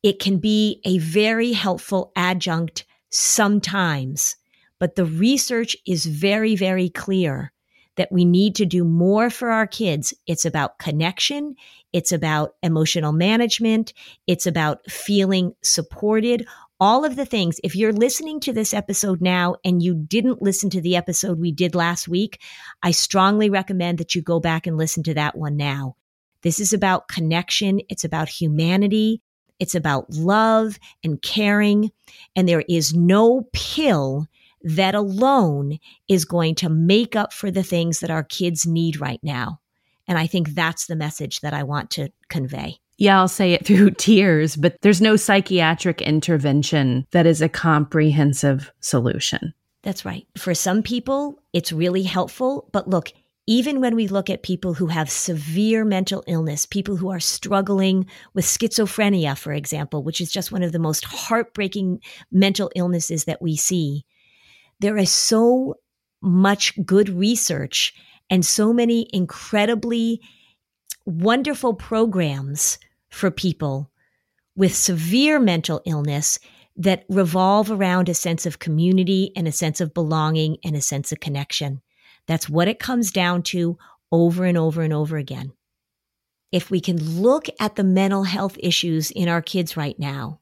It 0.08 0.20
can 0.20 0.38
be 0.38 0.80
a 0.86 1.00
very 1.00 1.52
helpful 1.52 2.14
adjunct 2.16 2.86
sometimes, 3.10 4.38
but 4.80 4.96
the 4.96 5.04
research 5.04 5.76
is 5.86 6.06
very, 6.06 6.56
very 6.56 6.88
clear 6.88 7.52
that 7.98 8.10
we 8.10 8.24
need 8.24 8.56
to 8.56 8.66
do 8.66 8.86
more 8.86 9.30
for 9.30 9.50
our 9.50 9.68
kids. 9.68 10.14
It's 10.26 10.46
about 10.46 10.80
connection. 10.80 11.56
It's 11.92 12.14
about 12.14 12.56
emotional 12.64 13.12
management. 13.12 13.92
It's 14.28 14.48
about 14.48 14.90
feeling 14.90 15.52
supported. 15.62 16.48
All 16.80 17.04
of 17.04 17.18
the 17.18 17.26
things. 17.26 17.60
If 17.62 17.76
you're 17.76 17.92
listening 17.92 18.40
to 18.40 18.54
this 18.54 18.74
episode 18.74 19.20
now 19.20 19.58
and 19.66 19.84
you 19.84 19.94
didn't 19.94 20.42
listen 20.42 20.70
to 20.70 20.80
the 20.80 20.96
episode 20.96 21.38
we 21.38 21.52
did 21.52 21.76
last 21.76 22.08
week, 22.08 22.42
I 22.82 22.92
strongly 22.92 23.50
recommend 23.50 23.98
that 23.98 24.16
you 24.16 24.22
go 24.22 24.40
back 24.40 24.68
and 24.68 24.78
listen 24.78 25.04
to 25.04 25.16
that 25.16 25.38
one 25.38 25.58
now. 25.58 25.98
This 26.44 26.62
is 26.62 26.72
about 26.72 27.10
connection. 27.10 27.82
It's 27.90 28.06
about 28.06 28.30
humanity. 28.30 29.22
It's 29.60 29.76
about 29.76 30.12
love 30.12 30.80
and 31.04 31.22
caring. 31.22 31.92
And 32.36 32.48
there 32.48 32.64
is 32.70 32.94
no 32.94 33.48
pill 33.54 34.28
that 34.62 34.96
alone 34.96 35.80
is 36.08 36.26
going 36.26 36.56
to 36.56 36.70
make 36.70 37.16
up 37.16 37.32
for 37.32 37.52
the 37.52 37.64
things 37.64 38.00
that 38.00 38.12
our 38.12 38.24
kids 38.24 38.66
need 38.66 39.00
right 39.00 39.20
now. 39.24 39.60
And 40.08 40.18
I 40.18 40.28
think 40.28 40.50
that's 40.50 40.88
the 40.88 40.96
message 40.96 41.42
that 41.42 41.54
I 41.54 41.64
want 41.64 41.92
to 41.92 42.10
convey. 42.30 42.80
Yeah, 42.98 43.20
I'll 43.20 43.28
say 43.28 43.54
it 43.54 43.66
through 43.68 43.92
tears, 43.92 44.56
but 44.56 44.78
there's 44.82 45.02
no 45.02 45.16
psychiatric 45.16 46.02
intervention 46.02 47.06
that 47.12 47.26
is 47.26 47.42
a 47.42 47.50
comprehensive 47.50 48.72
solution. 48.80 49.54
That's 49.84 50.04
right. 50.04 50.28
For 50.38 50.54
some 50.54 50.84
people, 50.84 51.40
it's 51.54 51.72
really 51.72 52.04
helpful. 52.04 52.68
But 52.74 52.90
look, 52.90 53.14
even 53.48 53.80
when 53.80 53.96
we 53.96 54.08
look 54.08 54.30
at 54.30 54.44
people 54.44 54.74
who 54.74 54.88
have 54.88 55.10
severe 55.10 55.86
mental 55.86 56.22
illness, 56.28 56.66
people 56.66 56.98
who 56.98 57.10
are 57.10 57.20
struggling 57.20 58.06
with 58.34 58.46
schizophrenia, 58.46 59.38
for 59.38 59.54
example, 59.54 60.04
which 60.04 60.20
is 60.20 60.32
just 60.32 60.52
one 60.52 60.64
of 60.64 60.74
the 60.74 60.80
most 60.80 61.06
heartbreaking 61.06 62.02
mental 62.30 62.70
illnesses 62.76 63.24
that 63.24 63.42
we 63.42 63.56
see, 63.56 64.06
there 64.82 64.98
is 64.98 65.10
so 65.10 65.76
much 66.22 66.74
good 66.86 67.08
research 67.08 67.94
and 68.30 68.46
so 68.46 68.74
many 68.74 69.08
incredibly 69.14 70.22
wonderful 71.06 71.74
programs 71.74 72.78
for 73.10 73.32
people 73.32 73.90
with 74.58 74.76
severe 74.76 75.40
mental 75.40 75.82
illness 75.86 76.38
that 76.76 77.06
revolve 77.08 77.72
around 77.72 78.10
a 78.10 78.14
sense 78.14 78.46
of 78.46 78.60
community 78.60 79.32
and 79.36 79.48
a 79.48 79.52
sense 79.54 79.80
of 79.80 79.94
belonging 79.94 80.58
and 80.66 80.76
a 80.76 80.82
sense 80.82 81.14
of 81.14 81.20
connection. 81.22 81.82
That's 82.28 82.50
what 82.50 82.68
it 82.68 82.80
comes 82.80 83.12
down 83.12 83.44
to 83.44 83.78
over 84.12 84.46
and 84.46 84.58
over 84.58 84.82
and 84.82 84.94
over 84.94 85.18
again. 85.18 85.54
If 86.52 86.72
we 86.72 86.80
can 86.80 87.22
look 87.22 87.48
at 87.60 87.76
the 87.76 87.84
mental 87.84 88.24
health 88.24 88.58
issues 88.60 89.12
in 89.12 89.28
our 89.28 89.42
kids 89.42 89.76
right 89.76 89.98
now, 90.00 90.40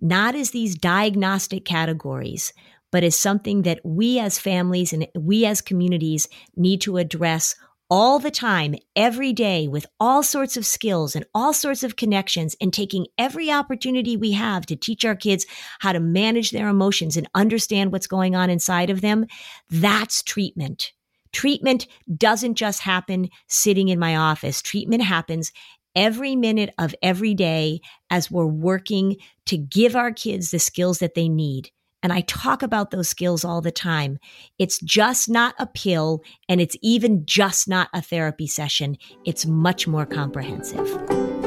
not 0.00 0.34
as 0.34 0.50
these 0.50 0.74
diagnostic 0.74 1.64
categories, 1.64 2.52
but 2.90 3.04
as 3.04 3.16
something 3.16 3.62
that 3.62 3.80
we 3.84 4.18
as 4.18 4.38
families 4.38 4.92
and 4.92 5.06
we 5.14 5.46
as 5.46 5.60
communities 5.60 6.28
need 6.56 6.80
to 6.82 6.96
address 6.96 7.54
all 7.92 8.20
the 8.20 8.30
time, 8.30 8.76
every 8.94 9.32
day, 9.32 9.66
with 9.66 9.84
all 9.98 10.22
sorts 10.22 10.56
of 10.56 10.64
skills 10.64 11.16
and 11.16 11.24
all 11.34 11.52
sorts 11.52 11.82
of 11.82 11.96
connections, 11.96 12.54
and 12.60 12.72
taking 12.72 13.06
every 13.18 13.50
opportunity 13.50 14.16
we 14.16 14.30
have 14.30 14.64
to 14.66 14.76
teach 14.76 15.04
our 15.04 15.16
kids 15.16 15.44
how 15.80 15.92
to 15.92 15.98
manage 15.98 16.52
their 16.52 16.68
emotions 16.68 17.16
and 17.16 17.28
understand 17.34 17.90
what's 17.90 18.06
going 18.06 18.36
on 18.36 18.48
inside 18.48 18.90
of 18.90 19.00
them. 19.00 19.26
That's 19.68 20.22
treatment. 20.22 20.92
Treatment 21.32 21.86
doesn't 22.16 22.54
just 22.54 22.80
happen 22.80 23.28
sitting 23.48 23.88
in 23.88 23.98
my 23.98 24.16
office. 24.16 24.62
Treatment 24.62 25.02
happens 25.02 25.52
every 25.94 26.36
minute 26.36 26.72
of 26.78 26.94
every 27.02 27.34
day 27.34 27.80
as 28.10 28.30
we're 28.30 28.46
working 28.46 29.16
to 29.46 29.56
give 29.56 29.96
our 29.96 30.12
kids 30.12 30.50
the 30.50 30.58
skills 30.58 30.98
that 30.98 31.14
they 31.14 31.28
need 31.28 31.70
and 32.02 32.12
I 32.12 32.22
talk 32.22 32.62
about 32.62 32.90
those 32.90 33.08
skills 33.08 33.44
all 33.44 33.60
the 33.60 33.70
time. 33.70 34.18
It's 34.58 34.78
just 34.80 35.28
not 35.28 35.54
a 35.58 35.66
pill, 35.66 36.22
and 36.48 36.60
it's 36.60 36.76
even 36.82 37.26
just 37.26 37.68
not 37.68 37.88
a 37.92 38.00
therapy 38.00 38.46
session. 38.46 38.96
It's 39.24 39.44
much 39.46 39.86
more 39.86 40.06
comprehensive. 40.06 41.39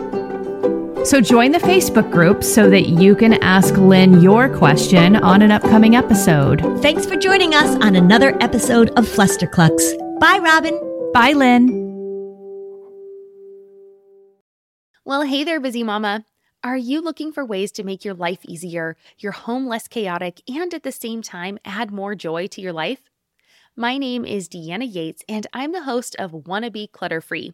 So 1.04 1.20
join 1.20 1.52
the 1.52 1.60
Facebook 1.60 2.10
group 2.12 2.46
so 2.46 2.70
that 2.70 2.88
you 2.88 3.14
can 3.14 3.34
ask 3.44 3.76
Lynn 3.76 4.22
your 4.22 4.48
question 4.48 5.18
on 5.18 5.42
an 5.42 5.52
upcoming 5.52 5.98
episode. 5.98 6.62
Thanks 6.82 7.06
for 7.06 7.18
joining 7.18 7.54
us 7.54 7.76
on 7.84 7.98
another 7.98 8.42
episode 8.42 8.90
of 8.92 9.06
Flusterclux. 9.06 9.98
Bye, 10.20 10.40
Robin. 10.42 10.80
Bye, 11.14 11.34
Lynn. 11.34 11.82
Well, 15.04 15.24
hey 15.24 15.44
there, 15.44 15.60
busy 15.60 15.84
mama. 15.84 16.24
Are 16.64 16.78
you 16.78 17.02
looking 17.02 17.34
for 17.34 17.44
ways 17.44 17.74
to 17.74 17.84
make 17.84 18.06
your 18.06 18.14
life 18.14 18.40
easier, 18.48 18.96
your 19.18 19.34
home 19.34 19.68
less 19.68 19.90
chaotic, 19.90 20.42
and 20.48 20.74
at 20.74 20.84
the 20.84 20.94
same 20.94 21.22
time 21.22 21.60
add 21.66 21.92
more 21.92 22.16
joy 22.16 22.48
to 22.48 22.62
your 22.62 22.72
life? 22.72 23.02
My 23.76 23.98
name 23.98 24.24
is 24.24 24.48
Deanna 24.48 24.88
Yates, 24.90 25.22
and 25.28 25.46
I'm 25.52 25.74
the 25.74 25.84
host 25.84 26.16
of 26.18 26.48
Wanna 26.48 26.72
Be 26.72 26.88
Clutter 26.88 27.20
Free, 27.20 27.54